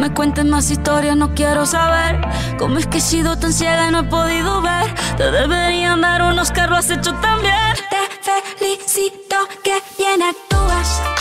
me 0.00 0.14
cuentes 0.14 0.46
más 0.46 0.70
historias, 0.70 1.14
no 1.14 1.34
quiero 1.34 1.66
saber 1.66 2.18
cómo 2.58 2.78
es 2.78 2.86
que 2.86 2.98
he 2.98 3.00
sido 3.02 3.36
tan 3.36 3.52
ciega 3.52 3.86
y 3.86 3.92
no 3.92 4.00
he 4.00 4.04
podido 4.04 4.62
ver. 4.62 4.94
Te 5.18 5.30
deberían 5.30 6.00
dar 6.00 6.22
unos 6.22 6.50
carros, 6.50 6.78
has 6.78 6.90
hecho 6.90 7.12
también. 7.16 7.74
Te 7.90 8.56
felicito 8.56 9.36
que 9.62 9.74
bien 9.98 10.22
actúas. 10.22 11.19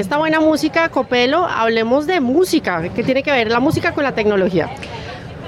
Esta 0.00 0.16
buena 0.18 0.40
música, 0.40 0.88
Copelo, 0.88 1.44
hablemos 1.46 2.06
de 2.06 2.20
música. 2.20 2.82
¿Qué 2.94 3.02
tiene 3.02 3.22
que 3.22 3.30
ver 3.30 3.50
la 3.50 3.60
música 3.60 3.92
con 3.92 4.04
la 4.04 4.14
tecnología? 4.14 4.68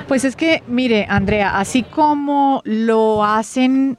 Pues 0.09 0.25
es 0.25 0.37
que, 0.37 0.63
mire, 0.69 1.07
Andrea, 1.09 1.59
así 1.59 1.83
como 1.83 2.61
lo 2.65 3.25
hacen 3.25 3.99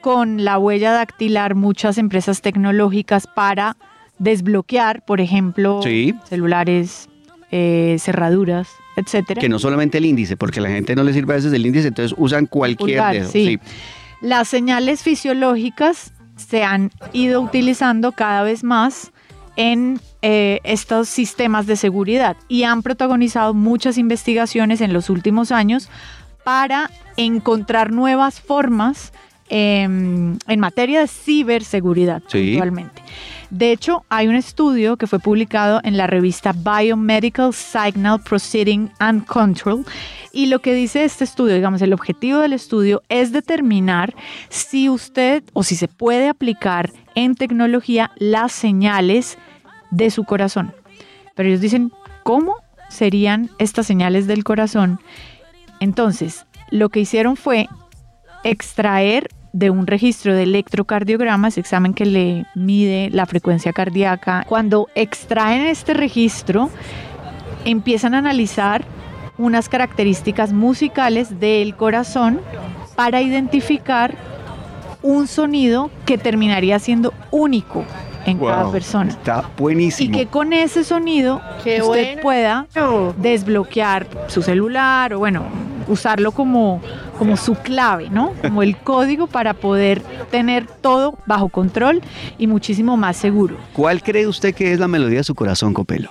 con 0.00 0.44
la 0.44 0.58
huella 0.58 0.92
dactilar 0.92 1.54
muchas 1.54 1.98
empresas 1.98 2.40
tecnológicas 2.40 3.26
para 3.26 3.76
desbloquear, 4.18 5.04
por 5.04 5.20
ejemplo, 5.20 5.80
Sí. 5.82 6.14
celulares, 6.28 7.08
eh, 7.50 7.96
cerraduras, 7.98 8.68
etcétera. 8.96 9.40
Que 9.40 9.48
no 9.48 9.58
solamente 9.58 9.98
el 9.98 10.04
índice, 10.04 10.36
porque 10.36 10.60
a 10.60 10.62
la 10.62 10.68
gente 10.70 10.94
no 10.94 11.02
le 11.02 11.12
sirve 11.12 11.32
a 11.34 11.36
veces 11.36 11.52
el 11.52 11.66
índice, 11.66 11.88
entonces 11.88 12.16
usan 12.18 12.46
cualquier 12.46 12.98
Pulgar, 12.98 13.14
dedo. 13.14 13.30
sí. 13.30 13.46
sí. 13.46 13.60
Las 14.20 14.48
señales 14.48 15.02
fisiológicas 15.02 16.12
se 16.36 16.62
han 16.64 16.90
ido 17.12 17.40
utilizando 17.40 18.12
cada 18.12 18.42
vez 18.42 18.62
más 18.64 19.12
en 19.58 20.00
eh, 20.22 20.60
estos 20.62 21.08
sistemas 21.08 21.66
de 21.66 21.76
seguridad 21.76 22.36
y 22.48 22.62
han 22.62 22.82
protagonizado 22.82 23.52
muchas 23.54 23.98
investigaciones 23.98 24.80
en 24.80 24.92
los 24.92 25.10
últimos 25.10 25.50
años 25.52 25.90
para 26.44 26.90
encontrar 27.16 27.92
nuevas 27.92 28.40
formas 28.40 29.12
em, 29.50 30.38
en 30.46 30.60
materia 30.60 31.00
de 31.00 31.08
ciberseguridad 31.08 32.22
Sí. 32.28 32.50
puntualmente. 32.50 33.02
De 33.50 33.72
hecho, 33.72 34.04
hay 34.10 34.28
un 34.28 34.34
estudio 34.34 34.96
que 34.98 35.06
fue 35.06 35.18
publicado 35.18 35.80
en 35.82 35.96
la 35.96 36.06
revista 36.06 36.52
Biomedical 36.52 37.52
Signal 37.54 38.22
Proceeding 38.22 38.90
and 38.98 39.24
Control 39.24 39.84
y 40.32 40.46
lo 40.46 40.60
que 40.60 40.74
dice 40.74 41.04
este 41.04 41.24
estudio, 41.24 41.54
digamos, 41.54 41.80
el 41.82 41.94
objetivo 41.94 42.40
del 42.40 42.52
estudio 42.52 43.02
es 43.08 43.32
determinar 43.32 44.14
si 44.50 44.88
usted 44.90 45.42
o 45.54 45.62
si 45.62 45.76
se 45.76 45.88
puede 45.88 46.28
aplicar 46.28 46.92
en 47.14 47.34
tecnología 47.34 48.10
las 48.18 48.52
señales 48.52 49.38
de 49.90 50.10
su 50.10 50.24
corazón. 50.24 50.74
Pero 51.34 51.48
ellos 51.48 51.60
dicen, 51.60 51.92
¿cómo 52.22 52.56
serían 52.88 53.50
estas 53.58 53.86
señales 53.86 54.26
del 54.26 54.44
corazón? 54.44 55.00
Entonces, 55.80 56.46
lo 56.70 56.88
que 56.88 57.00
hicieron 57.00 57.36
fue 57.36 57.68
extraer 58.44 59.28
de 59.52 59.70
un 59.70 59.86
registro 59.86 60.34
de 60.34 60.44
electrocardiograma, 60.44 61.48
ese 61.48 61.60
examen 61.60 61.94
que 61.94 62.06
le 62.06 62.46
mide 62.54 63.10
la 63.10 63.26
frecuencia 63.26 63.72
cardíaca. 63.72 64.44
Cuando 64.48 64.88
extraen 64.94 65.66
este 65.66 65.94
registro, 65.94 66.70
empiezan 67.64 68.14
a 68.14 68.18
analizar 68.18 68.84
unas 69.38 69.68
características 69.68 70.52
musicales 70.52 71.40
del 71.40 71.76
corazón 71.76 72.40
para 72.96 73.22
identificar 73.22 74.14
un 75.02 75.28
sonido 75.28 75.90
que 76.04 76.18
terminaría 76.18 76.78
siendo 76.78 77.14
único 77.30 77.84
en 78.30 78.38
cada 78.38 78.70
persona. 78.70 79.10
Está 79.10 79.44
Y 79.56 79.60
buenísimo. 79.60 80.16
que 80.16 80.26
con 80.26 80.52
ese 80.52 80.84
sonido 80.84 81.40
Qué 81.64 81.82
usted 81.82 81.86
bueno. 82.16 82.22
pueda 82.22 82.66
desbloquear 83.16 84.06
su 84.28 84.42
celular 84.42 85.14
o 85.14 85.18
bueno, 85.20 85.42
usarlo 85.88 86.32
como, 86.32 86.80
como 87.18 87.36
su 87.36 87.54
clave, 87.54 88.10
¿no? 88.10 88.32
Como 88.42 88.62
el 88.62 88.76
código 88.76 89.26
para 89.26 89.54
poder 89.54 90.02
tener 90.30 90.66
todo 90.66 91.14
bajo 91.26 91.48
control 91.48 92.02
y 92.38 92.46
muchísimo 92.46 92.96
más 92.96 93.16
seguro. 93.16 93.56
¿Cuál 93.72 94.02
cree 94.02 94.26
usted 94.26 94.54
que 94.54 94.72
es 94.72 94.78
la 94.78 94.88
melodía 94.88 95.18
de 95.18 95.24
su 95.24 95.34
corazón, 95.34 95.72
Copelo? 95.74 96.10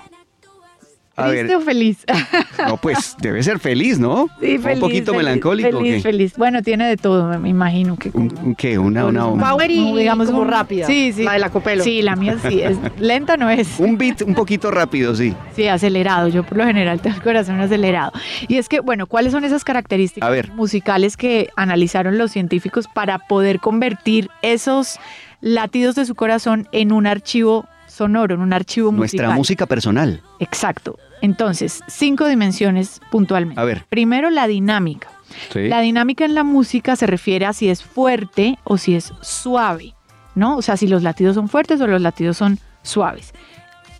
A 1.20 1.30
¿Triste 1.30 1.48
ver, 1.48 1.56
o 1.56 1.62
feliz? 1.62 2.06
no, 2.68 2.78
pues 2.78 3.16
debe 3.20 3.42
ser 3.42 3.58
feliz, 3.58 3.98
¿no? 3.98 4.28
Sí, 4.40 4.58
Un 4.58 4.62
feliz, 4.62 4.80
poquito 4.80 5.14
feliz, 5.14 5.26
melancólico. 5.26 5.78
¿o 5.78 5.80
Feliz, 5.82 5.96
qué? 5.96 6.02
feliz. 6.02 6.34
Bueno, 6.38 6.62
tiene 6.62 6.88
de 6.88 6.96
todo, 6.96 7.40
me 7.40 7.50
imagino 7.50 7.96
que 7.98 8.12
como- 8.12 8.30
¿Un 8.40 8.54
qué? 8.54 8.78
Una, 8.78 9.06
una, 9.08 9.26
un 9.26 9.40
Power 9.40 9.72
y 9.72 9.96
digamos 9.98 10.28
como 10.30 10.42
un- 10.44 10.48
rápida. 10.48 10.86
Sí, 10.86 11.12
sí. 11.14 11.24
La 11.24 11.34
de 11.34 11.40
la 11.40 11.50
Copelo. 11.50 11.84
Sí, 11.84 12.04
la 12.04 12.16
mía 12.16 12.38
sí 12.48 12.62
es 12.62 12.78
lenta 13.00 13.36
no 13.36 13.50
es. 13.50 13.80
un 13.80 13.98
beat 13.98 14.22
un 14.22 14.36
poquito 14.36 14.70
rápido, 14.70 15.16
sí. 15.16 15.34
Sí, 15.56 15.68
acelerado. 15.68 16.28
Yo 16.28 16.44
por 16.44 16.58
lo 16.60 16.66
general 16.66 17.02
tengo 17.02 17.16
el 17.18 17.24
corazón 17.24 17.60
acelerado. 17.60 18.12
Y 18.48 18.58
es 18.58 18.70
que, 18.70 18.80
bueno, 18.80 19.08
¿cuáles 19.08 19.32
son 19.34 19.44
esas 19.44 19.64
características 19.64 20.28
A 20.28 20.30
ver. 20.30 20.52
musicales 20.52 21.18
que 21.18 21.50
analizaron 21.56 22.20
los 22.20 22.32
científicos 22.32 22.88
para 22.94 23.18
poder 23.18 23.60
convertir 23.60 24.30
esos 24.44 25.00
latidos 25.42 25.96
de 25.96 26.06
su 26.06 26.14
corazón 26.14 26.68
en 26.72 26.92
un 26.92 27.08
archivo 27.08 27.66
sonoro, 27.98 28.36
en 28.36 28.42
un 28.42 28.54
archivo 28.54 28.92
Nuestra 28.92 29.24
musical? 29.26 29.38
música 29.38 29.66
personal. 29.66 30.22
Exacto. 30.40 30.98
Entonces, 31.22 31.82
cinco 31.88 32.28
dimensiones 32.28 33.02
puntualmente. 33.12 33.60
A 33.60 33.66
ver. 33.66 33.86
Primero, 33.90 34.30
la 34.30 34.48
dinámica. 34.48 35.10
Sí. 35.52 35.68
La 35.68 35.82
dinámica 35.82 36.24
en 36.26 36.36
la 36.36 36.44
música 36.44 36.96
se 36.96 37.08
refiere 37.08 37.46
a 37.46 37.54
si 37.54 37.70
es 37.70 37.84
fuerte 37.84 38.58
o 38.64 38.78
si 38.78 38.96
es 38.96 39.12
suave, 39.22 39.94
¿no? 40.36 40.58
O 40.58 40.62
sea, 40.62 40.78
si 40.78 40.88
los 40.88 41.04
latidos 41.04 41.36
son 41.36 41.50
fuertes 41.50 41.82
o 41.82 41.88
los 41.88 42.02
latidos 42.02 42.38
son 42.38 42.60
suaves. 42.84 43.34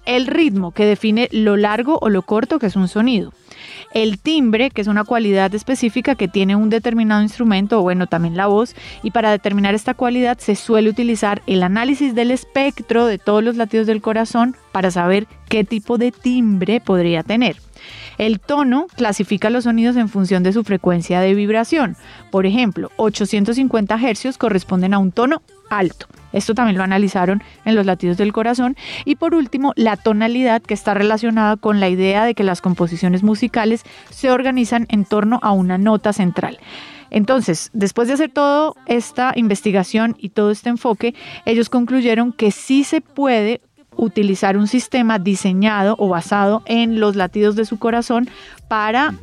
El 0.08 0.26
ritmo, 0.26 0.72
que 0.72 0.86
define 0.86 1.28
lo 1.34 1.58
largo 1.58 2.00
o 2.02 2.08
lo 2.08 2.22
corto 2.22 2.60
que 2.60 2.68
es 2.68 2.78
un 2.78 2.88
sonido. 2.88 3.34
El 3.94 4.20
timbre, 4.20 4.70
que 4.70 4.80
es 4.80 4.88
una 4.88 5.04
cualidad 5.04 5.54
específica 5.54 6.16
que 6.16 6.30
tiene 6.30 6.56
un 6.56 6.70
determinado 6.70 7.22
instrumento, 7.22 7.80
o 7.80 7.82
bueno, 7.82 8.08
también 8.08 8.38
la 8.38 8.48
voz, 8.48 8.74
y 9.04 9.12
para 9.12 9.32
determinar 9.32 9.76
esta 9.76 9.96
cualidad 9.96 10.38
se 10.38 10.56
suele 10.56 10.90
utilizar 10.90 11.42
el 11.46 11.62
análisis 11.62 12.16
del 12.16 12.32
espectro 12.32 13.06
de 13.06 13.18
todos 13.18 13.44
los 13.44 13.58
latidos 13.58 13.86
del 13.86 14.02
corazón 14.02 14.56
para 14.72 14.92
saber 14.92 15.28
qué 15.50 15.66
tipo 15.66 15.98
de 15.98 16.14
timbre 16.14 16.80
podría 16.80 17.24
tener. 17.24 17.58
El 18.18 18.40
tono 18.40 18.88
clasifica 18.96 19.50
los 19.50 19.66
sonidos 19.66 19.96
en 19.96 20.10
función 20.10 20.44
de 20.44 20.54
su 20.54 20.64
frecuencia 20.64 21.20
de 21.20 21.34
vibración. 21.34 21.96
Por 22.32 22.46
ejemplo, 22.46 22.92
850 22.98 23.96
hercios 23.96 24.38
corresponden 24.38 24.94
a 24.94 25.00
un 25.00 25.12
tono 25.12 25.42
alto. 25.70 26.08
Esto 26.34 26.54
también 26.54 26.78
lo 26.78 26.84
analizaron 26.84 27.42
en 27.66 27.76
los 27.76 27.86
latidos 27.86 28.18
del 28.18 28.34
corazón. 28.34 28.76
Y 29.06 29.16
por 29.16 29.34
último, 29.34 29.74
la 29.76 29.98
tonalidad 29.98 30.62
que 30.62 30.74
está 30.74 30.94
relacionada 30.94 31.58
con 31.58 31.80
la 31.80 31.90
idea 31.90 32.26
de 32.26 32.36
que 32.36 32.44
las 32.44 32.62
composiciones 32.62 33.24
musicales 33.24 33.84
se 34.10 34.30
organizan 34.30 34.86
en 34.90 35.06
torno 35.06 35.40
a 35.42 35.52
una 35.52 35.78
nota 35.78 36.14
central. 36.14 36.60
Entonces, 37.10 37.70
después 37.74 38.08
de 38.08 38.16
hacer 38.16 38.32
toda 38.32 38.74
esta 38.86 39.32
investigación 39.36 40.16
y 40.20 40.30
todo 40.30 40.52
este 40.52 40.70
enfoque, 40.70 41.16
ellos 41.46 41.70
concluyeron 41.70 42.34
que 42.34 42.52
sí 42.52 42.84
se 42.84 43.02
puede 43.02 43.62
utilizar 43.98 44.58
un 44.58 44.68
sistema 44.68 45.20
diseñado 45.20 45.96
o 45.98 46.08
basado 46.08 46.62
en 46.66 47.00
los 47.00 47.16
latidos 47.16 47.56
de 47.56 47.66
su 47.66 47.80
corazón 47.80 48.30
para 48.68 49.14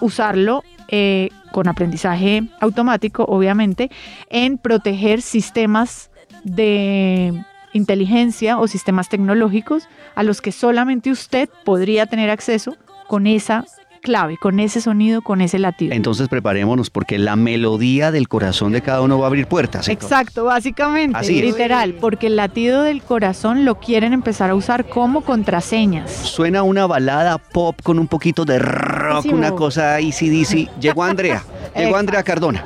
usarlo 0.00 0.62
eh, 0.88 1.30
con 1.52 1.68
aprendizaje 1.68 2.44
automático, 2.60 3.24
obviamente, 3.24 3.90
en 4.30 4.58
proteger 4.58 5.22
sistemas 5.22 6.10
de 6.44 7.32
inteligencia 7.72 8.58
o 8.58 8.68
sistemas 8.68 9.08
tecnológicos 9.08 9.88
a 10.14 10.22
los 10.22 10.40
que 10.40 10.52
solamente 10.52 11.10
usted 11.10 11.48
podría 11.64 12.06
tener 12.06 12.30
acceso 12.30 12.76
con 13.06 13.26
esa 13.26 13.64
clave, 13.98 14.36
con 14.38 14.60
ese 14.60 14.80
sonido, 14.80 15.22
con 15.22 15.40
ese 15.40 15.58
latido. 15.58 15.94
Entonces 15.94 16.28
preparémonos 16.28 16.90
porque 16.90 17.18
la 17.18 17.36
melodía 17.36 18.10
del 18.10 18.28
corazón 18.28 18.72
de 18.72 18.80
cada 18.82 19.00
uno 19.02 19.18
va 19.18 19.26
a 19.26 19.28
abrir 19.28 19.46
puertas. 19.46 19.88
entonces. 19.88 20.10
Exacto, 20.18 20.44
básicamente, 20.44 21.16
Así 21.18 21.38
es. 21.38 21.44
literal, 21.44 21.94
porque 21.94 22.28
el 22.28 22.36
latido 22.36 22.82
del 22.82 23.02
corazón 23.02 23.64
lo 23.64 23.78
quieren 23.80 24.12
empezar 24.12 24.50
a 24.50 24.54
usar 24.54 24.86
como 24.88 25.22
contraseñas. 25.22 26.10
Suena 26.10 26.62
una 26.62 26.86
balada 26.86 27.38
pop 27.38 27.80
con 27.82 27.98
un 27.98 28.08
poquito 28.08 28.44
de 28.44 28.58
rock, 28.58 29.08
Buenísimo. 29.24 29.36
una 29.36 29.50
cosa 29.52 29.96
ACDC. 29.96 30.70
Llegó 30.80 31.02
Andrea, 31.04 31.42
llegó 31.76 31.96
Andrea 31.96 32.22
Cardona, 32.22 32.62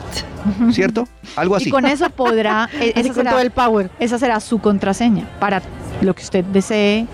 ¿cierto? 0.73 1.07
Algo 1.37 1.57
así. 1.57 1.68
Y 1.68 1.73
con 1.73 1.87
eso 1.87 2.11
podrá, 2.11 2.68
e- 2.81 2.92
esa 2.97 3.03
con 3.09 3.14
será, 3.14 3.31
todo 3.33 3.40
el 3.40 3.51
power. 3.51 3.90
esa 3.99 4.18
será 4.18 4.40
su 4.40 4.59
contraseña 4.59 5.25
para 5.40 5.62
lo 6.01 6.14
que 6.14 6.23
usted 6.23 6.45
desee 6.45 7.07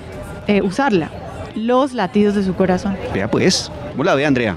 eh, 0.46 0.62
usarla. 0.62 1.10
Los 1.54 1.92
latidos 1.92 2.34
de 2.34 2.44
su 2.44 2.54
corazón. 2.54 2.96
Vea 3.12 3.30
pues, 3.30 3.70
¿cómo 3.92 4.04
la 4.04 4.14
ve 4.14 4.26
Andrea? 4.26 4.56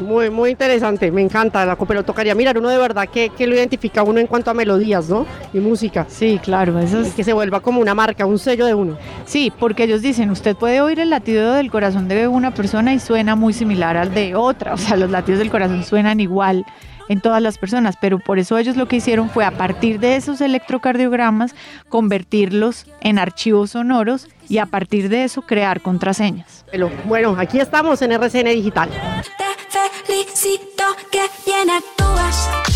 Muy, 0.00 0.28
muy 0.28 0.50
interesante, 0.50 1.10
me 1.10 1.22
encanta 1.22 1.64
la 1.64 1.76
Copelo. 1.76 2.04
Tocaría 2.04 2.34
mirar 2.34 2.58
uno 2.58 2.68
de 2.68 2.76
verdad 2.76 3.08
que, 3.08 3.30
que 3.30 3.46
lo 3.46 3.54
identifica 3.54 4.02
uno 4.02 4.20
en 4.20 4.26
cuanto 4.26 4.50
a 4.50 4.54
melodías, 4.54 5.08
¿no? 5.08 5.26
Y 5.54 5.58
música. 5.58 6.04
Sí, 6.08 6.38
claro, 6.42 6.78
eso 6.78 7.00
es 7.00 7.14
Que 7.14 7.24
se 7.24 7.32
vuelva 7.32 7.60
como 7.60 7.80
una 7.80 7.94
marca, 7.94 8.26
un 8.26 8.38
sello 8.38 8.66
de 8.66 8.74
uno. 8.74 8.98
Sí, 9.24 9.50
porque 9.58 9.84
ellos 9.84 10.02
dicen, 10.02 10.30
usted 10.30 10.54
puede 10.54 10.82
oír 10.82 11.00
el 11.00 11.08
latido 11.08 11.54
del 11.54 11.70
corazón 11.70 12.08
de 12.08 12.28
una 12.28 12.52
persona 12.52 12.92
y 12.92 12.98
suena 12.98 13.36
muy 13.36 13.54
similar 13.54 13.96
al 13.96 14.12
de 14.12 14.34
otra, 14.34 14.74
o 14.74 14.76
sea, 14.76 14.96
los 14.96 15.10
latidos 15.10 15.38
del 15.38 15.50
corazón 15.50 15.82
suenan 15.82 16.20
igual 16.20 16.66
en 17.08 17.20
todas 17.20 17.40
las 17.40 17.56
personas, 17.56 17.96
pero 18.00 18.18
por 18.18 18.38
eso 18.38 18.58
ellos 18.58 18.76
lo 18.76 18.88
que 18.88 18.96
hicieron 18.96 19.30
fue 19.30 19.44
a 19.44 19.52
partir 19.52 20.00
de 20.00 20.16
esos 20.16 20.40
electrocardiogramas 20.40 21.54
convertirlos 21.88 22.86
en 23.00 23.18
archivos 23.18 23.70
sonoros 23.70 24.28
y 24.48 24.58
a 24.58 24.66
partir 24.66 25.08
de 25.08 25.24
eso 25.24 25.42
crear 25.42 25.80
contraseñas. 25.80 26.64
Pero, 26.70 26.90
bueno, 27.04 27.36
aquí 27.38 27.60
estamos 27.60 28.02
en 28.02 28.12
RCN 28.12 28.46
Digital. 28.46 28.90
Te 29.38 30.04
felicito 30.04 30.84
que 31.10 31.22
bien 31.44 31.70
actúas. 31.70 32.75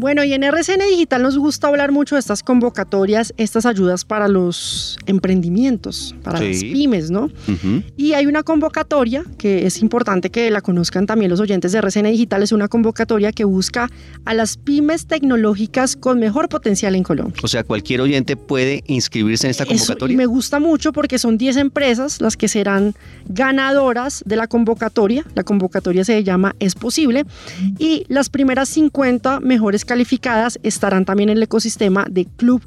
Bueno, 0.00 0.24
y 0.24 0.32
en 0.32 0.42
RCN 0.44 0.80
Digital 0.88 1.22
nos 1.22 1.36
gusta 1.36 1.68
hablar 1.68 1.92
mucho 1.92 2.14
de 2.14 2.20
estas 2.20 2.42
convocatorias, 2.42 3.34
estas 3.36 3.66
ayudas 3.66 4.06
para 4.06 4.28
los 4.28 4.98
emprendimientos, 5.04 6.14
para 6.22 6.38
Sí. 6.38 6.44
las 6.46 6.62
pymes, 6.62 7.10
¿no? 7.10 7.28
Y 7.98 8.14
hay 8.14 8.24
una 8.24 8.42
convocatoria 8.42 9.24
que 9.36 9.66
es 9.66 9.82
importante 9.82 10.30
que 10.30 10.50
la 10.50 10.62
conozcan 10.62 11.04
también 11.04 11.30
los 11.30 11.38
oyentes 11.38 11.72
de 11.72 11.78
RCN 11.80 12.10
Digital, 12.12 12.42
es 12.42 12.52
una 12.52 12.66
convocatoria 12.68 13.30
que 13.30 13.44
busca 13.44 13.90
a 14.24 14.32
las 14.32 14.56
pymes 14.56 15.04
tecnológicas 15.06 15.96
con 15.96 16.18
mejor 16.18 16.48
potencial 16.48 16.94
en 16.94 17.02
Colombia. 17.02 17.38
O 17.42 17.48
sea, 17.48 17.62
cualquier 17.62 18.00
oyente 18.00 18.36
puede 18.38 18.82
inscribirse 18.86 19.48
en 19.48 19.50
esta 19.50 19.64
Eso, 19.64 19.72
convocatoria. 19.74 20.14
y 20.14 20.16
me 20.16 20.24
gusta 20.26 20.60
mucho 20.60 20.94
porque 20.94 21.18
son 21.18 21.36
10 21.36 21.58
empresas 21.58 22.22
las 22.22 22.38
que 22.38 22.48
serán 22.48 22.94
ganadoras 23.28 24.22
de 24.24 24.36
la 24.36 24.46
convocatoria. 24.46 25.26
La 25.34 25.44
convocatoria 25.44 26.04
se 26.04 26.24
llama 26.24 26.56
Es 26.58 26.74
Posible. 26.74 27.26
Y 27.78 28.04
las 28.08 28.30
primeras 28.30 28.70
50 28.70 29.40
mejores 29.40 29.84
calificadas 29.90 30.60
estarán 30.62 31.04
también 31.04 31.30
en 31.30 31.38
el 31.38 31.42
ecosistema 31.42 32.06
de 32.08 32.24
Club 32.36 32.62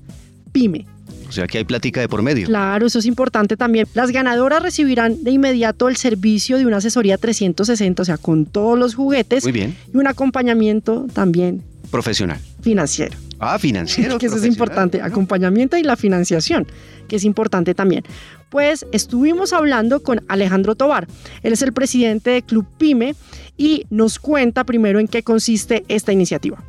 Pyme. 0.51 0.85
O 1.29 1.31
sea, 1.31 1.47
que 1.47 1.57
hay 1.57 1.63
plática 1.63 2.01
de 2.01 2.09
por 2.09 2.21
medio. 2.21 2.45
Claro, 2.47 2.85
eso 2.85 2.99
es 2.99 3.05
importante 3.05 3.55
también. 3.55 3.87
Las 3.93 4.11
ganadoras 4.11 4.61
recibirán 4.61 5.23
de 5.23 5.31
inmediato 5.31 5.87
el 5.87 5.95
servicio 5.95 6.57
de 6.57 6.65
una 6.65 6.77
asesoría 6.77 7.17
360, 7.17 8.01
o 8.01 8.05
sea, 8.05 8.17
con 8.17 8.45
todos 8.45 8.77
los 8.77 8.93
juguetes 8.93 9.45
Muy 9.45 9.53
bien. 9.53 9.77
y 9.93 9.95
un 9.97 10.07
acompañamiento 10.07 11.07
también 11.13 11.63
Profesional. 11.91 12.39
financiero. 12.61 13.17
Ah, 13.39 13.57
financiero. 13.57 14.17
que 14.19 14.25
eso 14.25 14.35
es 14.35 14.45
importante, 14.45 15.01
acompañamiento 15.01 15.77
y 15.77 15.83
la 15.83 15.95
financiación, 15.95 16.67
que 17.07 17.15
es 17.15 17.23
importante 17.23 17.73
también. 17.73 18.03
Pues 18.49 18.85
estuvimos 18.91 19.53
hablando 19.53 20.03
con 20.03 20.21
Alejandro 20.27 20.75
Tobar, 20.75 21.07
él 21.41 21.53
es 21.53 21.61
el 21.61 21.71
presidente 21.71 22.31
de 22.31 22.41
Club 22.41 22.67
Pyme 22.77 23.15
y 23.55 23.85
nos 23.89 24.19
cuenta 24.19 24.65
primero 24.65 24.99
en 24.99 25.07
qué 25.07 25.23
consiste 25.23 25.85
esta 25.87 26.11
iniciativa. 26.11 26.61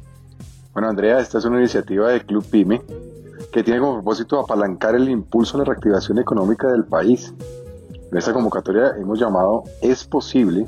Bueno, 0.75 0.89
Andrea, 0.89 1.21
esta 1.21 1.39
es 1.39 1.45
una 1.45 1.61
iniciativa 1.61 2.11
de 2.11 2.27
Club 2.27 2.45
Pyme 2.51 2.83
que 3.53 3.63
tiene 3.63 3.79
como 3.79 3.95
propósito 3.95 4.41
apalancar 4.41 4.97
el 4.97 5.09
impulso 5.09 5.57
a 5.57 5.59
la 5.59 5.67
reactivación 5.67 6.19
económica 6.19 6.67
del 6.67 6.85
país. 6.85 7.33
En 8.11 8.19
esta 8.19 8.33
convocatoria 8.33 8.93
hemos 8.99 9.21
llamado 9.21 9.63
Es 9.81 10.03
posible 10.03 10.67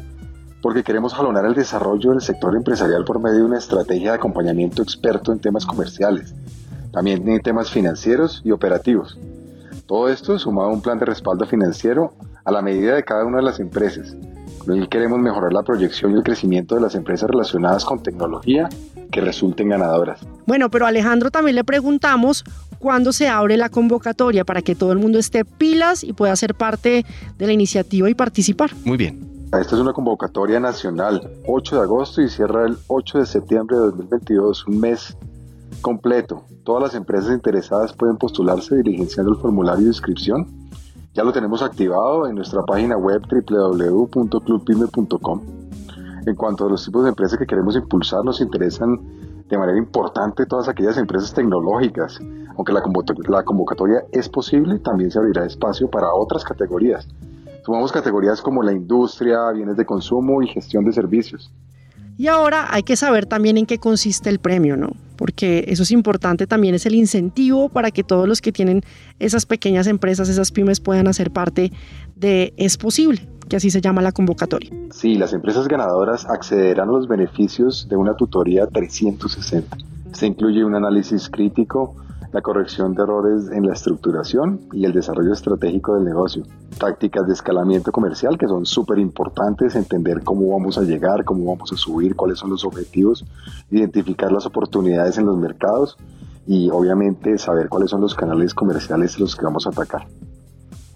porque 0.62 0.84
queremos 0.84 1.12
jalonar 1.12 1.44
el 1.44 1.54
desarrollo 1.54 2.12
del 2.12 2.20
sector 2.20 2.54
empresarial 2.54 3.04
por 3.04 3.18
medio 3.18 3.38
de 3.38 3.44
una 3.46 3.58
estrategia 3.58 4.10
de 4.10 4.18
acompañamiento 4.18 4.80
experto 4.80 5.32
en 5.32 5.40
temas 5.40 5.66
comerciales, 5.66 6.36
también 6.92 7.28
en 7.28 7.42
temas 7.42 7.72
financieros 7.72 8.42
y 8.44 8.52
operativos. 8.52 9.18
Todo 9.86 10.08
esto 10.08 10.38
sumado 10.38 10.68
a 10.68 10.72
un 10.72 10.82
plan 10.82 11.00
de 11.00 11.06
respaldo 11.06 11.46
financiero 11.46 12.14
a 12.44 12.52
la 12.52 12.62
medida 12.62 12.94
de 12.94 13.02
cada 13.02 13.24
una 13.24 13.38
de 13.38 13.42
las 13.42 13.58
empresas. 13.58 14.14
Con 14.58 14.78
el 14.78 14.88
queremos 14.88 15.18
mejorar 15.18 15.52
la 15.52 15.64
proyección 15.64 16.12
y 16.12 16.14
el 16.14 16.22
crecimiento 16.22 16.76
de 16.76 16.80
las 16.80 16.94
empresas 16.94 17.28
relacionadas 17.28 17.84
con 17.84 18.04
tecnología 18.04 18.68
que 19.10 19.20
resulten 19.20 19.68
ganadoras. 19.68 20.20
Bueno, 20.46 20.70
pero 20.70 20.86
Alejandro 20.86 21.30
también 21.30 21.56
le 21.56 21.64
preguntamos 21.64 22.44
cuándo 22.78 23.12
se 23.12 23.28
abre 23.28 23.56
la 23.56 23.68
convocatoria 23.68 24.44
para 24.44 24.62
que 24.62 24.74
todo 24.74 24.90
el 24.92 24.98
mundo 24.98 25.18
esté 25.18 25.44
pilas 25.44 26.04
y 26.04 26.12
pueda 26.12 26.34
ser 26.36 26.54
parte 26.54 27.04
de 27.38 27.46
la 27.46 27.52
iniciativa 27.52 28.08
y 28.10 28.14
participar. 28.14 28.70
Muy 28.84 28.96
bien. 28.96 29.36
Esta 29.46 29.76
es 29.76 29.80
una 29.80 29.92
convocatoria 29.92 30.60
nacional, 30.60 31.30
8 31.46 31.76
de 31.76 31.82
agosto 31.82 32.20
y 32.20 32.28
cierra 32.28 32.66
el 32.66 32.76
8 32.88 33.20
de 33.20 33.26
septiembre 33.26 33.76
de 33.76 33.82
2022, 33.82 34.66
un 34.66 34.80
mes 34.80 35.16
completo. 35.80 36.44
Todas 36.64 36.82
las 36.82 36.94
empresas 36.94 37.32
interesadas 37.32 37.92
pueden 37.92 38.16
postularse 38.16 38.74
diligenciando 38.76 39.30
el 39.32 39.38
formulario 39.38 39.84
de 39.84 39.90
inscripción. 39.90 40.48
Ya 41.14 41.22
lo 41.22 41.32
tenemos 41.32 41.62
activado 41.62 42.26
en 42.26 42.34
nuestra 42.34 42.64
página 42.64 42.96
web 42.96 43.22
www.clubpyme.com. 43.30 45.65
En 46.26 46.34
cuanto 46.34 46.66
a 46.66 46.68
los 46.68 46.84
tipos 46.84 47.04
de 47.04 47.10
empresas 47.10 47.38
que 47.38 47.46
queremos 47.46 47.76
impulsar, 47.76 48.24
nos 48.24 48.40
interesan 48.40 48.98
de 49.48 49.56
manera 49.56 49.78
importante 49.78 50.44
todas 50.44 50.68
aquellas 50.68 50.98
empresas 50.98 51.32
tecnológicas. 51.32 52.18
Aunque 52.56 52.72
la 52.72 53.44
convocatoria, 53.44 54.04
es 54.10 54.28
posible, 54.28 54.80
también 54.80 55.12
se 55.12 55.20
abrirá 55.20 55.46
espacio 55.46 55.88
para 55.88 56.12
otras 56.12 56.42
categorías. 56.42 57.06
Sumamos 57.64 57.92
categorías 57.92 58.42
como 58.42 58.64
la 58.64 58.72
industria, 58.72 59.50
bienes 59.52 59.76
de 59.76 59.86
consumo 59.86 60.42
y 60.42 60.48
gestión 60.48 60.84
de 60.84 60.92
servicios. 60.92 61.52
Y 62.18 62.28
ahora 62.28 62.66
hay 62.70 62.82
que 62.82 62.96
saber 62.96 63.26
también 63.26 63.58
en 63.58 63.66
qué 63.66 63.78
consiste 63.78 64.30
el 64.30 64.38
premio, 64.38 64.76
¿no? 64.76 64.92
Porque 65.16 65.64
eso 65.68 65.82
es 65.82 65.90
importante 65.90 66.46
también, 66.46 66.74
es 66.74 66.86
el 66.86 66.94
incentivo 66.94 67.68
para 67.68 67.90
que 67.90 68.04
todos 68.04 68.28
los 68.28 68.40
que 68.40 68.52
tienen 68.52 68.82
esas 69.18 69.46
pequeñas 69.46 69.86
empresas, 69.86 70.28
esas 70.28 70.50
pymes 70.50 70.80
puedan 70.80 71.08
hacer 71.08 71.30
parte 71.30 71.72
de 72.14 72.54
Es 72.56 72.76
Posible, 72.78 73.26
que 73.48 73.56
así 73.56 73.70
se 73.70 73.80
llama 73.80 74.02
la 74.02 74.12
convocatoria. 74.12 74.70
Sí, 74.90 75.14
las 75.16 75.32
empresas 75.32 75.68
ganadoras 75.68 76.26
accederán 76.26 76.88
a 76.88 76.92
los 76.92 77.08
beneficios 77.08 77.86
de 77.88 77.96
una 77.96 78.14
tutoría 78.14 78.66
360. 78.66 79.76
Se 80.12 80.26
incluye 80.26 80.64
un 80.64 80.74
análisis 80.74 81.28
crítico, 81.28 81.94
la 82.32 82.42
corrección 82.42 82.94
de 82.94 83.02
errores 83.02 83.50
en 83.50 83.66
la 83.66 83.72
estructuración 83.72 84.60
y 84.72 84.84
el 84.84 84.92
desarrollo 84.92 85.32
estratégico 85.32 85.94
del 85.94 86.04
negocio. 86.04 86.42
Tácticas 86.78 87.26
de 87.26 87.32
escalamiento 87.32 87.92
comercial 87.92 88.38
que 88.38 88.46
son 88.46 88.66
súper 88.66 88.98
importantes, 88.98 89.74
entender 89.76 90.22
cómo 90.22 90.50
vamos 90.50 90.78
a 90.78 90.82
llegar, 90.82 91.24
cómo 91.24 91.46
vamos 91.52 91.72
a 91.72 91.76
subir, 91.76 92.16
cuáles 92.16 92.38
son 92.38 92.50
los 92.50 92.64
objetivos, 92.64 93.24
identificar 93.70 94.32
las 94.32 94.46
oportunidades 94.46 95.18
en 95.18 95.26
los 95.26 95.38
mercados 95.38 95.96
y 96.46 96.70
obviamente 96.70 97.38
saber 97.38 97.68
cuáles 97.68 97.90
son 97.90 98.00
los 98.00 98.14
canales 98.14 98.54
comerciales 98.54 99.18
los 99.18 99.34
que 99.34 99.44
vamos 99.44 99.66
a 99.66 99.70
atacar. 99.70 100.06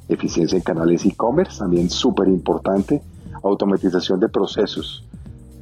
Eficiencia 0.08 0.56
en 0.56 0.62
canales 0.62 1.04
e-commerce, 1.06 1.58
también 1.58 1.88
súper 1.88 2.28
importante. 2.28 3.02
Automatización 3.42 4.20
de 4.20 4.28
procesos 4.28 5.06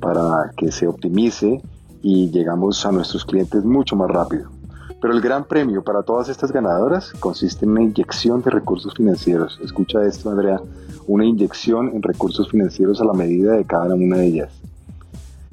para 0.01 0.51
que 0.57 0.73
se 0.73 0.87
optimice 0.87 1.61
y 2.03 2.31
llegamos 2.31 2.85
a 2.87 2.93
nuestros 2.93 3.25
clientes 3.25 3.64
mucho 3.64 3.97
más 3.97 4.11
rápido. 4.11 4.58
Pero 5.01 5.14
el 5.14 5.20
gran 5.20 5.44
premio 5.44 5.82
para 5.82 6.03
todas 6.03 6.28
estas 6.28 6.51
ganadoras 6.51 7.12
consiste 7.20 7.64
en 7.64 7.72
una 7.72 7.82
inyección 7.82 8.42
de 8.42 8.51
recursos 8.51 8.94
financieros. 8.94 9.59
Escucha 9.62 10.05
esto, 10.05 10.30
Andrea, 10.30 10.61
una 11.07 11.24
inyección 11.24 11.88
en 11.94 12.03
recursos 12.03 12.51
financieros 12.51 13.01
a 13.01 13.05
la 13.05 13.12
medida 13.12 13.53
de 13.53 13.64
cada 13.64 13.94
una 13.94 14.16
de 14.18 14.26
ellas. 14.26 14.53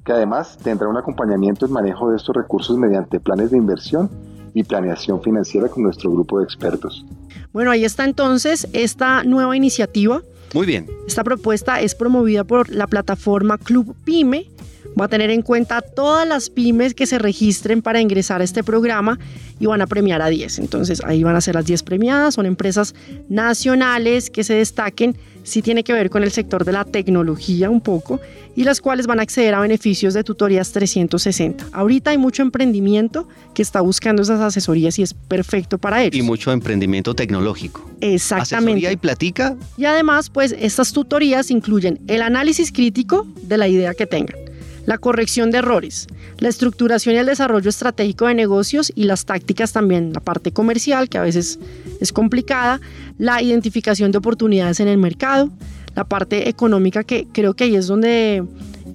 Que 0.04 0.14
además 0.14 0.58
tendrá 0.58 0.88
un 0.88 0.98
acompañamiento 0.98 1.66
en 1.66 1.72
manejo 1.72 2.10
de 2.10 2.18
estos 2.18 2.36
recursos 2.36 2.78
mediante 2.78 3.20
planes 3.20 3.52
de 3.52 3.58
inversión 3.58 4.10
y 4.54 4.64
planeación 4.64 5.22
financiera 5.22 5.68
con 5.68 5.84
nuestro 5.84 6.12
grupo 6.12 6.40
de 6.40 6.46
expertos. 6.46 7.06
Bueno, 7.54 7.72
ahí 7.72 7.86
está 7.86 8.06
entonces 8.06 8.68
esta 8.74 9.24
nueva 9.24 9.56
iniciativa. 9.56 10.22
Muy 10.54 10.66
bien. 10.66 10.88
Esta 11.06 11.24
propuesta 11.24 11.82
es 11.82 11.96
promovida 11.96 12.44
por 12.44 12.70
la 12.70 12.88
plataforma 12.88 13.58
Club 13.58 13.96
Pyme. 14.06 14.50
Va 15.00 15.06
a 15.06 15.08
tener 15.08 15.30
en 15.30 15.42
cuenta 15.42 15.82
todas 15.82 16.28
las 16.28 16.50
pymes 16.50 16.94
que 16.94 17.06
se 17.06 17.20
registren 17.20 17.82
para 17.82 18.02
ingresar 18.02 18.42
a 18.42 18.44
este 18.44 18.64
programa 18.64 19.20
y 19.60 19.66
van 19.66 19.82
a 19.82 19.88
premiar 19.88 20.22
a 20.22 20.28
10. 20.28 20.60
Entonces 20.60 21.02
ahí 21.06 21.24
van 21.24 21.36
a 21.36 21.42
ser 21.42 21.56
las 21.56 21.66
10 21.66 21.84
premiadas. 21.84 22.36
Son 22.36 22.46
empresas 22.46 22.96
nacionales 23.30 24.30
que 24.30 24.44
se 24.44 24.54
destaquen. 24.54 25.18
Sí 25.44 25.62
tiene 25.62 25.84
que 25.84 25.94
ver 25.94 26.10
con 26.10 26.24
el 26.24 26.32
sector 26.32 26.66
de 26.66 26.72
la 26.72 26.86
tecnología 26.86 27.70
un 27.70 27.82
poco 27.82 28.20
y 28.56 28.64
las 28.64 28.82
cuales 28.82 29.06
van 29.06 29.20
a 29.20 29.24
acceder 29.24 29.54
a 29.54 29.60
beneficios 29.60 30.14
de 30.14 30.24
tutorías 30.24 30.72
360. 30.72 31.68
Ahorita 31.72 32.12
hay 32.12 32.18
mucho 32.18 32.42
emprendimiento 32.42 33.28
que 33.54 33.62
está 33.62 33.82
buscando 33.82 34.22
esas 34.22 34.40
asesorías 34.40 34.98
y 34.98 35.04
es 35.04 35.14
perfecto 35.14 35.78
para 35.78 36.02
ellos. 36.02 36.16
Y 36.16 36.22
mucho 36.22 36.52
emprendimiento 36.52 37.14
tecnológico. 37.14 37.90
Exactamente. 38.02 38.72
Asesoría 38.72 38.92
y 38.92 38.98
platica. 38.98 39.56
Y 39.78 39.86
además, 39.86 40.30
pues 40.30 40.56
estas 40.58 40.94
tutorías 40.94 41.52
incluyen 41.52 42.00
el 42.08 42.22
análisis 42.22 42.72
crítico 42.72 43.28
de 43.44 43.58
la 43.58 43.68
idea 43.68 43.94
que 43.94 44.06
tengan, 44.06 44.38
la 44.86 44.98
corrección 44.98 45.52
de 45.52 45.60
errores, 45.60 46.08
la 46.40 46.50
estructuración 46.50 47.16
y 47.16 47.18
el 47.18 47.26
desarrollo 47.26 47.70
estratégico 47.70 48.28
de 48.28 48.36
negocios 48.36 48.92
y 48.96 49.06
las 49.06 49.26
tácticas 49.26 49.74
también, 49.74 50.14
la 50.14 50.20
parte 50.20 50.52
comercial, 50.52 51.10
que 51.10 51.18
a 51.18 51.22
veces 51.22 51.60
es 52.00 52.12
complicada, 52.12 52.80
la 53.18 53.42
identificación 53.42 54.12
de 54.12 54.18
oportunidades 54.18 54.80
en 54.80 54.88
el 54.88 54.98
mercado, 54.98 55.50
la 55.96 56.04
parte 56.04 56.50
económica, 56.50 57.04
que 57.04 57.28
creo 57.32 57.54
que 57.54 57.66
ahí 57.66 57.76
es 57.76 57.88
donde 57.88 58.44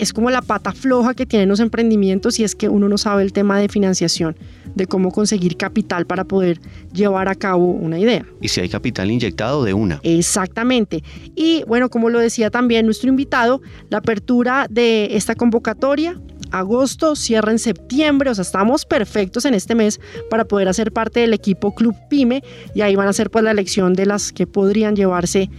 es 0.01 0.13
como 0.13 0.31
la 0.31 0.41
pata 0.41 0.73
floja 0.73 1.15
que 1.15 1.27
tienen 1.27 1.49
los 1.49 1.61
emprendimientos 1.61 2.39
y 2.41 2.45
es 2.45 2.55
que 2.55 2.69
uno 2.69 2.89
no 2.89 2.97
sabe 2.99 3.23
el 3.23 3.33
tema 3.33 3.59
de 3.59 3.69
financiación, 3.69 4.35
de 4.75 4.87
cómo 4.87 5.13
conseguir 5.13 5.57
capital 5.57 6.07
para 6.07 6.25
poder 6.25 6.59
llevar 6.93 7.29
a 7.29 7.35
cabo 7.35 7.67
una 7.67 7.99
idea. 7.99 8.25
Y 8.41 8.49
si 8.49 8.61
hay 8.61 8.69
capital 8.69 9.11
inyectado 9.11 9.63
de 9.63 9.75
una. 9.75 10.01
Exactamente. 10.03 11.05
Y 11.37 11.65
bueno, 11.67 11.91
como 11.91 12.09
lo 12.09 12.19
decía 12.19 12.51
también 12.51 12.87
nuestro 12.87 13.11
invitado, 13.11 13.61
la 13.91 13.99
apertura 13.99 14.67
de 14.71 15.17
esta 15.17 15.35
convocatoria, 15.35 16.19
agosto, 16.51 17.15
cierra 17.15 17.53
en 17.53 17.59
septiembre, 17.59 18.31
o 18.31 18.35
sea, 18.35 18.43
estamos 18.43 18.87
perfectos 18.87 19.45
en 19.45 19.55
este 19.55 19.75
mes 19.75 20.01
para 20.31 20.47
poder 20.47 20.69
hacer 20.69 20.93
parte 20.93 21.21
del 21.21 21.35
equipo 21.35 21.75
Club 21.75 21.95
Pyme 22.09 22.43
y 22.75 22.81
ahí 22.81 22.97
van 22.97 23.09
a 23.09 23.13
ser 23.13 23.31
pues 23.31 23.45
la 23.45 23.51
elección 23.51 23.93
de 23.93 24.07
las 24.07 24.33
que 24.33 24.47
podrían 24.47 24.97
llevarse 24.97 25.51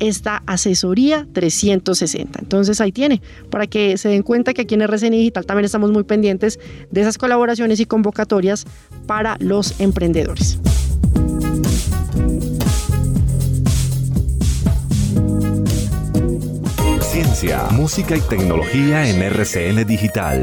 esta 0.00 0.42
asesoría 0.46 1.26
360. 1.32 2.40
Entonces 2.40 2.80
ahí 2.80 2.92
tiene, 2.92 3.22
para 3.50 3.66
que 3.66 3.96
se 3.96 4.08
den 4.08 4.22
cuenta 4.22 4.54
que 4.54 4.62
aquí 4.62 4.74
en 4.74 4.82
RCN 4.82 5.12
Digital 5.12 5.46
también 5.46 5.66
estamos 5.66 5.90
muy 5.92 6.04
pendientes 6.04 6.58
de 6.90 7.00
esas 7.00 7.18
colaboraciones 7.18 7.78
y 7.80 7.86
convocatorias 7.86 8.64
para 9.06 9.36
los 9.38 9.80
emprendedores. 9.80 10.58
Ciencia, 17.00 17.64
música 17.70 18.16
y 18.16 18.20
tecnología 18.20 19.08
en 19.08 19.22
RCN 19.22 19.86
Digital. 19.86 20.42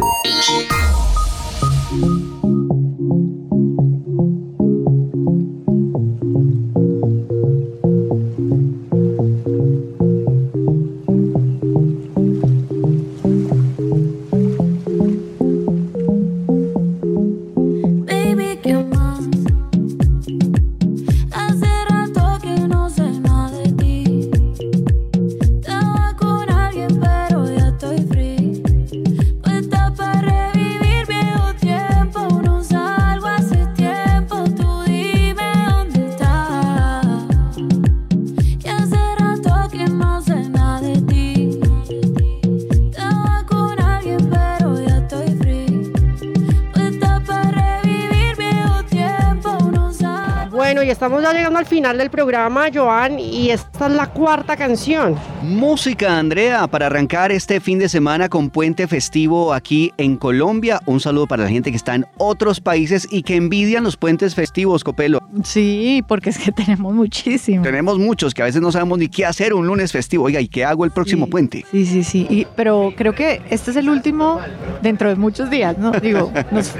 Final 51.68 51.98
del 51.98 52.10
programa, 52.10 52.68
Joan, 52.74 53.20
y 53.20 53.52
esta 53.52 53.88
es 53.88 53.94
la 53.94 54.08
cuarta 54.08 54.56
canción. 54.56 55.16
Música, 55.48 56.20
Andrea, 56.20 56.68
para 56.68 56.88
arrancar 56.88 57.32
este 57.32 57.62
fin 57.62 57.80
de 57.80 57.88
semana 57.88 58.28
con 58.28 58.50
puente 58.50 58.86
festivo 58.86 59.54
aquí 59.54 59.94
en 59.98 60.18
Colombia. 60.18 60.82
Un 60.86 61.00
saludo 61.00 61.26
para 61.26 61.44
la 61.44 61.50
gente 61.50 61.72
que 61.72 61.78
está 61.78 61.96
en 61.96 62.06
otros 62.18 62.60
países 62.60 63.08
y 63.10 63.24
que 63.24 63.38
envidian 63.38 63.82
los 63.86 63.96
puentes 63.96 64.36
festivos, 64.36 64.84
Copelo. 64.84 65.22
Sí, 65.46 66.04
porque 66.06 66.32
es 66.32 66.38
que 66.38 66.52
tenemos 66.52 66.94
muchísimo. 66.94 67.64
Tenemos 67.64 67.98
muchos 67.98 68.34
que 68.34 68.42
a 68.42 68.46
veces 68.46 68.62
no 68.62 68.74
sabemos 68.74 68.98
ni 69.00 69.08
qué 69.08 69.26
hacer 69.26 69.54
un 69.54 69.66
lunes 69.68 69.94
festivo. 69.94 70.26
Oiga, 70.26 70.42
¿y 70.42 70.50
qué 70.50 70.66
hago 70.66 70.84
el 70.84 70.92
próximo 70.92 71.28
puente? 71.28 71.66
Sí, 71.72 71.86
sí, 71.86 72.04
sí. 72.04 72.28
Y- 72.30 72.46
pero 72.58 72.92
creo 72.98 73.16
que 73.16 73.42
este 73.50 73.72
es 73.72 73.78
el 73.78 73.88
último 73.90 74.42
dentro 74.82 75.08
de 75.08 75.16
muchos 75.16 75.50
días, 75.50 75.78
¿no? 75.78 75.92
Digo, 75.92 76.30
nos- 76.52 76.74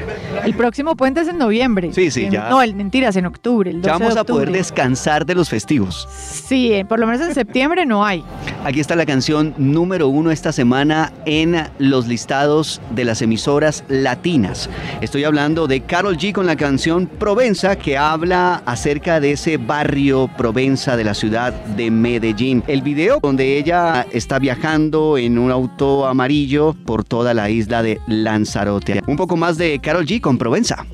el 0.44 0.54
próximo 0.56 0.98
puente 0.98 1.22
es 1.22 1.30
en 1.30 1.38
noviembre. 1.38 1.94
Sí, 1.94 2.12
sí, 2.12 2.26
En- 2.26 2.32
ya. 2.34 2.50
No, 2.50 2.62
el, 2.62 2.76
mentiras, 2.76 3.16
en 3.16 3.28
octubre. 3.28 3.72
El 3.72 3.78
12 3.82 3.88
Ya 3.88 3.94
vamos 3.98 4.14
de 4.16 4.20
a 4.20 4.24
poder 4.26 4.52
descansar 4.52 5.26
de 5.26 5.36
los 5.36 5.48
festivos. 5.50 6.06
Sí, 6.12 6.74
eh, 6.74 6.84
por 6.84 7.00
lo 7.00 7.08
menos 7.08 7.26
en 7.26 7.34
septiembre 7.34 7.86
no 7.86 8.04
hay. 8.06 8.26
Aquí 8.64 8.80
está 8.80 8.96
la 8.96 9.06
canción 9.06 9.54
número 9.58 10.10
uno 10.10 10.32
esta 10.32 10.52
semana 10.52 11.14
en 11.26 11.68
los 11.80 12.08
listados 12.08 12.82
de 12.92 13.06
las 13.06 13.22
emisoras 13.22 13.84
latinas. 13.88 14.70
Estoy 15.00 15.24
hablando 15.24 15.68
de 15.68 15.82
Carol 15.82 16.18
G 16.18 16.34
con 16.34 16.46
la 16.46 16.56
canción 16.56 17.08
Provenza 17.08 17.78
que 17.78 17.98
habla 17.98 18.62
acerca 18.66 19.20
de 19.20 19.32
ese 19.32 19.58
barrio 19.58 20.30
Provenza 20.38 20.98
de 20.98 21.04
la 21.04 21.14
ciudad 21.14 21.54
de 21.54 21.92
Medellín. 21.92 22.64
El 22.68 22.82
video 22.82 23.20
donde 23.22 23.58
ella 23.58 24.06
está 24.12 24.40
viajando 24.40 25.18
en 25.18 25.38
un 25.38 25.52
auto 25.52 26.06
amarillo 26.06 26.76
por 26.86 27.04
toda 27.04 27.34
la 27.34 27.50
isla 27.50 27.84
de 27.84 28.00
Lanzarote. 28.08 29.02
Un 29.08 29.16
poco 29.16 29.38
más 29.38 29.58
de 29.58 29.80
Carol 29.80 30.06
G 30.06 30.20
con 30.20 30.38
Provenza. 30.38 30.86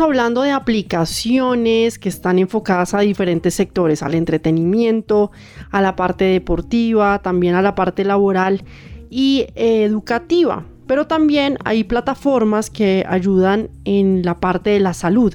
Hablando 0.00 0.42
de 0.42 0.50
aplicaciones 0.50 1.98
que 1.98 2.08
están 2.08 2.38
enfocadas 2.38 2.94
a 2.94 3.00
diferentes 3.00 3.54
sectores, 3.54 4.02
al 4.02 4.14
entretenimiento, 4.14 5.30
a 5.70 5.80
la 5.80 5.96
parte 5.96 6.24
deportiva, 6.24 7.20
también 7.20 7.54
a 7.54 7.62
la 7.62 7.74
parte 7.74 8.04
laboral 8.04 8.64
y 9.10 9.46
eh, 9.54 9.84
educativa. 9.84 10.64
Pero 10.86 11.06
también 11.06 11.58
hay 11.64 11.84
plataformas 11.84 12.70
que 12.70 13.04
ayudan 13.08 13.70
en 13.84 14.22
la 14.24 14.40
parte 14.40 14.70
de 14.70 14.80
la 14.80 14.94
salud. 14.94 15.34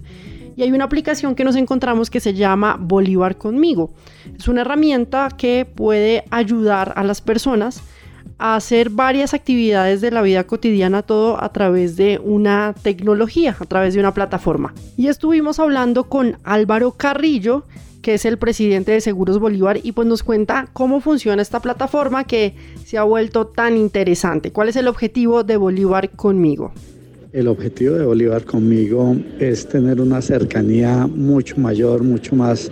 Y 0.55 0.63
hay 0.63 0.71
una 0.71 0.85
aplicación 0.85 1.35
que 1.35 1.43
nos 1.43 1.55
encontramos 1.55 2.09
que 2.09 2.19
se 2.19 2.33
llama 2.33 2.77
Bolívar 2.79 3.37
conmigo. 3.37 3.91
Es 4.37 4.47
una 4.47 4.61
herramienta 4.61 5.29
que 5.37 5.65
puede 5.65 6.25
ayudar 6.31 6.93
a 6.95 7.03
las 7.03 7.21
personas 7.21 7.83
a 8.37 8.55
hacer 8.55 8.89
varias 8.89 9.33
actividades 9.33 10.01
de 10.01 10.11
la 10.11 10.21
vida 10.21 10.45
cotidiana, 10.45 11.01
todo 11.01 11.41
a 11.41 11.51
través 11.51 11.95
de 11.95 12.19
una 12.23 12.75
tecnología, 12.81 13.55
a 13.59 13.65
través 13.65 13.93
de 13.93 13.99
una 13.99 14.13
plataforma. 14.13 14.73
Y 14.95 15.07
estuvimos 15.07 15.59
hablando 15.59 16.05
con 16.05 16.37
Álvaro 16.43 16.91
Carrillo, 16.91 17.63
que 18.01 18.13
es 18.13 18.25
el 18.25 18.37
presidente 18.37 18.91
de 18.91 19.01
Seguros 19.01 19.39
Bolívar, 19.39 19.79
y 19.83 19.91
pues 19.91 20.07
nos 20.07 20.23
cuenta 20.23 20.69
cómo 20.73 21.01
funciona 21.01 21.41
esta 21.41 21.59
plataforma 21.59 22.23
que 22.23 22.55
se 22.85 22.97
ha 22.97 23.03
vuelto 23.03 23.47
tan 23.47 23.75
interesante. 23.75 24.51
¿Cuál 24.51 24.69
es 24.69 24.75
el 24.75 24.87
objetivo 24.87 25.43
de 25.43 25.57
Bolívar 25.57 26.11
conmigo? 26.11 26.71
El 27.33 27.49
objetivo 27.49 27.95
de 27.95 28.05
Bolívar 28.05 28.45
conmigo 28.45 29.15
es 29.39 29.67
tener 29.67 29.99
una 29.99 30.21
cercanía 30.21 31.05
mucho 31.07 31.57
mayor, 31.57 32.01
mucho 32.03 32.35
más 32.35 32.71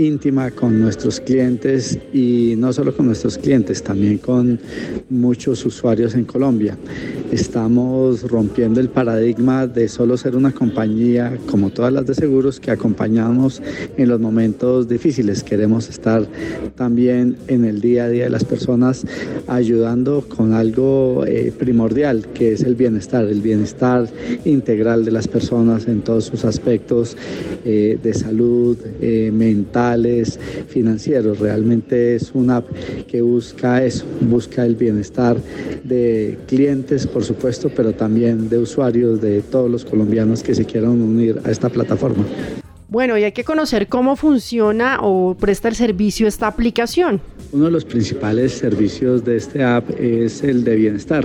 íntima 0.00 0.50
con 0.50 0.80
nuestros 0.80 1.20
clientes 1.20 1.98
y 2.12 2.54
no 2.56 2.72
solo 2.72 2.96
con 2.96 3.06
nuestros 3.06 3.36
clientes, 3.36 3.82
también 3.82 4.16
con 4.16 4.58
muchos 5.10 5.64
usuarios 5.66 6.14
en 6.14 6.24
Colombia. 6.24 6.76
Estamos 7.30 8.22
rompiendo 8.22 8.80
el 8.80 8.88
paradigma 8.88 9.66
de 9.66 9.88
solo 9.88 10.16
ser 10.16 10.36
una 10.36 10.52
compañía 10.52 11.36
como 11.50 11.68
todas 11.68 11.92
las 11.92 12.06
de 12.06 12.14
seguros 12.14 12.58
que 12.60 12.70
acompañamos 12.70 13.62
en 13.98 14.08
los 14.08 14.18
momentos 14.18 14.88
difíciles. 14.88 15.44
Queremos 15.44 15.90
estar 15.90 16.26
también 16.76 17.36
en 17.48 17.66
el 17.66 17.82
día 17.82 18.04
a 18.04 18.08
día 18.08 18.24
de 18.24 18.30
las 18.30 18.44
personas 18.44 19.06
ayudando 19.48 20.24
con 20.26 20.54
algo 20.54 21.24
eh, 21.26 21.52
primordial 21.56 22.26
que 22.32 22.52
es 22.52 22.62
el 22.62 22.74
bienestar, 22.74 23.26
el 23.26 23.42
bienestar 23.42 24.08
integral 24.46 25.04
de 25.04 25.10
las 25.10 25.28
personas 25.28 25.86
en 25.88 26.00
todos 26.00 26.24
sus 26.24 26.46
aspectos 26.46 27.16
eh, 27.66 27.98
de 28.02 28.14
salud, 28.14 28.78
eh, 29.02 29.30
financieros. 30.68 31.38
Realmente 31.38 32.14
es 32.14 32.30
una 32.34 32.58
app 32.58 32.68
que 33.06 33.22
busca 33.22 33.84
eso, 33.84 34.04
busca 34.20 34.64
el 34.64 34.76
bienestar 34.76 35.36
de 35.84 36.38
clientes, 36.46 37.06
por 37.06 37.24
supuesto, 37.24 37.70
pero 37.74 37.92
también 37.92 38.48
de 38.48 38.58
usuarios, 38.58 39.20
de 39.20 39.42
todos 39.42 39.70
los 39.70 39.84
colombianos 39.84 40.42
que 40.42 40.54
se 40.54 40.64
quieran 40.64 41.00
unir 41.00 41.40
a 41.44 41.50
esta 41.50 41.68
plataforma. 41.68 42.24
Bueno, 42.90 43.16
y 43.16 43.22
hay 43.22 43.30
que 43.30 43.44
conocer 43.44 43.86
cómo 43.86 44.16
funciona 44.16 44.98
o 45.00 45.36
presta 45.36 45.68
el 45.68 45.76
servicio 45.76 46.26
esta 46.26 46.48
aplicación. 46.48 47.20
Uno 47.52 47.66
de 47.66 47.70
los 47.70 47.84
principales 47.84 48.50
servicios 48.52 49.24
de 49.24 49.36
este 49.36 49.62
app 49.62 49.88
es 49.98 50.42
el 50.42 50.64
de 50.64 50.74
bienestar, 50.74 51.24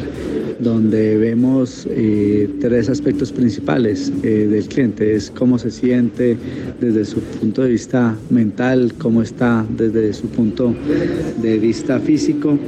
donde 0.60 1.18
vemos 1.18 1.88
eh, 1.90 2.48
tres 2.62 2.88
aspectos 2.90 3.32
principales 3.32 4.12
eh, 4.22 4.48
del 4.48 4.68
cliente. 4.68 5.16
Es 5.16 5.32
cómo 5.32 5.58
se 5.58 5.72
siente 5.72 6.38
desde 6.80 7.04
su 7.04 7.20
punto 7.20 7.64
de 7.64 7.70
vista 7.70 8.16
mental, 8.30 8.94
cómo 9.00 9.24
está 9.24 9.66
desde 9.70 10.14
su 10.14 10.28
punto 10.28 10.76
de 11.42 11.58
vista 11.58 12.00
físico 12.00 12.60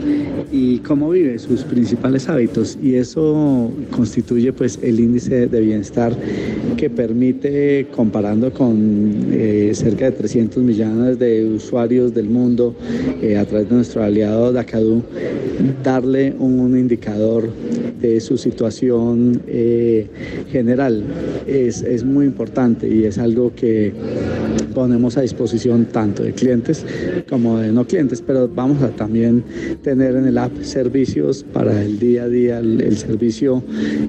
y 0.51 0.79
cómo 0.79 1.11
vive 1.11 1.37
sus 1.37 1.63
principales 1.63 2.29
hábitos. 2.29 2.79
Y 2.81 2.95
eso 2.95 3.71
constituye 3.91 4.53
pues 4.53 4.79
el 4.81 4.99
índice 4.99 5.47
de 5.47 5.61
bienestar 5.61 6.15
que 6.77 6.89
permite, 6.89 7.87
comparando 7.95 8.53
con 8.53 8.86
eh, 9.31 9.71
cerca 9.73 10.05
de 10.05 10.11
300 10.11 10.63
millones 10.63 11.19
de 11.19 11.45
usuarios 11.45 12.13
del 12.13 12.29
mundo, 12.29 12.75
eh, 13.21 13.37
a 13.37 13.45
través 13.45 13.69
de 13.69 13.75
nuestro 13.75 14.03
aliado 14.03 14.51
Dacadu, 14.51 15.03
darle 15.83 16.33
un, 16.37 16.77
indicador 16.77 17.49
de 18.01 18.19
su 18.19 18.37
situación 18.37 19.41
eh, 19.47 20.07
general. 20.51 21.03
Es, 21.47 21.81
es 21.81 22.03
muy 22.03 22.25
importante 22.25 22.87
y 22.87 23.05
es 23.05 23.17
algo 23.17 23.53
que 23.55 23.93
ponemos 24.73 25.17
a 25.17 25.21
disposición 25.21 25.85
tanto 25.85 26.23
de 26.23 26.33
clientes 26.33 26.85
como 27.29 27.57
de 27.57 27.71
no 27.71 27.87
clientes, 27.87 28.21
pero 28.21 28.47
vamos 28.47 28.83
a 28.83 28.89
también 28.89 29.43
tener 29.81 30.15
en 30.15 30.27
el 30.27 30.37
app 30.37 30.51
servicios 30.61 31.43
para 31.43 31.81
el 31.81 31.97
día 31.97 32.23
a 32.23 32.27
día, 32.27 32.59
el, 32.59 32.97
servicio 32.97 33.63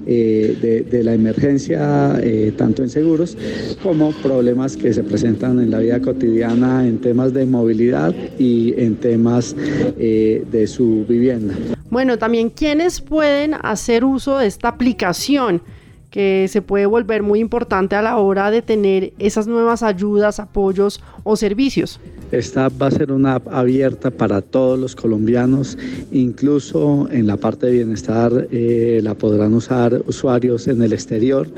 de, 0.04 1.00
la 1.02 1.14
emergencia, 1.14 2.20
tanto 2.56 2.82
en 2.82 2.90
seguros 2.90 3.36
como 3.82 4.12
problemas 4.22 4.67
que 4.76 4.92
se 4.92 5.02
presentan 5.02 5.58
en 5.60 5.70
la 5.70 5.78
vida 5.78 6.00
cotidiana 6.00 6.86
en 6.86 6.98
temas 6.98 7.32
de 7.32 7.46
movilidad 7.46 8.14
y 8.38 8.74
en 8.76 8.96
temas 8.96 9.54
eh, 9.58 10.44
de 10.50 10.66
su 10.66 11.04
vivienda. 11.08 11.54
Bueno, 11.90 12.18
también 12.18 12.50
quienes 12.50 13.00
pueden 13.00 13.54
hacer 13.62 14.04
uso 14.04 14.38
de 14.38 14.46
esta 14.46 14.68
aplicación 14.68 15.62
que 16.10 16.46
se 16.48 16.62
puede 16.62 16.86
volver 16.86 17.22
muy 17.22 17.40
importante 17.40 17.96
a 17.96 18.02
la 18.02 18.16
hora 18.16 18.50
de 18.50 18.62
tener 18.62 19.12
esas 19.18 19.46
nuevas 19.46 19.82
ayudas, 19.82 20.40
apoyos 20.40 21.00
o 21.22 21.36
servicios. 21.36 22.00
Esta 22.32 22.68
va 22.68 22.88
a 22.88 22.90
ser 22.90 23.12
una 23.12 23.36
app 23.36 23.48
abierta 23.48 24.10
para 24.10 24.42
todos 24.42 24.78
los 24.78 24.94
colombianos, 24.94 25.78
incluso 26.12 27.08
en 27.10 27.26
la 27.26 27.36
parte 27.36 27.66
de 27.66 27.72
bienestar 27.72 28.48
eh, 28.50 29.00
la 29.02 29.14
podrán 29.14 29.54
usar 29.54 30.02
usuarios 30.06 30.68
en 30.68 30.82
el 30.82 30.92
exterior, 30.92 31.48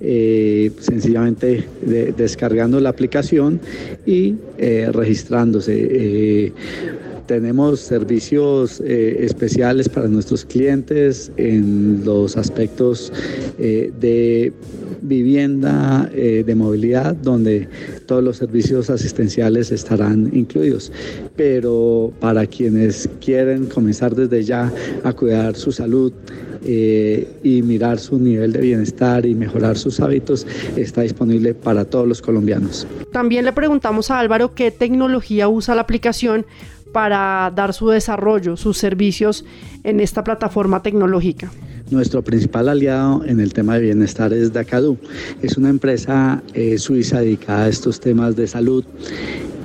eh, 0.00 0.70
sencillamente 0.78 1.66
de, 1.80 2.12
descargando 2.12 2.80
la 2.80 2.90
aplicación 2.90 3.60
y 4.06 4.36
eh, 4.58 4.90
registrándose 4.92 6.52
tenemos 7.26 7.80
servicios 7.80 8.80
eh, 8.80 9.24
especiales 9.24 9.88
para 9.88 10.08
nuestros 10.08 10.44
clientes 10.44 11.30
en 11.36 12.04
los 12.04 12.36
aspectos 12.36 13.12
eh, 13.58 13.92
de 13.98 14.52
vivienda, 15.02 16.10
eh, 16.14 16.44
de 16.46 16.54
movilidad, 16.54 17.14
donde 17.14 17.68
todos 18.06 18.22
los 18.22 18.36
servicios 18.36 18.90
asistenciales 18.90 19.70
estarán 19.70 20.30
incluidos. 20.32 20.92
Pero 21.36 22.12
para 22.20 22.46
quienes 22.46 23.08
quieren 23.20 23.66
comenzar 23.66 24.14
desde 24.14 24.44
ya 24.44 24.72
a 25.04 25.12
cuidar 25.12 25.56
su 25.56 25.72
salud, 25.72 26.12
y 26.64 27.60
mirar 27.62 27.98
su 27.98 28.20
nivel 28.20 28.52
de 28.52 28.60
bienestar 28.60 29.26
y 29.26 29.34
mejorar 29.34 29.76
sus 29.76 29.98
hábitos 29.98 30.46
está 30.76 31.02
disponible 31.02 31.54
para 31.54 31.84
todos 31.84 32.06
los 32.06 32.22
colombianos. 32.22 32.86
También 33.10 33.44
le 33.44 33.52
preguntamos 33.52 34.12
a 34.12 34.20
Álvaro 34.20 34.54
qué 34.54 34.70
tecnología 34.70 35.48
usa 35.48 35.74
la 35.74 35.82
aplicación 35.82 36.46
para 36.92 37.50
dar 37.54 37.72
su 37.72 37.88
desarrollo, 37.88 38.56
sus 38.56 38.78
servicios 38.78 39.44
en 39.82 40.00
esta 40.00 40.22
plataforma 40.22 40.82
tecnológica. 40.82 41.50
Nuestro 41.90 42.22
principal 42.22 42.68
aliado 42.68 43.22
en 43.26 43.40
el 43.40 43.52
tema 43.52 43.74
de 43.74 43.82
bienestar 43.82 44.32
es 44.32 44.52
Dakadu. 44.52 44.96
Es 45.42 45.58
una 45.58 45.68
empresa 45.68 46.42
eh, 46.54 46.78
suiza 46.78 47.20
dedicada 47.20 47.64
a 47.64 47.68
estos 47.68 48.00
temas 48.00 48.34
de 48.34 48.46
salud 48.46 48.84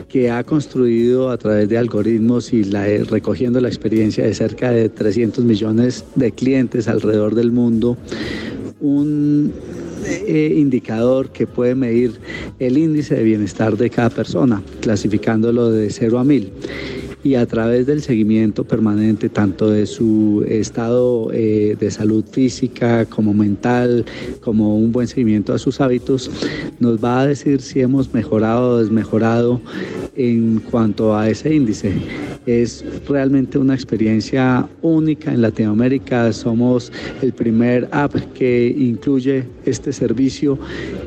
que 0.09 0.29
ha 0.29 0.43
construido 0.43 1.29
a 1.29 1.37
través 1.37 1.69
de 1.69 1.77
algoritmos 1.77 2.51
y 2.51 2.69
eh, 2.73 3.05
recogiendo 3.09 3.61
la 3.61 3.67
experiencia 3.67 4.25
de 4.25 4.33
cerca 4.33 4.71
de 4.71 4.89
300 4.89 5.43
millones 5.45 6.05
de 6.15 6.31
clientes 6.31 6.87
alrededor 6.87 7.35
del 7.35 7.51
mundo, 7.51 7.97
un 8.79 9.53
eh, 10.05 10.53
indicador 10.57 11.29
que 11.29 11.47
puede 11.47 11.75
medir 11.75 12.19
el 12.59 12.77
índice 12.77 13.15
de 13.15 13.23
bienestar 13.23 13.77
de 13.77 13.89
cada 13.89 14.09
persona, 14.09 14.61
clasificándolo 14.81 15.71
de 15.71 15.89
0 15.89 16.19
a 16.19 16.23
1000 16.23 16.51
y 17.27 17.35
a 17.35 17.45
través 17.45 17.85
del 17.85 18.01
seguimiento 18.01 18.63
permanente 18.63 19.27
tanto 19.27 19.69
de 19.69 19.85
su 19.85 20.45
estado 20.47 21.29
eh, 21.33 21.75
de 21.77 21.91
salud 21.91 22.23
física 22.23 23.05
como 23.05 23.33
mental, 23.33 24.05
como 24.39 24.77
un 24.77 24.93
buen 24.93 25.07
seguimiento 25.09 25.53
a 25.53 25.59
sus 25.59 25.81
hábitos, 25.81 26.31
nos 26.79 27.03
va 27.03 27.19
a 27.19 27.27
decir 27.27 27.59
si 27.59 27.81
hemos 27.81 28.13
mejorado 28.13 28.69
o 28.69 28.77
desmejorado 28.77 29.59
en 30.15 30.59
cuanto 30.71 31.17
a 31.17 31.29
ese 31.29 31.53
índice. 31.53 31.91
Es 32.45 32.85
realmente 33.09 33.57
una 33.57 33.75
experiencia 33.75 34.69
única 34.81 35.33
en 35.33 35.41
Latinoamérica. 35.41 36.31
Somos 36.31 36.93
el 37.21 37.33
primer 37.33 37.89
app 37.91 38.15
que 38.33 38.73
incluye 38.77 39.43
este 39.65 39.91
servicio 39.91 40.57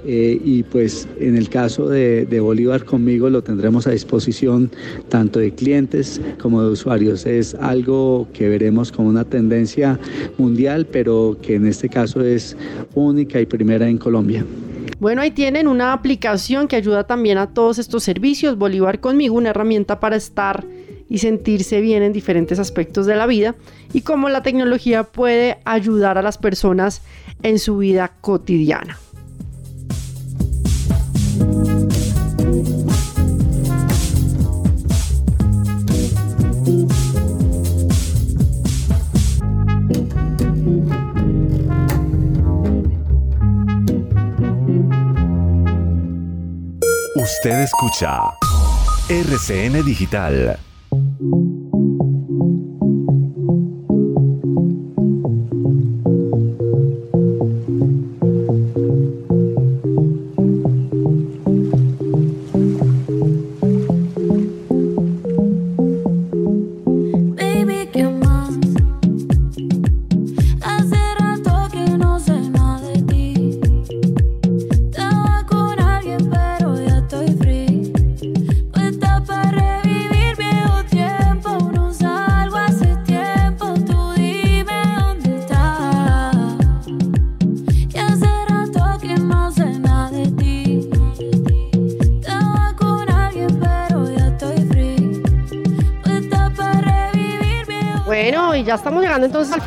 eh, 0.04 0.38
y 0.44 0.64
pues 0.64 1.08
en 1.18 1.38
el 1.38 1.48
caso 1.48 1.88
de, 1.88 2.26
de 2.26 2.40
Bolívar 2.40 2.84
conmigo 2.84 3.30
lo 3.30 3.42
tendremos 3.42 3.86
a 3.86 3.92
disposición 3.92 4.70
tanto 5.08 5.38
de 5.38 5.52
clientes 5.52 6.09
como 6.40 6.62
de 6.62 6.70
usuarios. 6.70 7.26
Es 7.26 7.54
algo 7.54 8.26
que 8.32 8.48
veremos 8.48 8.90
como 8.90 9.08
una 9.10 9.24
tendencia 9.24 10.00
mundial, 10.38 10.86
pero 10.86 11.36
que 11.42 11.56
en 11.56 11.66
este 11.66 11.88
caso 11.88 12.22
es 12.22 12.56
única 12.94 13.40
y 13.40 13.46
primera 13.46 13.86
en 13.88 13.98
Colombia. 13.98 14.44
Bueno, 14.98 15.22
ahí 15.22 15.30
tienen 15.30 15.68
una 15.68 15.92
aplicación 15.92 16.68
que 16.68 16.76
ayuda 16.76 17.04
también 17.04 17.38
a 17.38 17.48
todos 17.48 17.78
estos 17.78 18.02
servicios. 18.02 18.56
Bolívar 18.56 19.00
conmigo, 19.00 19.34
una 19.34 19.50
herramienta 19.50 20.00
para 20.00 20.16
estar 20.16 20.64
y 21.08 21.18
sentirse 21.18 21.80
bien 21.80 22.02
en 22.02 22.12
diferentes 22.12 22.58
aspectos 22.58 23.04
de 23.04 23.16
la 23.16 23.26
vida 23.26 23.54
y 23.92 24.02
cómo 24.02 24.28
la 24.28 24.42
tecnología 24.42 25.04
puede 25.04 25.58
ayudar 25.64 26.16
a 26.18 26.22
las 26.22 26.38
personas 26.38 27.02
en 27.42 27.58
su 27.58 27.78
vida 27.78 28.12
cotidiana. 28.20 28.98
Usted 47.16 47.62
escucha 47.62 48.36
RCN 49.08 49.84
Digital. 49.84 50.69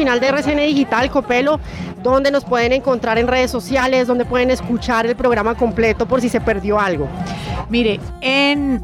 Final 0.03 0.19
de 0.19 0.27
RCN 0.27 0.57
Digital, 0.57 1.09
Copelo, 1.09 1.61
donde 2.03 2.29
nos 2.29 2.43
pueden 2.43 2.73
encontrar 2.73 3.17
en 3.17 3.25
redes 3.25 3.49
sociales, 3.49 4.05
donde 4.05 4.25
pueden 4.25 4.51
escuchar 4.51 5.05
el 5.05 5.15
programa 5.15 5.55
completo 5.55 6.05
por 6.05 6.19
si 6.19 6.27
se 6.27 6.41
perdió 6.41 6.77
algo. 6.77 7.07
Mire, 7.69 8.01
en 8.19 8.81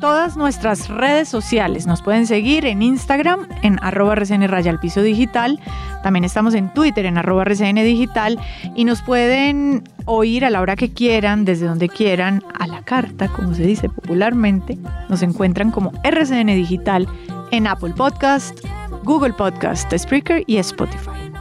todas 0.00 0.36
nuestras 0.36 0.88
redes 0.88 1.28
sociales 1.28 1.86
nos 1.86 2.02
pueden 2.02 2.26
seguir 2.26 2.66
en 2.66 2.82
Instagram 2.82 3.46
en 3.62 3.78
arroba 3.80 4.14
RCN 4.14 4.48
Raya 4.48 4.72
al 4.72 4.80
Piso 4.80 5.02
Digital. 5.02 5.60
También 6.02 6.24
estamos 6.24 6.52
en 6.54 6.74
Twitter 6.74 7.06
en 7.06 7.16
arroba 7.16 7.44
RCN 7.44 7.76
Digital 7.76 8.36
y 8.74 8.84
nos 8.84 9.02
pueden 9.02 9.84
oír 10.04 10.44
a 10.44 10.50
la 10.50 10.62
hora 10.62 10.74
que 10.74 10.92
quieran, 10.92 11.44
desde 11.44 11.66
donde 11.66 11.88
quieran, 11.88 12.42
a 12.58 12.66
la 12.66 12.82
carta, 12.82 13.28
como 13.28 13.54
se 13.54 13.62
dice 13.62 13.88
popularmente. 13.88 14.76
Nos 15.08 15.22
encuentran 15.22 15.70
como 15.70 15.92
RCN 16.02 16.48
Digital 16.48 17.06
en 17.52 17.68
Apple 17.68 17.94
Podcast, 17.96 18.58
Google 19.06 19.34
Podcast, 19.34 19.96
Spreaker 19.96 20.42
y 20.48 20.56
Spotify. 20.58 21.32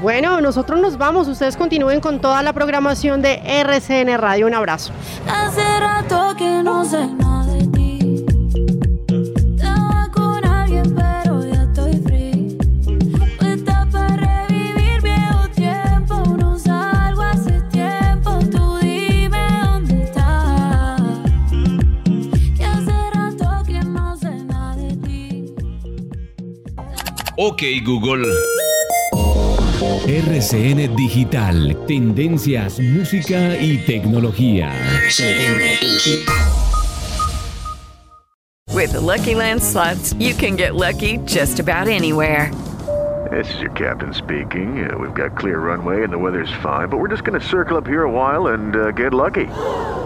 Bueno, 0.00 0.40
nosotros 0.40 0.80
nos 0.80 0.96
vamos. 0.96 1.28
Ustedes 1.28 1.58
continúen 1.58 2.00
con 2.00 2.20
toda 2.20 2.42
la 2.42 2.54
programación 2.54 3.20
de 3.20 3.42
RCN 3.44 4.16
Radio. 4.16 4.46
Un 4.46 4.54
abrazo. 4.54 4.92
Hace 5.30 5.62
rato 5.78 6.34
que 6.38 6.62
no 6.62 6.86
sé 6.86 7.06
Ok 27.48 27.80
Google. 27.82 28.26
RCN 30.06 30.94
Digital, 30.94 31.74
tendencias, 31.86 32.78
música 32.78 33.56
y 33.56 33.78
tecnología. 33.86 34.70
With 38.74 38.92
the 38.92 39.00
Lucky 39.00 39.34
Land 39.34 39.62
slots, 39.62 40.12
you 40.18 40.34
can 40.34 40.56
get 40.56 40.74
lucky 40.74 41.20
just 41.24 41.58
about 41.58 41.88
anywhere. 41.88 42.52
This 43.30 43.48
is 43.54 43.60
your 43.62 43.72
captain 43.72 44.12
speaking. 44.12 44.84
Uh, 44.84 44.98
we've 44.98 45.14
got 45.14 45.34
clear 45.34 45.58
runway 45.58 46.04
and 46.04 46.12
the 46.12 46.18
weather's 46.18 46.52
fine, 46.62 46.90
but 46.90 46.98
we're 46.98 47.08
just 47.08 47.24
going 47.24 47.40
to 47.40 47.46
circle 47.46 47.78
up 47.78 47.86
here 47.86 48.02
a 48.02 48.10
while 48.10 48.48
and 48.48 48.76
uh, 48.76 48.90
get 48.90 49.14
lucky. 49.14 49.46